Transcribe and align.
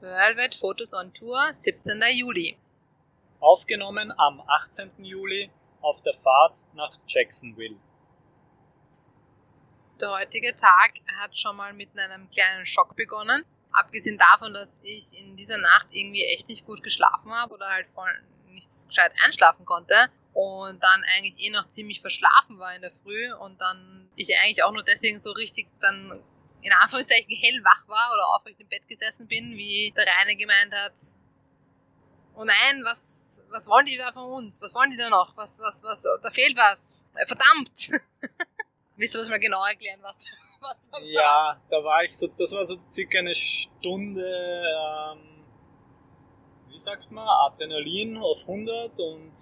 Velvet 0.00 0.54
Photos 0.54 0.94
on 0.94 1.12
Tour, 1.12 1.52
17. 1.52 2.00
Juli. 2.14 2.56
Aufgenommen 3.38 4.10
am 4.16 4.40
18. 4.40 4.92
Juli 5.04 5.50
auf 5.82 6.00
der 6.02 6.14
Fahrt 6.14 6.64
nach 6.72 6.98
Jacksonville. 7.06 7.76
Der 10.00 10.10
heutige 10.12 10.54
Tag 10.54 10.94
hat 11.20 11.38
schon 11.38 11.54
mal 11.54 11.74
mit 11.74 11.90
einem 11.98 12.30
kleinen 12.30 12.64
Schock 12.64 12.96
begonnen. 12.96 13.44
Abgesehen 13.72 14.16
davon, 14.16 14.54
dass 14.54 14.80
ich 14.82 15.20
in 15.20 15.36
dieser 15.36 15.58
Nacht 15.58 15.88
irgendwie 15.90 16.24
echt 16.24 16.48
nicht 16.48 16.64
gut 16.64 16.82
geschlafen 16.82 17.30
habe 17.32 17.52
oder 17.52 17.68
halt 17.68 17.90
voll 17.90 18.10
nichts 18.46 18.88
gescheit 18.88 19.12
einschlafen 19.22 19.66
konnte 19.66 19.94
und 20.32 20.82
dann 20.82 21.04
eigentlich 21.14 21.38
eh 21.38 21.50
noch 21.50 21.68
ziemlich 21.68 22.00
verschlafen 22.00 22.58
war 22.58 22.74
in 22.74 22.80
der 22.80 22.90
Früh 22.90 23.32
und 23.34 23.60
dann 23.60 24.08
ich 24.16 24.34
eigentlich 24.38 24.64
auch 24.64 24.72
nur 24.72 24.82
deswegen 24.82 25.20
so 25.20 25.32
richtig 25.32 25.68
dann 25.78 26.22
in 26.62 26.72
Anführungszeichen 26.72 27.34
hellwach 27.36 27.88
war 27.88 28.10
oder 28.12 28.28
aufrecht 28.36 28.60
im 28.60 28.68
Bett 28.68 28.86
gesessen 28.88 29.26
bin, 29.26 29.56
wie 29.56 29.92
der 29.96 30.06
Reine 30.06 30.36
gemeint 30.36 30.74
hat, 30.74 30.94
oh 32.34 32.44
nein, 32.44 32.82
was, 32.84 33.42
was 33.50 33.68
wollen 33.68 33.86
die 33.86 33.96
da 33.96 34.12
von 34.12 34.24
uns? 34.24 34.60
Was 34.62 34.74
wollen 34.74 34.90
die 34.90 34.96
da 34.96 35.08
noch? 35.10 35.36
Was, 35.36 35.58
was, 35.60 35.82
was, 35.82 36.02
da 36.22 36.30
fehlt 36.30 36.56
was. 36.56 37.06
Verdammt! 37.26 37.90
Willst 38.96 39.14
du 39.14 39.18
das 39.18 39.28
mal 39.28 39.38
genau 39.40 39.64
erklären, 39.64 40.00
was, 40.02 40.18
was 40.60 40.80
da 40.90 40.92
war? 40.92 41.02
Ja, 41.02 41.60
da 41.70 41.82
war 41.82 42.04
ich 42.04 42.16
so, 42.16 42.26
das 42.28 42.52
war 42.52 42.64
so 42.64 42.76
circa 42.90 43.18
eine 43.18 43.34
Stunde, 43.34 44.22
ähm, 44.22 45.44
wie 46.68 46.78
sagt 46.78 47.10
man, 47.10 47.26
Adrenalin 47.26 48.18
auf 48.18 48.40
100 48.40 48.98
und 48.98 49.32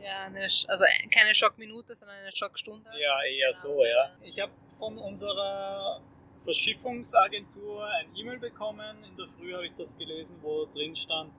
Ja, 0.00 0.20
eine, 0.26 0.42
also 0.42 0.84
keine 1.12 1.34
Schockminute, 1.34 1.96
sondern 1.96 2.16
eine 2.18 2.32
Schockstunde. 2.32 2.88
ja, 2.96 3.22
eher 3.24 3.52
so, 3.52 3.84
ja. 3.84 4.16
Ich 4.22 4.38
habe 4.40 4.52
von 4.78 4.96
unserer 4.98 6.00
Verschiffungsagentur 6.44 7.86
ein 7.86 8.06
E-Mail 8.16 8.38
bekommen, 8.38 9.04
in 9.08 9.16
der 9.16 9.26
Früh 9.38 9.52
habe 9.52 9.66
ich 9.66 9.72
das 9.76 9.96
gelesen, 9.96 10.38
wo 10.42 10.66
drin 10.66 10.96
stand, 10.96 11.32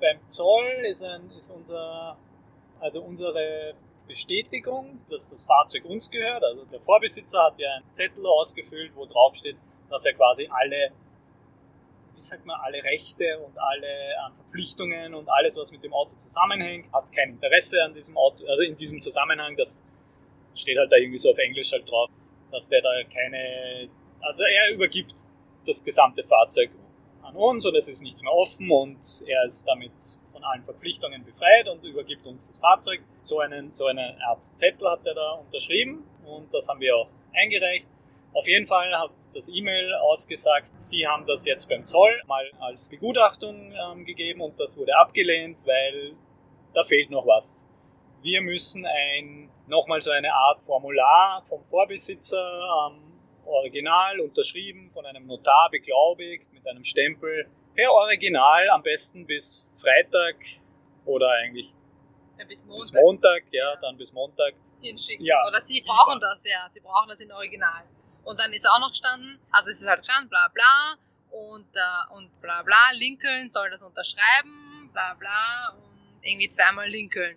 beim 0.00 0.26
Zoll 0.26 0.84
ist, 0.84 1.02
ein, 1.02 1.30
ist 1.36 1.50
unser, 1.50 2.16
also 2.80 3.02
unsere 3.02 3.74
Bestätigung, 4.08 5.00
dass 5.08 5.30
das 5.30 5.44
Fahrzeug 5.44 5.84
uns 5.84 6.10
gehört. 6.10 6.42
Also 6.42 6.64
der 6.64 6.80
Vorbesitzer 6.80 7.44
hat 7.44 7.58
ja 7.58 7.74
einen 7.76 7.94
Zettel 7.94 8.26
ausgefüllt, 8.26 8.92
wo 8.96 9.06
drauf 9.06 9.36
steht, 9.36 9.56
dass 9.88 10.04
er 10.04 10.14
quasi 10.14 10.48
alle, 10.50 10.90
wie 12.16 12.20
sagt 12.20 12.44
man, 12.46 12.58
alle 12.60 12.82
Rechte 12.82 13.38
und 13.38 13.56
alle 13.58 13.86
ähm, 13.86 14.34
Verpflichtungen 14.34 15.14
und 15.14 15.28
alles, 15.28 15.56
was 15.56 15.70
mit 15.70 15.84
dem 15.84 15.92
Auto 15.92 16.16
zusammenhängt, 16.16 16.92
hat 16.92 17.12
kein 17.12 17.30
Interesse 17.30 17.84
an 17.84 17.94
diesem 17.94 18.16
Auto, 18.16 18.44
also 18.46 18.62
in 18.62 18.74
diesem 18.74 19.00
Zusammenhang, 19.00 19.56
das 19.56 19.84
steht 20.54 20.78
halt 20.78 20.90
da 20.90 20.96
irgendwie 20.96 21.18
so 21.18 21.30
auf 21.30 21.38
Englisch 21.38 21.70
halt 21.72 21.88
drauf, 21.88 22.10
dass 22.50 22.68
der 22.68 22.82
da 22.82 22.90
keine, 23.04 23.88
also 24.20 24.44
er 24.44 24.74
übergibt 24.74 25.14
das 25.66 25.84
gesamte 25.84 26.24
Fahrzeug 26.24 26.70
an 27.22 27.36
uns 27.36 27.64
und 27.66 27.74
es 27.76 27.88
ist 27.88 28.02
nichts 28.02 28.22
mehr 28.22 28.32
offen 28.32 28.70
und 28.70 28.98
er 29.26 29.44
ist 29.44 29.66
damit 29.66 29.92
von 30.32 30.42
allen 30.44 30.64
Verpflichtungen 30.64 31.24
befreit 31.24 31.68
und 31.68 31.84
übergibt 31.84 32.26
uns 32.26 32.48
das 32.48 32.58
Fahrzeug. 32.58 33.00
So, 33.20 33.40
einen, 33.40 33.70
so 33.70 33.86
eine 33.86 34.16
Art 34.26 34.42
Zettel 34.42 34.88
hat 34.90 35.00
er 35.04 35.14
da 35.14 35.32
unterschrieben 35.32 36.04
und 36.24 36.52
das 36.52 36.68
haben 36.68 36.80
wir 36.80 36.96
auch 36.96 37.08
eingereicht. 37.32 37.86
Auf 38.32 38.46
jeden 38.46 38.66
Fall 38.66 38.96
hat 38.96 39.10
das 39.34 39.48
E-Mail 39.48 39.92
ausgesagt, 39.94 40.78
Sie 40.78 41.06
haben 41.06 41.24
das 41.26 41.44
jetzt 41.46 41.68
beim 41.68 41.84
Zoll 41.84 42.22
mal 42.26 42.44
als 42.60 42.88
Begutachtung 42.88 43.72
ähm, 43.72 44.04
gegeben 44.04 44.40
und 44.40 44.58
das 44.58 44.78
wurde 44.78 44.96
abgelehnt, 44.96 45.66
weil 45.66 46.12
da 46.72 46.84
fehlt 46.84 47.10
noch 47.10 47.26
was. 47.26 47.68
Wir 48.22 48.40
müssen 48.40 48.86
ein, 48.86 49.50
nochmal 49.70 50.00
so 50.02 50.10
eine 50.10 50.32
Art 50.34 50.62
Formular 50.64 51.42
vom 51.48 51.64
Vorbesitzer 51.64 52.90
ähm, 52.90 53.12
original 53.46 54.20
unterschrieben 54.20 54.90
von 54.92 55.06
einem 55.06 55.26
Notar 55.26 55.68
beglaubigt 55.70 56.52
mit 56.52 56.66
einem 56.66 56.84
Stempel 56.84 57.48
per 57.74 57.90
Original 57.92 58.68
am 58.70 58.82
besten 58.82 59.26
bis 59.26 59.64
Freitag 59.76 60.36
oder 61.06 61.30
eigentlich 61.30 61.72
Ja, 62.38 62.44
bis 62.44 62.66
Montag. 62.66 62.80
bis 62.80 62.92
Montag, 62.92 63.42
ja, 63.52 63.76
dann 63.76 63.96
bis 63.96 64.12
Montag. 64.12 64.54
hinschicken. 64.82 65.24
Ja. 65.24 65.36
Oder 65.46 65.60
sie 65.60 65.80
brauchen 65.82 66.20
das, 66.20 66.44
ja. 66.44 66.66
Sie 66.70 66.80
brauchen 66.80 67.08
das 67.08 67.20
in 67.20 67.30
Original. 67.32 67.84
Und 68.24 68.38
dann 68.38 68.52
ist 68.52 68.68
auch 68.68 68.78
noch 68.80 68.90
gestanden, 68.90 69.38
also 69.50 69.70
es 69.70 69.80
ist 69.80 69.88
halt 69.88 70.00
gestanden, 70.00 70.28
bla 70.28 70.48
bla, 70.52 70.96
und, 71.30 71.66
äh, 71.74 72.14
und 72.16 72.28
bla 72.42 72.62
bla, 72.62 72.90
Lincoln 72.94 73.48
soll 73.48 73.70
das 73.70 73.82
unterschreiben, 73.82 74.90
bla 74.92 75.14
bla, 75.14 75.74
und 75.76 76.20
irgendwie 76.26 76.48
zweimal 76.48 76.86
Lincoln. 76.88 77.36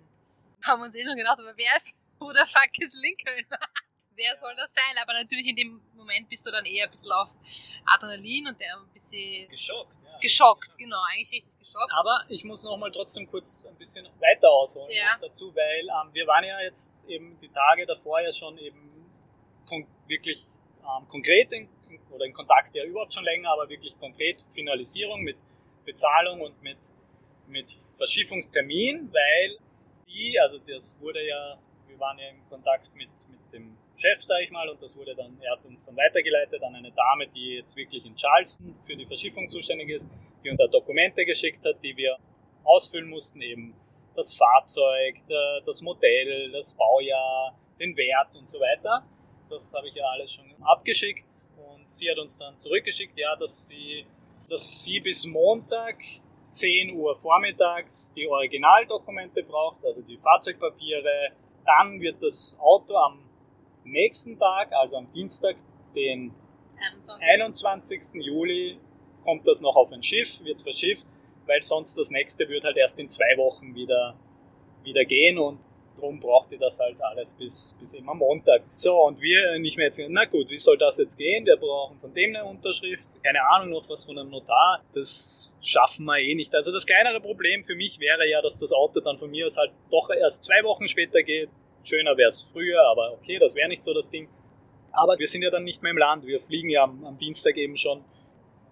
Haben 0.65 0.81
wir 0.81 0.85
uns 0.87 0.95
eh 0.95 1.03
schon 1.05 1.15
gedacht, 1.15 1.39
aber 1.39 1.53
wer 1.55 1.75
ist, 1.77 1.99
who 2.23 2.31
the 2.31 2.45
fuck 2.47 2.71
ist 2.79 2.95
Lincoln? 3.03 3.45
wer 4.15 4.35
soll 4.37 4.53
das 4.55 4.73
sein? 4.73 4.95
Aber 5.01 5.13
natürlich 5.13 5.47
in 5.47 5.55
dem 5.55 5.81
Moment 5.93 6.29
bist 6.29 6.45
du 6.45 6.51
dann 6.51 6.65
eher 6.65 6.85
ein 6.85 6.91
bisschen 6.91 7.11
auf 7.11 7.37
Adrenalin 7.85 8.47
und 8.47 8.59
der 8.59 8.77
ein 8.77 8.89
bisschen 8.93 9.49
Geschockt, 9.49 9.95
ja. 10.05 10.17
geschockt, 10.19 10.77
genau, 10.77 11.01
eigentlich 11.11 11.31
richtig 11.31 11.59
geschockt. 11.59 11.91
Aber 11.93 12.23
ich 12.29 12.43
muss 12.43 12.63
nochmal 12.63 12.91
trotzdem 12.91 13.27
kurz 13.27 13.65
ein 13.65 13.75
bisschen 13.75 14.05
weiter 14.19 14.49
ausholen 14.49 14.89
Ja. 14.91 15.17
dazu, 15.21 15.53
weil 15.55 15.81
ähm, 15.81 16.13
wir 16.13 16.27
waren 16.27 16.43
ja 16.43 16.61
jetzt 16.61 17.05
eben 17.09 17.39
die 17.41 17.49
Tage 17.49 17.85
davor 17.85 18.21
ja 18.21 18.33
schon 18.33 18.57
eben 18.57 19.11
kon 19.65 19.87
wirklich 20.07 20.45
ähm, 20.81 21.07
konkret 21.07 21.51
in, 21.51 21.69
oder 22.11 22.25
in 22.25 22.33
Kontakt 22.33 22.75
ja 22.75 22.83
überhaupt 22.83 23.13
schon 23.13 23.23
länger, 23.23 23.49
aber 23.51 23.67
wirklich 23.69 23.97
konkret 23.99 24.41
Finalisierung 24.53 25.21
mit 25.23 25.37
Bezahlung 25.85 26.41
und 26.41 26.61
mit, 26.61 26.77
mit 27.47 27.71
Verschiffungstermin, 27.97 29.11
weil 29.11 29.57
die, 30.07 30.39
also 30.39 30.59
das 30.59 30.99
wurde 30.99 31.25
ja, 31.25 31.57
waren 32.03 32.19
ja 32.19 32.27
im 32.27 32.47
Kontakt 32.49 32.93
mit, 32.95 33.09
mit 33.29 33.39
dem 33.53 33.77
Chef, 33.95 34.21
sag 34.21 34.41
ich 34.41 34.51
mal, 34.51 34.67
und 34.67 34.81
das 34.81 34.97
wurde 34.97 35.15
dann, 35.15 35.39
er 35.41 35.53
hat 35.53 35.65
uns 35.65 35.85
dann 35.85 35.95
weitergeleitet 35.95 36.61
an 36.61 36.75
eine 36.75 36.91
Dame, 36.91 37.27
die 37.27 37.55
jetzt 37.55 37.75
wirklich 37.77 38.05
in 38.05 38.15
Charleston 38.15 38.75
für 38.85 38.95
die 38.95 39.05
Verschiffung 39.05 39.47
zuständig 39.47 39.89
ist, 39.89 40.09
die 40.43 40.49
uns 40.49 40.59
da 40.59 40.67
Dokumente 40.67 41.23
geschickt 41.25 41.65
hat, 41.65 41.81
die 41.81 41.95
wir 41.95 42.17
ausfüllen 42.65 43.09
mussten, 43.09 43.41
eben 43.41 43.73
das 44.15 44.33
Fahrzeug, 44.33 45.15
das 45.65 45.81
Modell, 45.81 46.51
das 46.51 46.73
Baujahr, 46.75 47.57
den 47.79 47.95
Wert 47.95 48.35
und 48.37 48.49
so 48.49 48.59
weiter. 48.59 49.03
Das 49.49 49.73
habe 49.73 49.87
ich 49.87 49.95
ja 49.95 50.05
alles 50.05 50.31
schon 50.33 50.45
abgeschickt 50.61 51.31
und 51.57 51.87
sie 51.87 52.09
hat 52.11 52.17
uns 52.17 52.37
dann 52.37 52.57
zurückgeschickt, 52.57 53.17
ja, 53.17 53.35
dass 53.35 53.67
sie, 53.67 54.05
dass 54.49 54.83
sie 54.83 54.99
bis 54.99 55.25
Montag 55.25 55.97
10 56.53 56.95
Uhr 56.95 57.15
vormittags 57.15 58.13
die 58.15 58.27
Originaldokumente 58.27 59.43
braucht, 59.43 59.83
also 59.85 60.01
die 60.01 60.17
Fahrzeugpapiere. 60.17 61.31
Dann 61.65 61.99
wird 61.99 62.21
das 62.21 62.55
Auto 62.59 62.95
am 62.95 63.19
nächsten 63.83 64.37
Tag, 64.37 64.71
also 64.71 64.97
am 64.97 65.11
Dienstag, 65.11 65.55
den 65.95 66.33
21. 66.75 67.27
21. 67.27 68.25
Juli 68.25 68.79
kommt 69.23 69.47
das 69.47 69.61
noch 69.61 69.75
auf 69.75 69.91
ein 69.91 70.03
Schiff, 70.03 70.43
wird 70.43 70.61
verschifft, 70.61 71.07
weil 71.45 71.61
sonst 71.61 71.97
das 71.97 72.09
nächste 72.09 72.47
wird 72.49 72.63
halt 72.63 72.77
erst 72.77 72.99
in 72.99 73.09
zwei 73.09 73.37
Wochen 73.37 73.73
wieder, 73.73 74.15
wieder 74.83 75.05
gehen 75.05 75.37
und 75.37 75.59
darum 75.95 76.19
braucht 76.19 76.51
ihr 76.51 76.59
das 76.59 76.79
halt 76.79 77.01
alles 77.01 77.33
bis, 77.33 77.75
bis 77.79 77.93
immer 77.93 78.13
Montag. 78.13 78.63
So, 78.73 79.01
und 79.03 79.21
wir 79.21 79.59
nicht 79.59 79.77
mehr 79.77 79.87
jetzt, 79.87 80.01
na 80.09 80.25
gut, 80.25 80.49
wie 80.49 80.57
soll 80.57 80.77
das 80.77 80.97
jetzt 80.97 81.17
gehen? 81.17 81.45
Wir 81.45 81.57
brauchen 81.57 81.99
von 81.99 82.13
dem 82.13 82.35
eine 82.35 82.45
Unterschrift, 82.45 83.09
keine 83.23 83.39
Ahnung 83.51 83.71
noch 83.71 83.89
was 83.89 84.03
von 84.03 84.17
einem 84.17 84.29
Notar, 84.29 84.81
das 84.93 85.51
schaffen 85.61 86.05
wir 86.05 86.17
eh 86.19 86.35
nicht. 86.35 86.53
Also 86.55 86.71
das 86.71 86.85
kleinere 86.85 87.21
Problem 87.21 87.63
für 87.63 87.75
mich 87.75 87.99
wäre 87.99 88.29
ja, 88.29 88.41
dass 88.41 88.59
das 88.59 88.73
Auto 88.73 88.99
dann 88.99 89.17
von 89.17 89.31
mir 89.31 89.45
aus 89.45 89.57
halt 89.57 89.71
doch 89.91 90.09
erst 90.09 90.43
zwei 90.43 90.63
Wochen 90.63 90.87
später 90.87 91.23
geht. 91.23 91.49
Schöner 91.83 92.17
wäre 92.17 92.29
es 92.29 92.41
früher, 92.41 92.81
aber 92.89 93.13
okay, 93.13 93.39
das 93.39 93.55
wäre 93.55 93.67
nicht 93.67 93.83
so 93.83 93.93
das 93.93 94.09
Ding. 94.09 94.29
Aber 94.91 95.17
wir 95.17 95.27
sind 95.27 95.41
ja 95.41 95.49
dann 95.49 95.63
nicht 95.63 95.81
mehr 95.81 95.91
im 95.91 95.97
Land. 95.97 96.25
Wir 96.25 96.39
fliegen 96.39 96.69
ja 96.69 96.83
am, 96.83 97.03
am 97.03 97.17
Dienstag 97.17 97.57
eben 97.57 97.75
schon, 97.77 98.03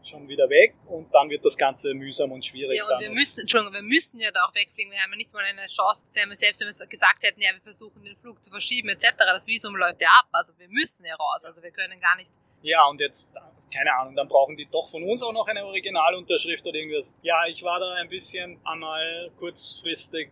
schon 0.03 0.27
wieder 0.27 0.49
weg 0.49 0.75
und 0.87 1.13
dann 1.13 1.29
wird 1.29 1.45
das 1.45 1.57
Ganze 1.57 1.93
mühsam 1.93 2.31
und 2.31 2.45
schwierig. 2.45 2.77
Ja, 2.77 2.85
und 2.85 2.99
wir 2.99 3.09
müssen, 3.09 3.41
Entschuldigung, 3.41 3.73
wir 3.73 3.81
müssen 3.81 4.19
ja 4.19 4.31
da 4.31 4.45
auch 4.45 4.55
wegfliegen. 4.55 4.91
Wir 4.91 4.99
haben 4.99 5.11
ja 5.11 5.17
nicht 5.17 5.33
mal 5.33 5.43
eine 5.43 5.67
Chance, 5.67 6.05
selbst 6.09 6.61
wenn 6.61 6.67
wir 6.67 6.87
gesagt 6.87 7.23
hätten, 7.23 7.41
ja, 7.41 7.53
wir 7.53 7.61
versuchen 7.61 8.03
den 8.03 8.15
Flug 8.17 8.43
zu 8.43 8.49
verschieben 8.49 8.89
etc. 8.89 9.13
Das 9.17 9.47
Visum 9.47 9.75
läuft 9.75 10.01
ja 10.01 10.09
ab. 10.19 10.27
Also 10.31 10.53
wir 10.57 10.67
müssen 10.69 11.05
ja 11.05 11.15
raus. 11.15 11.45
Also 11.45 11.61
wir 11.61 11.71
können 11.71 11.99
gar 11.99 12.15
nicht. 12.15 12.31
Ja, 12.63 12.85
und 12.85 12.99
jetzt, 12.99 13.35
keine 13.73 13.93
Ahnung, 13.95 14.15
dann 14.15 14.27
brauchen 14.27 14.55
die 14.55 14.67
doch 14.69 14.87
von 14.89 15.03
uns 15.03 15.23
auch 15.23 15.33
noch 15.33 15.47
eine 15.47 15.65
Originalunterschrift 15.65 16.65
oder 16.67 16.77
irgendwas. 16.77 17.17
Ja, 17.21 17.45
ich 17.47 17.63
war 17.63 17.79
da 17.79 17.93
ein 17.95 18.09
bisschen 18.09 18.59
einmal 18.65 19.31
kurzfristig, 19.37 20.29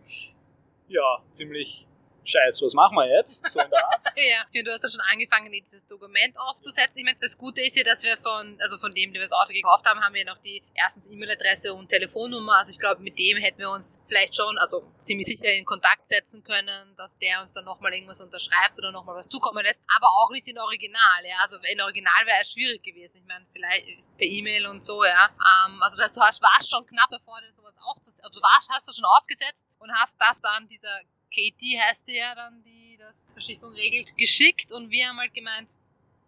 ja, 0.88 1.22
ziemlich 1.32 1.86
scheiß, 2.24 2.62
was 2.62 2.74
machen 2.74 2.96
wir 2.96 3.16
jetzt? 3.16 3.46
So 3.48 3.60
in 3.60 3.70
der 3.70 3.86
Art. 3.86 4.00
Ja. 4.16 4.44
Ich 4.50 4.54
meine, 4.54 4.64
du 4.64 4.72
hast 4.72 4.84
da 4.84 4.88
schon 4.88 5.00
angefangen, 5.10 5.50
dieses 5.50 5.86
Dokument 5.86 6.36
aufzusetzen. 6.36 6.98
Ich 6.98 7.04
meine, 7.04 7.16
das 7.20 7.38
Gute 7.38 7.62
ist 7.62 7.76
ja, 7.76 7.84
dass 7.84 8.02
wir 8.02 8.18
von, 8.18 8.58
also 8.60 8.76
von 8.76 8.92
dem, 8.92 9.12
der 9.12 9.20
wir 9.20 9.26
das 9.26 9.32
Auto 9.32 9.52
gekauft 9.52 9.86
haben, 9.86 10.00
haben 10.00 10.14
wir 10.14 10.24
noch 10.26 10.36
die 10.38 10.62
erstens 10.74 11.08
E-Mail-Adresse 11.08 11.72
und 11.72 11.88
Telefonnummer. 11.88 12.58
Also 12.58 12.70
ich 12.70 12.78
glaube, 12.78 13.00
mit 13.02 13.18
dem 13.18 13.38
hätten 13.38 13.58
wir 13.58 13.70
uns 13.70 13.98
vielleicht 14.06 14.36
schon, 14.36 14.58
also 14.58 14.92
ziemlich 15.00 15.26
sicher 15.26 15.52
in 15.54 15.64
Kontakt 15.64 16.06
setzen 16.06 16.44
können, 16.44 16.94
dass 16.96 17.18
der 17.18 17.40
uns 17.40 17.54
dann 17.54 17.64
nochmal 17.64 17.94
irgendwas 17.94 18.20
unterschreibt 18.20 18.78
oder 18.78 18.92
nochmal 18.92 19.16
was 19.16 19.28
zukommen 19.28 19.64
lässt. 19.64 19.82
Aber 19.96 20.08
auch 20.08 20.30
nicht 20.32 20.46
in 20.48 20.58
Original, 20.58 21.24
ja. 21.24 21.36
Also 21.40 21.56
in 21.72 21.80
Original 21.80 22.26
wäre 22.26 22.42
es 22.42 22.52
schwierig 22.52 22.82
gewesen. 22.82 23.18
Ich 23.18 23.26
meine, 23.26 23.46
vielleicht 23.52 23.86
per 24.18 24.26
E-Mail 24.26 24.66
und 24.66 24.84
so, 24.84 25.02
ja. 25.04 25.30
Ähm, 25.66 25.82
also 25.82 25.96
das, 25.96 26.12
du 26.12 26.20
hast, 26.20 26.42
warst 26.42 26.68
schon 26.68 26.84
knapp 26.86 27.10
davor, 27.10 27.40
dir 27.40 27.52
sowas 27.52 27.76
aufzusetzen. 27.84 28.24
Also 28.24 28.40
du 28.40 28.42
warst, 28.42 28.70
hast 28.70 28.88
du 28.88 28.92
schon 28.92 29.04
aufgesetzt 29.04 29.68
und 29.78 29.90
hast 29.92 30.20
das 30.20 30.40
dann 30.40 30.66
dieser 30.68 31.00
Katie 31.30 31.78
heißt 31.78 32.08
die 32.08 32.16
ja 32.16 32.34
dann, 32.34 32.62
die 32.64 32.96
das 32.98 33.26
Verschiffung 33.32 33.72
regelt, 33.72 34.16
geschickt 34.16 34.72
und 34.72 34.90
wir 34.90 35.08
haben 35.08 35.18
halt 35.18 35.32
gemeint, 35.32 35.70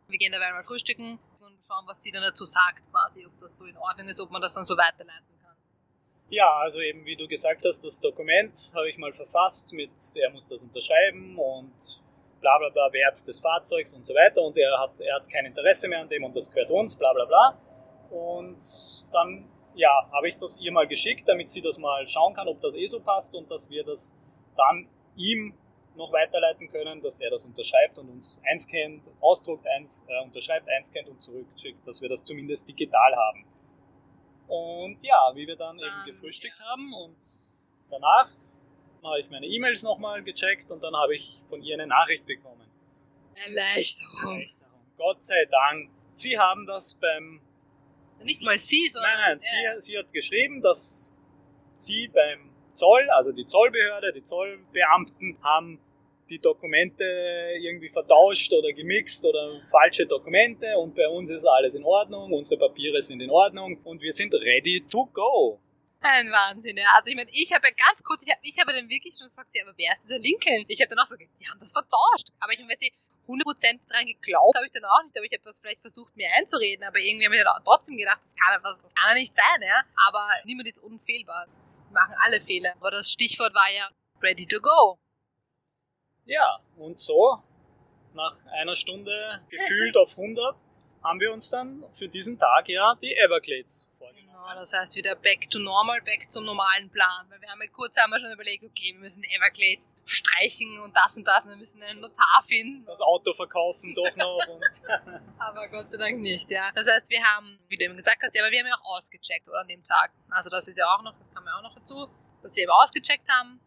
wir 0.08 0.19
gehen 0.19 0.32
dabei 0.32 0.52
mal 0.52 0.62
frühstücken 0.62 1.19
und 1.40 1.64
schauen, 1.64 1.84
was 1.87 2.02
sie 2.02 2.12
dann 2.12 2.22
dazu 2.22 2.44
sagt, 2.44 2.90
quasi, 2.90 3.26
ob 3.26 3.38
das 3.38 3.58
so 3.58 3.66
in 3.66 3.76
Ordnung 3.76 4.06
ist, 4.06 4.20
ob 4.20 4.31
man 4.31 4.40
das 4.40 4.54
dann 4.54 4.64
so 4.64 4.76
weiterleiten 4.76 5.26
kann. 5.43 5.56
Ja, 6.31 6.50
also 6.58 6.81
eben 6.81 7.04
wie 7.04 7.16
du 7.16 7.26
gesagt 7.26 7.64
hast, 7.64 7.84
das 7.84 8.00
Dokument 8.00 8.72
habe 8.75 8.88
ich 8.88 8.96
mal 8.96 9.12
verfasst 9.12 9.72
mit, 9.72 9.90
er 10.14 10.31
muss 10.31 10.46
das 10.49 10.62
unterschreiben 10.62 11.37
und 11.38 12.00
bla 12.40 12.58
bla 12.58 12.69
bla, 12.70 12.93
Wert 12.93 13.26
des 13.26 13.40
Fahrzeugs 13.40 13.93
und 13.94 14.05
so 14.05 14.14
weiter 14.14 14.43
und 14.43 14.56
er 14.58 14.78
hat, 14.78 15.00
er 15.00 15.16
hat 15.16 15.31
kein 15.31 15.46
Interesse 15.46 15.88
mehr 15.88 16.00
an 16.00 16.08
dem 16.08 16.25
und 16.25 16.37
das 16.37 16.50
gehört 16.50 16.70
uns, 16.70 16.94
bla 16.96 17.12
bla 17.12 17.25
bla. 17.25 17.58
Und 18.10 18.58
dann, 19.12 19.48
ja, 19.75 19.90
habe 20.12 20.28
ich 20.28 20.37
das 20.37 20.58
ihr 20.58 20.70
mal 20.70 20.87
geschickt, 20.87 21.26
damit 21.26 21.50
sie 21.50 21.62
das 21.62 21.78
mal 21.78 22.06
schauen 22.06 22.34
kann, 22.34 22.46
ob 22.48 22.60
das 22.60 22.75
eh 22.75 22.87
so 22.87 23.00
passt 23.00 23.34
und 23.34 23.50
dass 23.50 23.70
wir 23.70 23.84
das 23.84 24.14
dann 24.56 24.88
ihm 25.16 25.54
noch 25.96 26.12
weiterleiten 26.12 26.69
können, 26.69 27.02
dass 27.02 27.20
er 27.20 27.31
das 27.31 27.44
unterschreibt 27.44 27.99
und 27.99 28.08
uns 28.08 28.40
einscannt, 28.44 29.08
ausdruckt, 29.20 29.66
eins, 29.66 30.04
äh, 30.08 30.25
unterschreibt, 30.25 30.69
einscannt 30.69 31.08
und 31.08 31.20
zurückschickt, 31.20 31.87
dass 31.87 32.00
wir 32.00 32.08
das 32.08 32.25
zumindest 32.25 32.66
digital 32.69 33.14
haben. 33.14 33.44
Und 34.49 34.99
ja, 35.02 35.32
wie 35.34 35.46
wir 35.46 35.56
dann 35.56 35.76
um, 35.76 35.84
eben 35.84 36.04
gefrühstückt 36.06 36.58
ja. 36.58 36.64
haben 36.66 36.93
und 36.94 37.16
danach 37.90 38.31
habe 39.02 39.20
ich 39.20 39.31
meine 39.31 39.46
E-Mails 39.46 39.82
nochmal 39.82 40.22
gecheckt 40.22 40.70
und 40.70 40.82
dann 40.82 40.94
habe 40.94 41.14
ich 41.14 41.40
von 41.48 41.62
ihr 41.62 41.75
eine 41.75 41.87
Nachricht 41.87 42.25
bekommen. 42.26 42.70
Erleichterung. 43.34 44.40
Erleichterung. 44.40 44.62
Gott 44.96 45.22
sei 45.22 45.44
Dank. 45.46 45.90
Sie 46.10 46.38
haben 46.38 46.66
das 46.66 46.94
beim. 46.94 47.40
Nicht 48.20 48.43
mal 48.43 48.56
Sie, 48.56 48.88
sondern. 48.88 49.12
Nein, 49.12 49.38
nein, 49.38 49.64
ja. 49.64 49.81
sie, 49.81 49.93
sie 49.93 49.98
hat 49.98 50.12
geschrieben, 50.12 50.60
dass 50.62 51.14
Sie 51.75 52.08
beim 52.08 52.51
Zoll, 52.74 53.08
also 53.10 53.32
die 53.32 53.46
Zollbehörde, 53.46 54.12
die 54.12 54.22
Zollbeamten 54.22 55.38
haben 55.42 55.80
die 56.28 56.38
Dokumente 56.38 57.04
irgendwie 57.60 57.90
vertauscht 57.90 58.52
oder 58.52 58.72
gemixt 58.72 59.24
oder 59.26 59.50
falsche 59.70 60.06
Dokumente 60.06 60.66
und 60.78 60.94
bei 60.94 61.06
uns 61.08 61.30
ist 61.30 61.44
alles 61.44 61.74
in 61.74 61.84
Ordnung, 61.84 62.32
unsere 62.32 62.58
Papiere 62.58 63.02
sind 63.02 63.20
in 63.20 63.30
Ordnung 63.30 63.78
und 63.84 64.00
wir 64.00 64.12
sind 64.12 64.32
ready 64.34 64.82
to 64.90 65.06
go. 65.12 65.60
Ein 66.00 66.30
Wahnsinn, 66.32 66.76
ja. 66.76 66.88
Also 66.96 67.10
ich 67.10 67.16
meine, 67.16 67.30
ich 67.30 67.52
habe 67.52 67.69
ja 67.69 67.74
ganz 67.74 68.02
kurz, 68.02 68.26
ich 68.26 68.32
habe 68.32 68.40
ich 68.42 68.58
hab 68.58 68.66
dann 68.66 68.88
wirklich 68.88 69.14
schon 69.14 69.26
gesagt, 69.26 69.50
ja, 69.54 69.62
aber 69.62 69.74
wer 69.76 69.92
ist 69.92 70.02
dieser 70.04 70.19
Lincoln? 70.19 70.64
Ich 70.66 70.80
habe 70.80 70.88
dann 70.88 70.98
auch 70.98 71.06
so 71.06 71.16
gesagt, 71.16 71.38
die 71.38 71.46
haben 71.46 71.60
das 71.60 71.70
vertauscht. 71.70 72.34
Aber 72.40 72.52
ich 72.52 72.58
meine, 72.58 72.70
weißt 72.70 72.82
du, 72.82 73.32
100% 73.32 73.78
dran 73.86 74.06
geglaubt 74.06 74.56
habe 74.56 74.66
ich 74.66 74.72
dann 74.72 74.84
auch 74.84 75.02
nicht, 75.04 75.16
aber 75.16 75.24
ich 75.24 75.32
habe 75.32 75.44
das 75.44 75.60
vielleicht 75.60 75.80
versucht, 75.80 76.16
mir 76.16 76.28
einzureden, 76.36 76.84
aber 76.84 76.98
irgendwie 76.98 77.26
habe 77.26 77.36
ich 77.36 77.42
dann 77.42 77.62
trotzdem 77.64 77.96
gedacht, 77.96 78.19
das 78.24 78.34
kann, 78.34 78.60
das 78.62 78.94
kann 78.94 79.10
ja 79.10 79.14
nicht 79.14 79.32
sein, 79.32 79.62
ja. 79.62 79.84
Aber 80.08 80.26
niemand 80.44 80.66
ist 80.66 80.82
unfehlbar. 80.82 81.46
Machen 81.93 82.15
alle 82.25 82.41
Fehler. 82.41 82.75
Aber 82.81 82.91
das 82.91 83.11
Stichwort 83.11 83.55
war 83.55 83.71
ja 83.71 83.89
ready 84.23 84.47
to 84.47 84.61
go. 84.61 84.99
Ja, 86.25 86.61
und 86.77 86.99
so, 86.99 87.43
nach 88.15 88.37
einer 88.47 88.77
Stunde 88.77 89.43
gefühlt 89.50 89.97
auf 89.97 90.17
100, 90.17 90.56
haben 91.03 91.21
wir 91.21 91.33
uns 91.33 91.50
dann 91.50 91.85
für 91.93 92.09
diesen 92.09 92.39
Tag 92.39 92.69
ja 92.69 92.94
die 93.03 93.15
Everglades. 93.17 93.89
Genau, 94.43 94.55
das 94.56 94.73
heißt 94.73 94.97
wieder 94.97 95.15
back 95.15 95.49
to 95.50 95.61
normal, 95.61 96.00
back 96.03 96.29
zum 96.29 96.44
normalen 96.44 96.91
Plan. 96.91 97.27
Weil 97.29 97.41
wir 97.41 97.49
haben 97.49 97.62
ja 97.62 97.69
kurz 97.69 97.97
einmal 97.99 98.19
schon 98.19 98.33
überlegt, 98.33 98.65
okay, 98.65 98.93
wir 98.93 98.99
müssen 98.99 99.23
Everglades 99.25 99.97
streichen 100.05 100.81
und 100.81 100.97
das 100.97 101.17
und 101.17 101.27
das 101.27 101.44
und 101.44 101.50
wir 101.50 101.56
müssen 101.59 101.83
einen 101.83 102.00
Notar 102.00 102.43
finden. 102.43 102.85
Das 102.85 103.00
Auto 103.00 103.33
verkaufen 103.35 103.94
doch 103.94 104.17
noch. 104.17 104.41
aber 105.39 105.69
Gott 105.69 105.91
sei 105.91 105.99
Dank 105.99 106.19
nicht, 106.19 106.50
ja. 106.50 106.73
Das 106.75 106.89
heißt, 106.89 107.09
wir 107.11 107.23
haben, 107.23 107.59
wie 107.69 107.77
du 107.77 107.85
eben 107.85 107.97
gesagt 107.97 108.21
hast, 108.23 108.35
ja, 108.35 108.43
aber 108.43 108.50
wir 108.50 108.61
haben 108.61 108.67
ja 108.67 108.75
auch 108.75 108.97
ausgecheckt, 108.97 109.49
oder 109.49 109.61
an 109.61 109.69
dem 109.69 109.85
Tag. 109.85 110.12
Also 110.31 110.50
das 110.50 110.67
ist 110.67 110.77
ja 110.77 110.87
auch 110.87 111.03
noch, 111.03 111.17
das 111.17 111.33
kam 111.33 111.47
ja 111.47 111.56
auch 111.59 111.62
noch 111.62 111.77
dazu, 111.77 112.09
dass 112.43 112.56
wir 112.56 112.65
eben 112.65 112.73
ausgecheckt 112.73 113.29
haben 113.29 113.61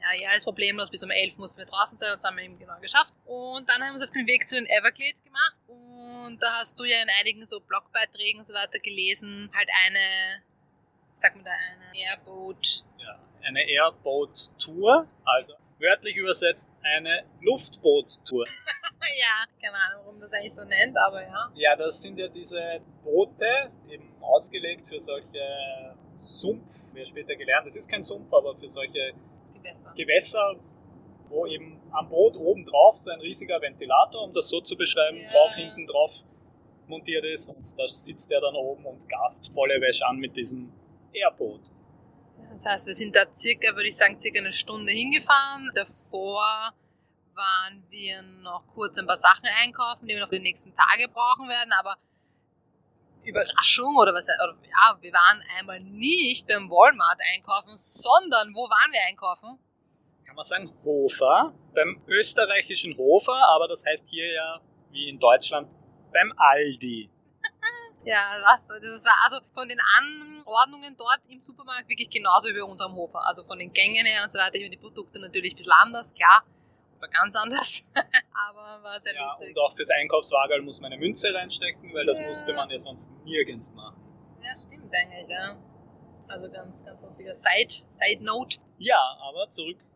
ja, 0.00 0.22
ja, 0.22 0.30
alles 0.30 0.44
problemlos. 0.44 0.90
Bis 0.90 1.02
um 1.02 1.10
11 1.10 1.36
mussten 1.36 1.58
wir 1.58 1.66
draußen 1.66 1.96
sein. 1.96 2.10
Das 2.12 2.24
haben 2.24 2.36
wir 2.36 2.44
eben 2.44 2.58
genau 2.58 2.78
geschafft. 2.80 3.14
Und 3.24 3.68
dann 3.68 3.82
haben 3.82 3.90
wir 3.90 3.94
uns 3.94 4.02
auf 4.02 4.10
den 4.10 4.26
Weg 4.26 4.48
zu 4.48 4.56
den 4.56 4.66
Everglades 4.66 5.22
gemacht. 5.22 5.56
Und 5.66 5.89
da 6.40 6.60
hast 6.60 6.78
du 6.78 6.84
ja 6.84 7.02
in 7.02 7.08
einigen 7.20 7.46
so 7.46 7.60
Blogbeiträgen 7.60 8.40
und 8.40 8.46
so 8.46 8.54
weiter 8.54 8.78
gelesen, 8.78 9.50
halt 9.54 9.68
eine, 9.86 10.42
sag 11.14 11.36
mal 11.36 11.44
da, 11.44 11.50
eine 11.50 11.98
Airboat. 11.98 12.84
Ja, 12.98 13.18
eine 13.42 13.62
Airboat-Tour. 13.68 15.06
Also 15.24 15.54
wörtlich 15.78 16.16
übersetzt 16.16 16.76
eine 16.82 17.24
Luftboot-Tour. 17.40 18.46
ja, 19.18 19.44
keine 19.60 19.76
Ahnung, 19.76 20.02
warum 20.04 20.20
das 20.20 20.32
eigentlich 20.32 20.54
so 20.54 20.64
nennt, 20.64 20.96
aber 20.96 21.22
ja. 21.22 21.50
Ja, 21.54 21.76
das 21.76 22.02
sind 22.02 22.18
ja 22.18 22.28
diese 22.28 22.80
Boote, 23.02 23.70
eben 23.88 24.12
ausgelegt 24.20 24.86
für 24.86 25.00
solche 25.00 25.96
Sumpf, 26.16 26.92
wir 26.92 27.06
später 27.06 27.34
gelernt, 27.34 27.66
das 27.66 27.76
ist 27.76 27.90
kein 27.90 28.02
Sumpf, 28.02 28.32
aber 28.32 28.54
für 28.56 28.68
solche 28.68 29.12
Gewässer. 29.54 29.92
Gewässer, 29.96 30.56
wo 31.30 31.46
eben 31.46 31.80
am 31.92 32.08
Boot 32.08 32.36
oben 32.36 32.64
drauf 32.64 32.96
so 32.96 33.10
ein 33.10 33.20
riesiger 33.20 33.60
Ventilator, 33.60 34.24
um 34.24 34.32
das 34.32 34.48
so 34.48 34.60
zu 34.60 34.76
beschreiben, 34.76 35.18
ja. 35.18 35.30
drauf, 35.30 35.54
hinten 35.54 35.86
drauf 35.86 36.24
montiert 36.86 37.24
ist 37.24 37.48
und 37.48 37.78
da 37.78 37.86
sitzt 37.88 38.30
er 38.32 38.40
dann 38.40 38.54
oben 38.54 38.84
und 38.84 39.08
gast 39.08 39.50
volle 39.54 39.80
Wäsche 39.80 40.04
an 40.06 40.16
mit 40.16 40.36
diesem 40.36 40.72
Airboot. 41.14 41.62
Das 42.50 42.66
heißt, 42.66 42.86
wir 42.86 42.94
sind 42.94 43.14
da 43.14 43.32
circa, 43.32 43.74
würde 43.76 43.88
ich 43.88 43.96
sagen, 43.96 44.18
circa 44.18 44.40
eine 44.40 44.52
Stunde 44.52 44.92
hingefahren. 44.92 45.70
Davor 45.74 46.74
waren 47.34 47.84
wir 47.88 48.22
noch 48.22 48.66
kurz 48.66 48.98
ein 48.98 49.06
paar 49.06 49.16
Sachen 49.16 49.48
einkaufen, 49.62 50.06
die 50.06 50.14
wir 50.14 50.20
noch 50.20 50.28
für 50.28 50.36
die 50.36 50.42
nächsten 50.42 50.74
Tage 50.74 51.08
brauchen 51.08 51.48
werden, 51.48 51.72
aber 51.72 51.96
Überraschung 53.22 53.96
oder 53.96 54.12
was, 54.12 54.26
oder, 54.26 54.56
ja, 54.64 54.98
wir 55.00 55.12
waren 55.12 55.42
einmal 55.58 55.80
nicht 55.80 56.48
beim 56.48 56.68
Walmart 56.70 57.20
einkaufen, 57.34 57.70
sondern 57.74 58.54
wo 58.54 58.68
waren 58.68 58.92
wir 58.92 59.00
einkaufen? 59.06 59.58
Kann 60.30 60.36
man 60.36 60.44
sagen 60.44 60.72
Hofer, 60.84 61.52
beim 61.74 62.00
österreichischen 62.06 62.96
Hofer, 62.96 63.34
aber 63.48 63.66
das 63.66 63.84
heißt 63.84 64.06
hier 64.06 64.32
ja, 64.32 64.60
wie 64.92 65.08
in 65.08 65.18
Deutschland, 65.18 65.68
beim 66.12 66.32
Aldi. 66.36 67.10
ja, 68.04 68.38
das 68.68 69.04
war 69.04 69.18
also 69.24 69.38
von 69.52 69.68
den 69.68 69.80
Anordnungen 69.98 70.94
dort 70.96 71.18
im 71.26 71.40
Supermarkt 71.40 71.88
wirklich 71.88 72.08
genauso 72.08 72.48
wie 72.48 72.52
bei 72.52 72.62
unserem 72.62 72.94
Hofer. 72.94 73.26
Also 73.26 73.42
von 73.42 73.58
den 73.58 73.72
Gängen 73.72 74.06
her 74.06 74.22
und 74.22 74.30
so 74.30 74.38
weiter. 74.38 74.54
Ich 74.54 74.62
meine, 74.62 74.70
die 74.70 74.76
Produkte 74.76 75.18
natürlich 75.18 75.54
ein 75.54 75.56
bisschen 75.56 75.72
anders, 75.72 76.14
klar 76.14 76.44
war 77.00 77.08
ganz 77.08 77.34
anders. 77.34 77.90
Aber 78.48 78.84
war 78.84 79.00
sehr 79.02 79.14
ja, 79.14 79.22
lustig. 79.22 79.56
Und 79.56 79.62
auch 79.62 79.74
fürs 79.74 79.90
Einkaufswagen 79.90 80.64
muss 80.64 80.80
man 80.80 80.92
eine 80.92 81.00
Münze 81.00 81.34
reinstecken, 81.34 81.92
weil 81.92 82.06
das 82.06 82.18
ja. 82.20 82.28
musste 82.28 82.52
man 82.52 82.70
ja 82.70 82.78
sonst 82.78 83.10
nirgends 83.24 83.72
machen. 83.72 84.00
Ja, 84.40 84.54
stimmt 84.54 84.94
eigentlich, 84.94 85.28
ja. 85.28 85.56
Also 86.28 86.48
ganz, 86.50 86.84
ganz 86.84 87.02
lustiger 87.02 87.34
Side, 87.34 87.88
Side 87.88 88.22
Note. 88.22 88.58
Ja, 88.78 89.18
aber 89.20 89.48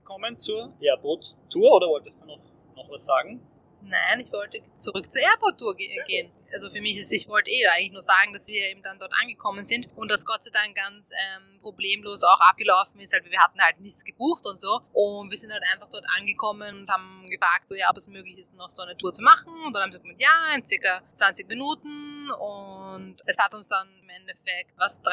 zurückkommen 0.05 0.39
zur 0.39 0.73
Airboot-Tour 0.81 1.73
oder 1.73 1.89
wolltest 1.89 2.23
du 2.23 2.27
noch, 2.27 2.39
noch 2.77 2.91
was 2.91 3.07
sagen? 3.07 3.41
Nein, 3.87 4.21
ich 4.21 4.33
wollte 4.33 4.63
zurück 4.77 5.11
zur 5.11 5.21
Airport-Tour 5.21 5.77
gehen. 5.77 6.31
Also 6.53 6.71
für 6.71 6.81
mich 6.81 6.97
ist, 6.97 7.13
ich 7.13 7.29
wollte 7.29 7.51
eh 7.51 7.67
eigentlich 7.67 7.93
nur 7.93 8.01
sagen, 8.01 8.33
dass 8.33 8.49
wir 8.49 8.71
eben 8.71 8.83
dann 8.83 8.99
dort 8.99 9.13
angekommen 9.21 9.63
sind 9.65 9.91
und 9.97 10.11
das 10.11 10.25
Gott 10.25 10.43
sei 10.43 10.51
Dank 10.51 10.75
ganz 10.75 11.11
ähm, 11.11 11.61
problemlos 11.61 12.23
auch 12.25 12.41
abgelaufen 12.41 13.01
ist. 13.01 13.13
Halt, 13.13 13.31
wir 13.31 13.39
hatten 13.39 13.61
halt 13.61 13.81
nichts 13.81 14.05
gebucht 14.05 14.47
und 14.47 14.59
so. 14.59 14.81
Und 14.93 15.31
wir 15.31 15.37
sind 15.37 15.53
halt 15.53 15.63
einfach 15.73 15.89
dort 15.91 16.07
angekommen 16.19 16.81
und 16.81 16.91
haben 16.91 17.29
gefragt, 17.29 17.69
so, 17.69 17.75
ja, 17.75 17.91
ob 17.91 17.97
es 17.99 18.09
möglich 18.09 18.39
ist, 18.39 18.55
noch 18.55 18.71
so 18.71 18.83
eine 18.83 18.97
Tour 18.97 19.13
zu 19.13 19.23
machen. 19.23 19.53
Und 19.67 19.75
dann 19.75 19.83
haben 19.83 19.93
sie 19.93 19.99
gesagt, 19.99 20.21
ja, 20.21 20.55
in 20.55 20.65
circa 20.65 21.03
20 21.13 21.49
Minuten. 21.49 22.31
Und 22.31 23.17
es 23.27 23.39
hat 23.39 23.53
uns 23.55 23.69
dann 23.69 23.89
im 24.01 24.09
Endeffekt, 24.09 24.73
was, 24.79 25.03
3 25.03 25.13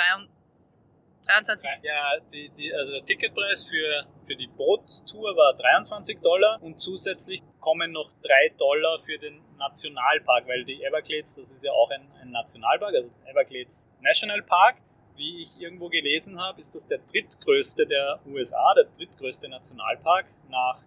23. 1.25 1.69
Ja, 1.83 2.19
die, 2.31 2.49
die, 2.49 2.73
also 2.73 2.91
der 2.91 3.05
Ticketpreis 3.05 3.63
für, 3.63 4.05
für 4.25 4.35
die 4.35 4.47
Boottour 4.47 5.35
war 5.35 5.53
23 5.53 6.19
Dollar 6.19 6.61
und 6.61 6.79
zusätzlich 6.79 7.41
kommen 7.59 7.91
noch 7.91 8.11
3 8.23 8.53
Dollar 8.57 8.99
für 9.05 9.17
den 9.17 9.41
Nationalpark, 9.57 10.47
weil 10.47 10.65
die 10.65 10.83
Everglades, 10.83 11.35
das 11.35 11.51
ist 11.51 11.63
ja 11.63 11.71
auch 11.71 11.89
ein, 11.91 12.11
ein 12.21 12.31
Nationalpark, 12.31 12.95
also 12.95 13.09
Everglades 13.25 13.91
National 14.01 14.41
Park. 14.41 14.77
Wie 15.17 15.43
ich 15.43 15.59
irgendwo 15.59 15.89
gelesen 15.89 16.39
habe, 16.41 16.59
ist 16.59 16.73
das 16.73 16.87
der 16.87 16.97
drittgrößte 16.97 17.85
der 17.85 18.19
USA, 18.25 18.73
der 18.75 18.85
drittgrößte 18.97 19.49
Nationalpark 19.49 20.25
nach 20.49 20.81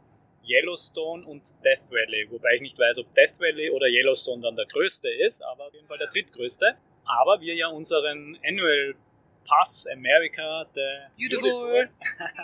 Yellowstone 0.46 1.24
und 1.24 1.42
Death 1.64 1.90
Valley. 1.90 2.28
Wobei 2.30 2.54
ich 2.56 2.62
nicht 2.62 2.78
weiß, 2.78 2.98
ob 2.98 3.14
Death 3.14 3.38
Valley 3.38 3.70
oder 3.70 3.86
Yellowstone 3.86 4.42
dann 4.42 4.56
der 4.56 4.66
größte 4.66 5.08
ist, 5.08 5.42
aber 5.42 5.66
auf 5.66 5.74
jeden 5.74 5.86
Fall 5.86 5.98
der 5.98 6.08
drittgrößte. 6.08 6.74
Aber 7.04 7.40
wir 7.40 7.54
ja 7.54 7.68
unseren 7.68 8.38
Annual 8.44 8.94
Pass 9.44 9.86
America, 9.92 10.66
the 10.74 11.08
Beautiful. 11.16 11.50
Beautiful. 11.50 11.90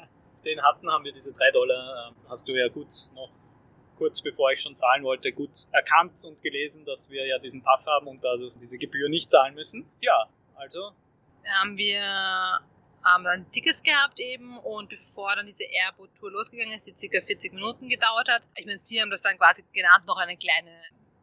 Den 0.45 0.63
hatten, 0.63 0.91
haben 0.91 1.05
wir 1.05 1.13
diese 1.13 1.33
drei 1.35 1.51
Dollar, 1.51 2.09
ähm, 2.09 2.17
hast 2.29 2.49
du 2.49 2.53
ja 2.53 2.69
gut 2.69 2.89
noch 3.15 3.31
kurz 3.99 4.23
bevor 4.23 4.51
ich 4.51 4.63
schon 4.63 4.75
zahlen 4.75 5.05
wollte, 5.05 5.31
gut 5.31 5.51
erkannt 5.73 6.25
und 6.25 6.41
gelesen, 6.41 6.87
dass 6.87 7.11
wir 7.11 7.27
ja 7.27 7.39
diesen 7.39 7.63
Pass 7.63 7.87
haben 7.87 8.07
und 8.07 8.25
dadurch 8.25 8.55
diese 8.57 8.79
Gebühr 8.79 9.11
nicht 9.11 9.31
zahlen 9.31 9.55
müssen. 9.55 9.85
Ja, 10.01 10.27
also. 10.55 10.93
Haben 11.45 11.77
wir 11.77 12.01
haben 13.05 13.25
dann 13.25 13.51
Tickets 13.51 13.83
gehabt 13.83 14.21
eben 14.21 14.59
und 14.59 14.89
bevor 14.89 15.35
dann 15.37 15.47
diese 15.47 15.65
Airboat-Tour 15.65 16.31
losgegangen 16.31 16.75
ist, 16.75 16.87
die 16.87 16.95
circa 16.95 17.21
40 17.21 17.53
Minuten 17.53 17.89
gedauert 17.89 18.29
hat, 18.29 18.49
ich 18.57 18.67
meine, 18.67 18.79
sie 18.79 19.01
haben 19.01 19.11
das 19.11 19.23
dann 19.23 19.37
quasi 19.39 19.65
genannt, 19.73 20.07
noch 20.07 20.19
eine 20.19 20.37
kleine 20.37 20.81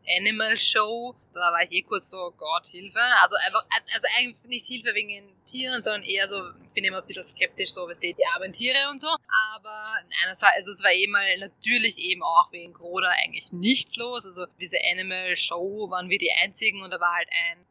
Animal 0.07 0.57
Show. 0.57 1.15
Da 1.33 1.51
war 1.51 1.61
ich 1.61 1.71
eh 1.71 1.81
kurz 1.81 2.09
so, 2.09 2.33
Gott, 2.37 2.67
Hilfe. 2.67 2.99
Also 3.21 3.35
einfach, 3.45 3.63
also 3.93 4.07
eigentlich 4.17 4.45
nicht 4.45 4.65
Hilfe 4.65 4.93
wegen 4.93 5.09
den 5.09 5.45
Tieren, 5.45 5.81
sondern 5.83 6.03
eher 6.03 6.27
so, 6.27 6.41
ich 6.63 6.69
bin 6.73 6.83
immer 6.83 7.01
ein 7.01 7.05
bisschen 7.05 7.23
skeptisch, 7.23 7.71
so, 7.71 7.87
was 7.87 7.99
die 7.99 8.15
armen 8.33 8.53
Tiere 8.53 8.77
und 8.91 8.99
so. 8.99 9.07
Aber 9.55 9.95
nein, 10.01 10.31
es 10.31 10.41
war, 10.41 10.51
also 10.55 10.71
es 10.71 10.83
war 10.83 10.91
eh 10.91 11.07
mal 11.07 11.37
natürlich 11.39 11.97
eben 11.99 12.23
auch 12.23 12.51
wegen 12.51 12.73
Corona 12.73 13.09
eigentlich 13.23 13.51
nichts 13.51 13.95
los. 13.97 14.25
Also 14.25 14.45
diese 14.59 14.77
Animal 14.91 15.35
Show 15.35 15.89
waren 15.89 16.09
wir 16.09 16.17
die 16.17 16.31
einzigen 16.43 16.81
und 16.81 16.91
da 16.91 16.99
war 16.99 17.13
halt 17.13 17.29
ein 17.29 17.65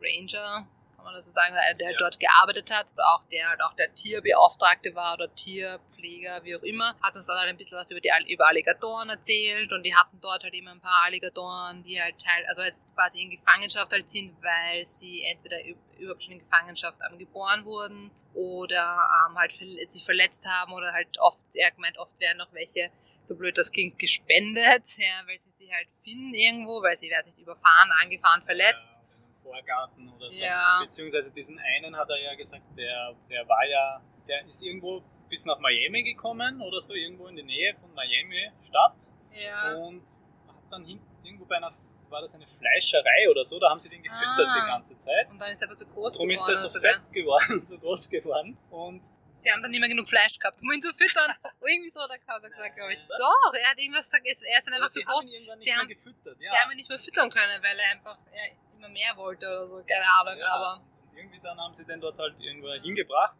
Ranger, 0.00 0.66
kann 1.02 1.12
man 1.12 1.14
das 1.18 1.26
so 1.26 1.32
sagen, 1.32 1.54
der 1.78 1.90
Ja. 1.90 1.96
dort 1.98 2.18
gearbeitet 2.20 2.70
hat, 2.70 2.92
auch 2.98 3.24
der 3.30 3.48
halt 3.48 3.60
auch 3.62 3.74
der 3.74 3.92
Tierbeauftragte 3.94 4.94
war 4.94 5.14
oder 5.14 5.34
Tierpfleger, 5.34 6.42
wie 6.44 6.56
auch 6.56 6.62
immer, 6.62 6.94
hat 7.02 7.14
uns 7.14 7.26
dann 7.26 7.38
halt 7.38 7.48
ein 7.48 7.56
bisschen 7.56 7.78
was 7.78 7.90
über 7.90 8.00
die 8.00 8.10
über 8.32 8.46
Alligatoren 8.46 9.08
erzählt 9.08 9.72
und 9.72 9.84
die 9.84 9.94
hatten 9.94 10.20
dort 10.20 10.44
halt 10.44 10.54
immer 10.54 10.72
ein 10.72 10.80
paar 10.80 11.02
Alligatoren, 11.04 11.82
die 11.82 12.00
halt 12.00 12.18
teil, 12.20 12.44
also 12.48 12.62
jetzt 12.62 12.86
quasi 12.94 13.22
in 13.22 13.30
Gefangenschaft 13.30 13.92
halt 13.92 14.08
sind, 14.08 14.34
weil 14.42 14.84
sie 14.84 15.24
entweder 15.24 15.56
üb- 15.58 15.76
überhaupt 15.98 16.22
schon 16.22 16.32
in 16.32 16.38
Gefangenschaft 16.40 17.00
ähm, 17.10 17.18
geboren 17.18 17.64
wurden 17.64 18.10
oder 18.34 19.08
ähm, 19.28 19.36
halt 19.38 19.52
sich 19.52 20.04
verletzt 20.04 20.46
haben 20.48 20.72
oder 20.72 20.92
halt 20.92 21.18
oft, 21.20 21.44
er 21.56 21.70
gemeint, 21.72 21.98
oft 21.98 22.18
werden 22.20 22.40
auch 22.40 22.52
welche 22.52 22.90
so 23.24 23.36
blöd 23.36 23.56
das 23.56 23.70
klingt, 23.70 23.98
gespendet, 23.98 24.86
ja, 24.98 25.26
weil 25.26 25.38
sie 25.38 25.50
sie 25.50 25.72
halt 25.72 25.86
finden 26.02 26.34
irgendwo, 26.34 26.82
weil 26.82 26.96
sie, 26.96 27.10
weiß 27.10 27.26
nicht, 27.26 27.38
überfahren, 27.38 27.90
angefahren, 28.00 28.42
verletzt. 28.42 28.94
Ja, 28.94 29.00
Vorgarten 29.42 30.08
oder 30.14 30.30
so. 30.30 30.42
Ja. 30.44 30.80
Beziehungsweise 30.84 31.32
diesen 31.32 31.58
einen 31.58 31.96
hat 31.96 32.08
er 32.10 32.20
ja 32.22 32.34
gesagt, 32.34 32.62
der, 32.76 33.14
der 33.28 33.48
war 33.48 33.64
ja, 33.66 34.00
der 34.28 34.44
ist 34.46 34.62
irgendwo 34.62 35.02
bis 35.28 35.44
nach 35.46 35.58
Miami 35.58 36.02
gekommen 36.02 36.60
oder 36.60 36.80
so, 36.80 36.92
irgendwo 36.94 37.26
in 37.28 37.36
die 37.36 37.42
Nähe 37.42 37.74
von 37.74 37.92
Miami 37.94 38.50
Stadt 38.66 38.96
Ja. 39.34 39.72
und 39.74 40.02
hat 40.46 40.56
dann 40.70 40.84
hin, 40.84 41.00
irgendwo 41.24 41.44
bei 41.46 41.56
einer, 41.56 41.72
war 42.10 42.20
das 42.20 42.34
eine 42.34 42.46
Fleischerei 42.46 43.28
oder 43.30 43.44
so, 43.44 43.58
da 43.58 43.70
haben 43.70 43.80
sie 43.80 43.88
den 43.88 44.02
gefüttert 44.02 44.46
Ah. 44.46 44.60
die 44.60 44.66
ganze 44.66 44.98
Zeit. 44.98 45.30
Und 45.30 45.40
dann 45.40 45.52
ist 45.52 45.62
er 45.62 45.68
aber 45.68 45.76
so 45.76 45.86
groß 45.86 46.14
Darum 46.14 46.30
ist 46.30 46.40
geworden. 46.40 46.54
er 46.54 46.56
so 46.58 46.68
sogar. 46.68 46.92
fett 46.94 47.12
geworden, 47.12 47.60
so 47.64 47.78
groß 47.78 48.10
geworden. 48.10 48.58
Und 48.70 49.02
Sie 49.38 49.50
haben 49.50 49.60
dann 49.60 49.72
nicht 49.72 49.80
mehr 49.80 49.88
genug 49.88 50.08
Fleisch 50.08 50.38
gehabt, 50.38 50.62
um 50.62 50.70
ihn 50.70 50.80
zu 50.80 50.92
füttern. 50.94 51.32
Irgendwie 51.66 51.90
so 51.90 52.00
hat 52.00 52.10
er 52.10 52.20
er 52.28 52.40
gesagt, 52.50 52.76
glaube 52.76 52.92
ich. 52.92 53.08
Nein. 53.08 53.18
Doch, 53.18 53.54
er 53.54 53.70
hat 53.70 53.78
irgendwas 53.80 54.04
gesagt, 54.08 54.24
er 54.24 54.58
ist 54.58 54.66
dann 54.68 54.74
einfach 54.74 54.88
zu 54.90 55.00
sie 55.00 55.04
groß. 55.04 55.24
haben 55.50 55.60
Sie 55.60 55.74
haben- 55.74 55.88
gefüttert. 55.88 56.38
Sie 56.38 56.44
Ja. 56.44 56.52
haben 56.60 56.70
ihn 56.70 56.76
nicht 56.76 56.88
mehr 56.88 56.98
füttern 57.00 57.28
können, 57.28 57.60
weil 57.60 57.76
er 57.76 57.90
einfach 57.90 58.18
ja, 58.32 58.54
immer 58.82 58.92
mehr 58.92 59.16
wollte 59.16 59.46
oder 59.46 59.66
so, 59.66 59.76
keine 59.84 60.04
Ahnung. 60.20 60.38
Ja, 60.38 60.52
Aber 60.52 60.82
und 61.10 61.16
irgendwie 61.16 61.40
dann 61.40 61.58
haben 61.58 61.74
sie 61.74 61.84
den 61.84 62.00
dort 62.00 62.18
halt 62.18 62.38
irgendwo 62.40 62.72
hingebracht. 62.72 63.36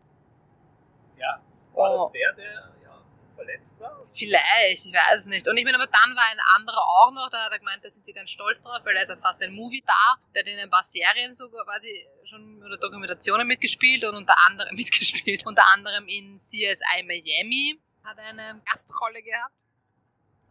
Ja, 1.17 1.41
war 1.73 1.91
oh, 1.91 1.97
das 1.97 2.13
der, 2.13 2.33
der 2.35 2.53
ja, 2.83 3.03
verletzt 3.35 3.81
war? 3.81 4.05
vielleicht, 4.11 4.87
ich 4.87 4.93
weiß 4.93 5.21
es 5.21 5.27
nicht. 5.27 5.49
Und 5.49 5.57
ich 5.57 5.65
meine, 5.65 5.77
aber 5.77 5.87
dann 5.87 6.17
war 6.17 6.25
ein 6.31 6.41
anderer 6.57 6.81
auch 6.81 7.11
noch, 7.13 7.29
da 7.31 7.45
hat 7.45 7.53
er 7.53 7.59
gemeint, 7.59 7.85
da 7.85 7.91
sind 7.91 8.05
sie 8.05 8.13
ganz 8.13 8.31
stolz 8.31 8.61
drauf, 8.61 8.81
weil 8.85 8.97
er 8.97 9.03
ist 9.03 9.11
ja 9.11 9.17
fast 9.17 9.43
ein 9.43 9.55
Movie-Star. 9.55 10.21
Der 10.35 10.43
hat 10.43 10.49
in 10.49 10.59
ein 10.59 10.71
paar 10.71 10.85
Serien 10.85 11.33
sogar 11.35 11.65
quasi 11.65 12.07
schon 12.25 12.63
oder 12.63 12.77
Dokumentationen 12.79 13.47
mitgespielt 13.47 14.05
und 14.05 14.15
unter 14.15 14.37
anderem 14.47 14.75
mitgespielt. 14.77 15.47
Unter 15.47 15.67
anderem 15.73 16.07
in 16.09 16.37
CSI 16.37 17.03
Miami 17.05 17.81
hat 18.05 18.19
er 18.19 18.25
eine 18.25 18.63
Gastrolle 18.65 19.23
gehabt. 19.23 19.55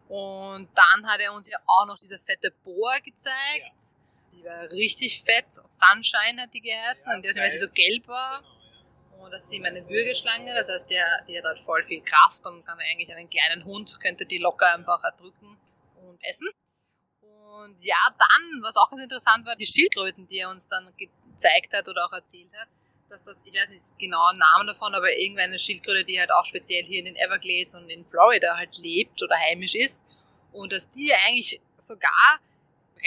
Und 0.08 0.70
dann 0.76 1.08
hat 1.08 1.22
er 1.22 1.34
uns 1.34 1.48
ja 1.48 1.58
auch 1.66 1.86
noch 1.86 1.98
diese 1.98 2.20
fette 2.20 2.52
Boa 2.64 3.00
gezeigt. 3.00 3.96
Die 4.42 4.48
war 4.48 4.72
richtig 4.72 5.22
fett. 5.22 5.46
Sunshine 5.70 6.42
hat 6.42 6.54
die 6.54 6.62
geheißen. 6.62 7.12
Ja, 7.12 7.16
und 7.16 7.26
der, 7.26 7.36
weil 7.36 7.52
sie 7.52 7.60
so 7.60 7.70
gelb 7.70 8.08
war. 8.08 8.40
Genau, 8.40 9.18
ja. 9.18 9.24
Und 9.24 9.32
das 9.32 9.46
ist 9.46 9.54
eben 9.54 9.66
eine 9.66 9.88
Würgeschlange. 9.88 10.54
Das 10.56 10.68
heißt, 10.68 10.90
der, 10.90 11.24
die 11.28 11.38
hat 11.38 11.46
halt 11.46 11.62
voll 11.62 11.84
viel 11.84 12.02
Kraft 12.02 12.46
und 12.48 12.66
kann 12.66 12.80
eigentlich 12.80 13.14
einen 13.16 13.30
kleinen 13.30 13.64
Hund, 13.66 14.00
könnte 14.00 14.26
die 14.26 14.40
locker 14.40 14.74
einfach 14.74 15.04
erdrücken 15.04 15.58
und 15.96 16.20
essen. 16.24 16.50
Und 17.22 17.84
ja, 17.84 17.98
dann, 18.18 18.64
was 18.64 18.76
auch 18.78 18.90
ganz 18.90 19.04
interessant 19.04 19.46
war, 19.46 19.56
die 19.56 19.66
Schildkröten, 19.66 20.26
die 20.26 20.40
er 20.40 20.50
uns 20.50 20.68
dann 20.68 20.92
gezeigt 20.98 21.74
hat 21.74 21.88
oder 21.88 22.06
auch 22.06 22.14
erzählt 22.14 22.52
hat, 22.56 22.68
dass 23.10 23.24
das, 23.24 23.42
ich 23.44 23.54
weiß 23.54 23.70
nicht 23.70 24.00
genau 24.00 24.32
den 24.32 24.40
Namen 24.40 24.66
davon, 24.66 24.96
aber 24.96 25.16
irgendeine 25.16 25.60
Schildkröte, 25.60 26.04
die 26.04 26.20
halt 26.20 26.32
auch 26.32 26.46
speziell 26.46 26.84
hier 26.84 27.00
in 27.00 27.06
den 27.06 27.16
Everglades 27.18 27.76
und 27.76 27.90
in 27.90 28.06
Florida 28.06 28.58
halt 28.58 28.78
lebt 28.80 29.22
oder 29.22 29.36
heimisch 29.38 29.76
ist. 29.76 30.06
Und 30.52 30.74
dass 30.74 30.90
die 30.90 31.14
eigentlich 31.14 31.62
sogar 31.78 32.40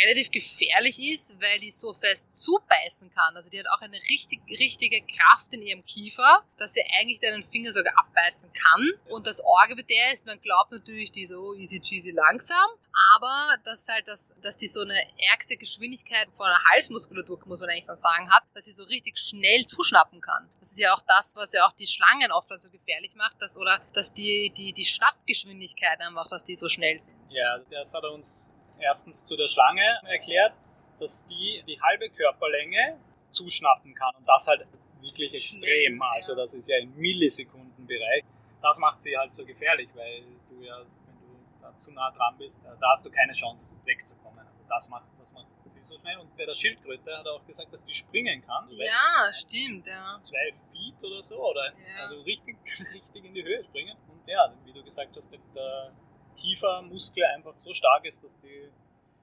relativ 0.02 0.30
gefährlich 0.30 0.98
ist, 0.98 1.40
weil 1.40 1.58
die 1.58 1.70
so 1.70 1.92
fest 1.92 2.36
zubeißen 2.36 3.10
kann. 3.10 3.36
Also 3.36 3.50
die 3.50 3.58
hat 3.58 3.66
auch 3.68 3.80
eine 3.80 3.96
richtig, 4.10 4.40
richtige 4.48 5.02
Kraft 5.02 5.54
in 5.54 5.62
ihrem 5.62 5.84
Kiefer, 5.84 6.44
dass 6.56 6.74
sie 6.74 6.82
eigentlich 6.98 7.20
deinen 7.20 7.42
Finger 7.42 7.72
sogar 7.72 7.92
abbeißen 7.98 8.52
kann. 8.52 8.90
Und 9.10 9.26
das 9.26 9.40
Orge 9.40 9.76
bei 9.76 9.82
der 9.82 10.12
ist, 10.12 10.26
man 10.26 10.40
glaubt 10.40 10.72
natürlich, 10.72 11.12
die 11.12 11.26
so 11.26 11.54
easy 11.54 11.80
cheesy 11.80 12.10
langsam, 12.10 12.68
aber 13.16 13.56
dass 13.64 13.88
halt 13.88 14.06
das, 14.08 14.34
dass 14.40 14.56
die 14.56 14.68
so 14.68 14.80
eine 14.80 15.00
ärgste 15.30 15.56
Geschwindigkeit 15.56 16.28
von 16.32 16.46
der 16.46 16.62
Halsmuskulatur, 16.70 17.40
muss 17.46 17.60
man 17.60 17.70
eigentlich 17.70 17.86
dann 17.86 17.96
sagen, 17.96 18.30
hat, 18.30 18.44
dass 18.54 18.64
sie 18.64 18.72
so 18.72 18.84
richtig 18.84 19.18
schnell 19.18 19.66
zuschnappen 19.66 20.20
kann. 20.20 20.48
Das 20.60 20.72
ist 20.72 20.78
ja 20.78 20.94
auch 20.94 21.02
das, 21.02 21.36
was 21.36 21.52
ja 21.52 21.66
auch 21.66 21.72
die 21.72 21.86
Schlangen 21.86 22.32
oft 22.32 22.48
so 22.60 22.70
gefährlich 22.70 23.14
macht, 23.14 23.40
dass, 23.40 23.56
oder 23.56 23.80
dass 23.92 24.12
die, 24.12 24.52
die, 24.56 24.72
die 24.72 24.84
Schnappgeschwindigkeit 24.84 26.00
einfach, 26.00 26.26
dass 26.28 26.44
die 26.44 26.54
so 26.54 26.68
schnell 26.68 26.98
sind. 26.98 27.16
Ja, 27.30 27.58
das 27.70 27.92
hat 27.94 28.04
er 28.04 28.12
uns 28.12 28.52
erstens 28.84 29.24
zu 29.24 29.36
der 29.36 29.48
Schlange 29.48 30.00
erklärt, 30.06 30.52
dass 31.00 31.26
die 31.26 31.62
die 31.66 31.80
halbe 31.80 32.08
Körperlänge 32.10 32.98
zuschnappen 33.30 33.94
kann 33.94 34.14
und 34.16 34.26
das 34.28 34.46
halt 34.46 34.66
wirklich 35.00 35.34
extrem. 35.34 36.00
Also 36.02 36.34
das 36.34 36.54
ist 36.54 36.68
ja 36.68 36.78
im 36.78 36.94
Millisekundenbereich. 36.96 38.24
Das 38.62 38.78
macht 38.78 39.02
sie 39.02 39.16
halt 39.16 39.34
so 39.34 39.44
gefährlich, 39.44 39.88
weil 39.94 40.22
du 40.48 40.62
ja, 40.64 40.78
wenn 40.78 41.18
du 41.20 41.38
da 41.60 41.76
zu 41.76 41.92
nah 41.92 42.10
dran 42.10 42.36
bist, 42.38 42.60
da 42.64 42.90
hast 42.90 43.04
du 43.04 43.10
keine 43.10 43.32
Chance 43.32 43.74
wegzukommen. 43.84 44.38
Also 44.38 44.64
das 44.68 44.88
macht, 44.88 45.04
das 45.18 45.32
macht 45.32 45.46
sie 45.66 45.80
so 45.80 45.98
schnell. 45.98 46.18
Und 46.18 46.34
bei 46.36 46.46
der 46.46 46.54
Schildkröte 46.54 47.16
hat 47.18 47.26
er 47.26 47.32
auch 47.32 47.46
gesagt, 47.46 47.72
dass 47.72 47.84
die 47.84 47.92
springen 47.94 48.42
kann. 48.46 48.66
Ja, 48.70 49.30
stimmt, 49.32 49.86
ja. 49.86 50.18
zwei 50.20 50.54
Feet 50.72 51.02
oder 51.02 51.22
so, 51.22 51.36
oder 51.50 51.66
Ja. 51.66 52.04
also 52.04 52.22
richtig, 52.22 52.56
richtig 52.94 53.24
in 53.24 53.34
die 53.34 53.44
Höhe 53.44 53.62
springen. 53.64 53.96
Und 54.08 54.26
ja, 54.26 54.54
wie 54.64 54.72
du 54.72 54.82
gesagt 54.82 55.14
hast, 55.16 55.30
der 55.54 55.92
Kiefermuskel 56.36 57.24
einfach 57.24 57.56
so 57.56 57.72
stark 57.74 58.04
ist, 58.04 58.22
dass 58.24 58.38
die, 58.38 58.70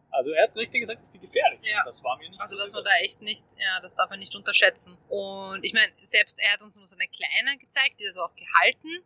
also 0.09 0.31
er 0.31 0.43
hat 0.43 0.55
richtig 0.55 0.81
gesagt, 0.81 1.01
dass 1.01 1.11
die 1.11 1.19
gefährlich 1.19 1.61
sind. 1.61 1.71
Ja. 1.71 1.83
Das 1.85 2.03
war 2.03 2.17
mir 2.17 2.29
nicht 2.29 2.39
Also, 2.39 2.55
so 2.55 2.61
dass 2.61 2.73
man 2.73 2.83
da 2.83 2.91
echt 3.01 3.21
nicht, 3.21 3.45
ja, 3.57 3.79
das 3.81 3.95
darf 3.95 4.09
man 4.09 4.19
nicht 4.19 4.35
unterschätzen. 4.35 4.97
Und 5.09 5.63
ich 5.63 5.73
meine, 5.73 5.91
selbst 6.01 6.39
er 6.39 6.53
hat 6.53 6.61
uns 6.61 6.75
nur 6.75 6.85
so 6.85 6.95
eine 6.95 7.07
kleine 7.07 7.57
gezeigt, 7.57 7.99
die 7.99 8.03
ist 8.03 8.17
auch 8.17 8.35
gehalten. 8.35 9.03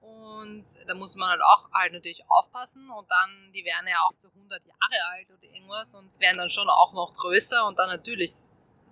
Und 0.00 0.64
da 0.86 0.94
muss 0.94 1.16
man 1.16 1.30
halt 1.30 1.40
auch 1.40 1.70
halt 1.72 1.92
natürlich 1.94 2.22
aufpassen. 2.28 2.90
Und 2.90 3.10
dann, 3.10 3.52
die 3.54 3.64
werden 3.64 3.86
ja 3.88 3.96
auch 4.06 4.12
so 4.12 4.28
100 4.28 4.62
Jahre 4.64 5.12
alt 5.12 5.30
oder 5.30 5.42
irgendwas 5.42 5.94
und 5.94 6.10
werden 6.20 6.38
dann 6.38 6.50
schon 6.50 6.68
auch 6.68 6.92
noch 6.92 7.14
größer 7.14 7.66
und 7.66 7.78
dann 7.78 7.88
natürlich 7.88 8.32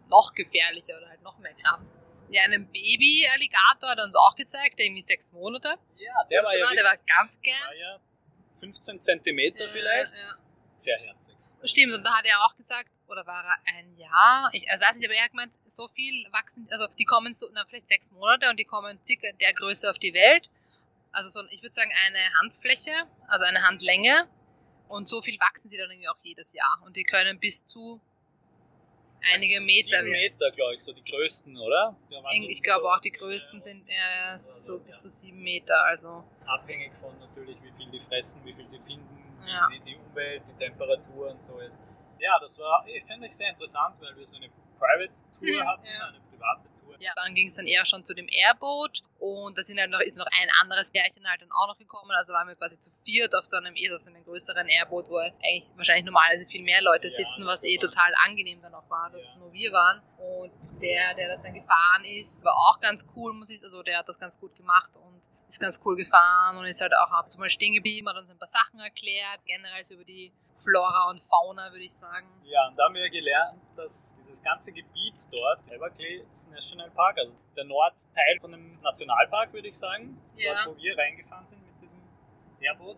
noch 0.09 0.35
gefährlicher 0.35 0.97
oder 0.97 1.09
halt 1.09 1.23
noch 1.23 1.38
mehr 1.38 1.54
Kraft. 1.54 1.99
Ja, 2.31 2.45
einen 2.45 2.66
Baby-Alligator 2.66 3.90
hat 3.90 3.99
er 3.99 4.04
uns 4.04 4.16
auch 4.16 4.35
gezeigt, 4.35 4.78
der 4.78 4.87
irgendwie 4.87 5.02
sechs 5.02 5.33
Monate. 5.33 5.76
Ja, 5.97 6.25
der 6.31 6.42
war 6.42 6.57
ja, 6.57 6.71
der 6.75 6.85
war 6.85 6.97
ganz 6.97 7.40
gern. 7.42 7.61
war 7.66 7.75
ja 7.76 8.00
15 8.62 9.00
Zentimeter 9.00 9.69
vielleicht. 9.69 10.12
Ja, 10.12 10.19
ja. 10.19 10.35
Sehr 10.76 10.99
herzig. 10.99 11.35
Stimmt, 11.64 11.95
und 11.95 12.04
da 12.04 12.14
hat 12.19 12.25
er 12.26 12.45
auch 12.45 12.54
gesagt, 12.54 12.88
oder 13.09 13.26
war 13.26 13.45
er 13.45 13.75
ein 13.76 13.97
Jahr? 13.97 14.50
Ich 14.52 14.71
also 14.71 14.85
weiß 14.85 14.97
nicht, 14.97 15.04
aber 15.07 15.14
er 15.14 15.25
hat 15.25 15.31
gemeint, 15.31 15.54
so 15.66 15.87
viel 15.88 16.26
wachsen, 16.33 16.66
also 16.71 16.87
die 16.99 17.04
kommen 17.04 17.35
so, 17.35 17.47
na, 17.52 17.64
vielleicht 17.69 17.88
sechs 17.88 18.11
Monate 18.12 18.49
und 18.50 18.59
die 18.59 18.64
kommen 18.64 18.99
circa 19.04 19.31
der 19.40 19.52
Größe 19.52 19.88
auf 19.90 19.99
die 19.99 20.14
Welt. 20.14 20.50
Also 21.12 21.28
so, 21.28 21.47
ich 21.50 21.61
würde 21.62 21.75
sagen, 21.75 21.92
eine 22.07 22.19
Handfläche, 22.40 22.92
also 23.28 23.45
eine 23.45 23.62
Handlänge. 23.62 24.28
Und 24.88 25.09
so 25.09 25.23
viel 25.23 25.38
wachsen 25.40 25.69
sie 25.71 25.78
dann 25.78 25.90
irgendwie 25.90 26.09
auch 26.09 26.19
jedes 26.23 26.52
Jahr. 26.52 26.81
Und 26.85 26.97
die 26.97 27.04
können 27.04 27.38
bis 27.38 27.64
zu 27.64 28.00
einige 29.33 29.57
Das- 29.57 29.64
Meter 29.64 29.85
Sieben 29.85 29.92
werden. 29.92 30.11
Meter, 30.11 30.50
glaube 30.50 30.75
ich, 30.75 30.81
so 30.83 30.92
die 30.92 31.04
größten, 31.04 31.57
oder? 31.59 31.97
Waren 32.11 32.42
Ich 32.42 32.57
so- 32.59 32.62
glaube 32.62 32.87
auch, 32.92 33.00
die 33.00 33.12
größten 33.12 33.61
sind 33.61 33.88
ja, 33.88 34.38
so 34.38 34.78
Ja. 34.78 34.85
bis 34.85 34.99
zu 34.99 35.11
sieben 35.11 35.42
Meter. 35.42 35.85
Also 35.85 36.25
abhängig 36.47 36.92
von 36.97 37.16
natürlich, 37.21 37.57
die 37.62 37.62
fressen, 38.12 38.45
wie 38.45 38.52
viel 38.52 38.69
sie 38.69 38.78
finden, 38.81 39.09
wie 39.42 39.50
Ja. 39.50 39.69
die, 39.73 39.81
die 39.81 39.97
Umwelt, 39.97 40.42
die 40.47 40.54
Temperatur 40.64 41.31
und 41.31 41.42
so 41.42 41.59
ist. 41.61 41.81
Ja, 42.19 42.38
das 42.40 42.59
war, 42.59 42.85
ich 42.87 43.04
finde 43.04 43.26
ich 43.26 43.33
sehr 43.35 43.50
interessant, 43.50 43.97
weil 44.00 44.14
wir 44.16 44.26
so 44.26 44.37
eine 44.37 44.49
Private 44.78 45.12
Tour 45.40 45.66
hatten, 45.66 45.85
ja. 45.87 46.07
eine 46.09 46.21
private 46.31 46.69
Tour. 46.81 46.95
Ja, 47.00 47.12
dann 47.16 47.35
ging 47.35 47.49
es 47.49 47.54
dann 47.54 47.66
eher 47.66 47.85
schon 47.85 48.04
zu 48.04 48.14
dem 48.14 48.28
Airboat 48.31 49.02
und 49.19 49.57
da 49.59 49.62
sind 49.62 49.81
halt 49.81 49.90
noch, 49.90 50.00
ist 50.00 50.19
noch 50.19 50.26
ein 50.40 50.49
anderes 50.61 50.90
Pärchen 50.90 51.26
halt 51.28 51.40
dann 51.42 51.50
auch 51.50 51.66
noch 51.69 51.78
gekommen. 51.78 52.11
Also 52.12 52.33
waren 52.33 52.47
wir 52.47 52.54
quasi 52.54 52.78
zu 52.78 52.90
viert 53.04 53.35
auf 53.35 53.45
so 53.45 53.57
einem, 53.57 53.75
eh, 53.75 53.90
auf 53.92 54.00
so 54.00 54.11
einem 54.11 54.23
größeren 54.25 54.69
Airboot, 54.69 55.09
wo 55.09 55.16
eigentlich 55.19 55.73
wahrscheinlich 55.76 56.04
normalerweise 56.04 56.47
viel 56.49 56.62
mehr 56.62 56.81
Leute 56.83 57.09
Ja, 57.09 57.14
sitzen, 57.14 57.45
was 57.47 57.64
eh 57.64 57.76
total 57.78 58.12
angenehm 58.25 58.61
dann 58.62 58.75
auch 58.75 58.88
war, 58.88 59.11
dass 59.11 59.33
Ja. 59.33 59.38
nur 59.38 59.52
wir 59.52 59.73
waren. 59.73 60.00
Und 60.19 60.52
der, 60.83 61.14
der 61.14 61.28
das 61.28 61.42
dann 61.42 61.54
gefahren 61.54 62.04
ist, 62.04 62.45
war 62.45 62.54
auch 62.57 62.78
ganz 62.78 63.04
cool, 63.16 63.33
muss 63.33 63.50
ich 63.50 63.61
also 63.64 63.83
der 63.83 63.99
hat 63.99 64.09
das 64.09 64.19
ganz 64.21 64.38
gut 64.38 64.54
gemacht 64.54 64.95
und 64.97 65.12
ist 65.52 65.61
ganz 65.61 65.80
cool 65.85 65.97
gefahren 65.97 66.56
und 66.56 66.64
ist 66.64 66.80
halt 66.80 66.92
auch 66.94 67.11
ab 67.11 67.25
und 67.25 67.30
zu 67.30 67.38
mal 67.38 67.50
stehen 67.50 67.75
geblieben, 67.75 68.09
hat 68.09 68.16
uns 68.16 68.30
ein 68.30 68.38
paar 68.38 68.49
Sachen 68.49 68.80
erklärt, 68.80 69.40
generell 69.44 69.85
so 69.85 69.94
über 69.94 70.04
die 70.04 70.32
Flora 70.54 71.11
und 71.11 71.21
Fauna, 71.21 71.71
würde 71.73 71.85
ich 71.85 71.94
sagen. 71.94 72.26
Ja, 72.44 72.68
und 72.68 72.76
da 72.78 72.85
haben 72.85 72.94
wir 72.94 73.09
gelernt, 73.11 73.54
dass 73.76 74.16
dieses 74.26 74.42
ganze 74.42 74.73
Gebiet 74.73 75.14
dort, 75.30 75.61
Everglades 75.71 76.49
National 76.49 76.90
Park, 76.90 77.18
also 77.18 77.37
der 77.56 77.64
Nordteil 77.64 78.38
von 78.40 78.52
dem 78.52 78.80
Nationalpark, 78.80 79.52
würde 79.52 79.68
ich 79.68 79.76
sagen, 79.78 80.21
Ja. 80.35 80.54
dort 80.64 80.76
wo 80.76 80.82
wir 80.82 80.97
reingefahren 80.97 81.47
sind 81.47 81.64
mit 81.66 81.82
diesem 81.82 81.99
Airboot, 82.61 82.97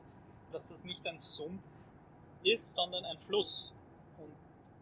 dass 0.53 0.69
das 0.69 0.85
nicht 0.85 1.07
ein 1.07 1.19
Sumpf 1.19 1.67
ist, 2.43 2.75
sondern 2.75 3.05
ein 3.05 3.19
Fluss. 3.19 3.75
Und 4.19 4.33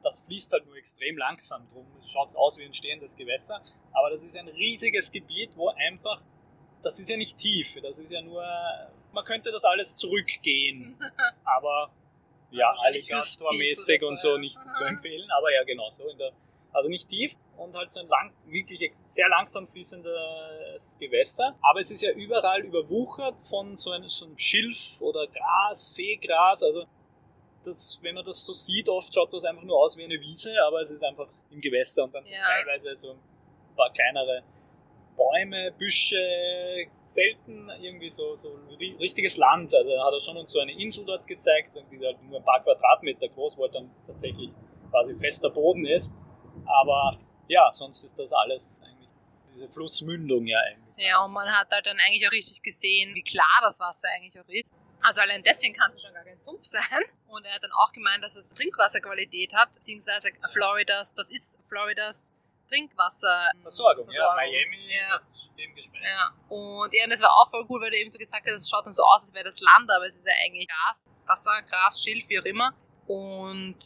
das 0.02 0.20
fließt 0.20 0.52
halt 0.52 0.66
nur 0.66 0.76
extrem 0.76 1.16
langsam 1.18 1.66
drum. 1.70 1.86
Es 2.00 2.10
schaut 2.10 2.34
aus 2.36 2.58
wie 2.58 2.64
ein 2.64 2.74
stehendes 2.74 3.16
Gewässer, 3.16 3.62
aber 3.92 4.10
das 4.10 4.22
ist 4.22 4.36
ein 4.36 4.48
riesiges 4.48 5.10
Gebiet, 5.12 5.56
wo 5.56 5.68
einfach, 5.68 6.22
das 6.82 6.98
ist 6.98 7.08
ja 7.08 7.16
nicht 7.16 7.36
tief, 7.38 7.78
das 7.82 7.98
ist 7.98 8.10
ja 8.10 8.22
nur, 8.22 8.44
man 9.12 9.24
könnte 9.24 9.50
das 9.50 9.64
alles 9.64 9.96
zurückgehen, 9.96 10.96
aber 11.44 11.90
ja, 12.50 12.74
Alligator-mäßig 12.82 14.02
und 14.04 14.18
so, 14.18 14.32
ja. 14.32 14.38
nicht 14.38 14.58
zu 14.74 14.84
empfehlen, 14.84 15.30
aber 15.30 15.52
ja, 15.52 15.64
genau 15.64 15.88
so 15.88 16.06
in 16.08 16.18
der 16.18 16.32
also 16.72 16.88
nicht 16.88 17.08
tief 17.08 17.36
und 17.56 17.74
halt 17.74 17.92
so 17.92 18.00
ein 18.00 18.08
lang, 18.08 18.32
wirklich 18.46 18.92
sehr 19.06 19.28
langsam 19.28 19.66
fließendes 19.66 20.98
Gewässer. 20.98 21.54
Aber 21.60 21.80
es 21.80 21.90
ist 21.90 22.02
ja 22.02 22.12
überall 22.12 22.62
überwuchert 22.62 23.40
von 23.42 23.76
so 23.76 23.90
einem, 23.90 24.08
so 24.08 24.26
einem 24.26 24.38
Schilf 24.38 25.00
oder 25.00 25.26
Gras, 25.26 25.94
Seegras. 25.94 26.62
Also 26.62 26.86
das, 27.64 27.98
wenn 28.02 28.14
man 28.14 28.24
das 28.24 28.44
so 28.44 28.52
sieht, 28.52 28.88
oft 28.88 29.14
schaut 29.14 29.32
das 29.32 29.44
einfach 29.44 29.62
nur 29.62 29.78
aus 29.78 29.96
wie 29.96 30.04
eine 30.04 30.18
Wiese, 30.20 30.50
aber 30.66 30.80
es 30.80 30.90
ist 30.90 31.04
einfach 31.04 31.28
im 31.50 31.60
Gewässer 31.60 32.04
und 32.04 32.14
dann 32.14 32.24
sind 32.24 32.38
teilweise 32.38 32.96
so 32.96 33.12
ein 33.12 33.18
paar 33.76 33.92
kleinere 33.92 34.42
Bäume, 35.16 35.72
Büsche, 35.72 36.16
selten 36.96 37.70
irgendwie 37.80 38.08
so, 38.08 38.34
so 38.34 38.58
richtiges 38.78 39.36
Land. 39.36 39.74
Also 39.74 39.90
hat 39.90 40.12
er 40.12 40.20
schon 40.20 40.36
uns 40.36 40.52
so 40.52 40.60
eine 40.60 40.72
Insel 40.72 41.04
dort 41.04 41.26
gezeigt, 41.26 41.74
die 41.90 41.98
halt 42.04 42.22
nur 42.22 42.38
ein 42.38 42.44
paar 42.44 42.62
Quadratmeter 42.62 43.28
groß, 43.28 43.56
wo 43.56 43.68
dann 43.68 43.90
tatsächlich 44.06 44.50
quasi 44.90 45.14
fester 45.14 45.50
Boden 45.50 45.86
ist. 45.86 46.12
Aber 46.66 47.18
ja, 47.48 47.70
sonst 47.70 48.04
ist 48.04 48.18
das 48.18 48.32
alles 48.32 48.82
eigentlich 48.84 49.08
diese 49.52 49.68
Flussmündung 49.68 50.46
ja 50.46 50.58
eigentlich. 50.58 50.82
Ja, 50.96 51.24
und 51.24 51.32
man 51.32 51.48
hat 51.50 51.70
halt 51.70 51.86
dann 51.86 51.98
eigentlich 52.06 52.26
auch 52.26 52.32
richtig 52.32 52.62
gesehen, 52.62 53.14
wie 53.14 53.22
klar 53.22 53.60
das 53.62 53.80
Wasser 53.80 54.08
eigentlich 54.14 54.38
auch 54.40 54.48
ist. 54.48 54.72
Also 55.02 55.20
allein 55.20 55.42
deswegen 55.42 55.74
kann 55.74 55.92
es 55.94 56.02
schon 56.02 56.14
gar 56.14 56.24
kein 56.24 56.38
Sumpf 56.38 56.64
sein. 56.64 57.02
Und 57.26 57.44
er 57.44 57.54
hat 57.54 57.62
dann 57.62 57.72
auch 57.72 57.92
gemeint, 57.92 58.22
dass 58.22 58.36
es 58.36 58.50
Trinkwasserqualität 58.50 59.52
hat, 59.54 59.72
beziehungsweise 59.72 60.30
Floridas, 60.52 61.12
das 61.14 61.30
ist 61.30 61.58
Floridas 61.66 62.32
Trinkwasserversorgung. 62.72 64.08
Ja, 64.10 64.34
Miami 64.34 64.88
ja. 64.88 65.14
hat 65.14 65.30
dem 65.58 65.74
geschmeckt. 65.74 66.04
Ja. 66.04 66.32
Und 66.48 66.94
ja, 66.94 67.06
das 67.06 67.20
war 67.20 67.30
auch 67.30 67.48
voll 67.50 67.64
cool, 67.68 67.80
weil 67.80 67.90
du 67.90 67.98
eben 67.98 68.10
so 68.10 68.18
gesagt 68.18 68.46
hast, 68.46 68.62
es 68.62 68.70
schaut 68.70 68.86
dann 68.86 68.92
so 68.92 69.02
aus, 69.02 69.22
als 69.22 69.34
wäre 69.34 69.44
das 69.44 69.60
Land, 69.60 69.90
aber 69.90 70.06
es 70.06 70.16
ist 70.16 70.26
ja 70.26 70.32
eigentlich 70.44 70.66
Gras, 70.68 71.08
Wasser, 71.26 71.62
Gras, 71.68 72.02
Schilf, 72.02 72.28
wie 72.28 72.40
auch 72.40 72.44
immer. 72.44 72.74
Und 73.06 73.78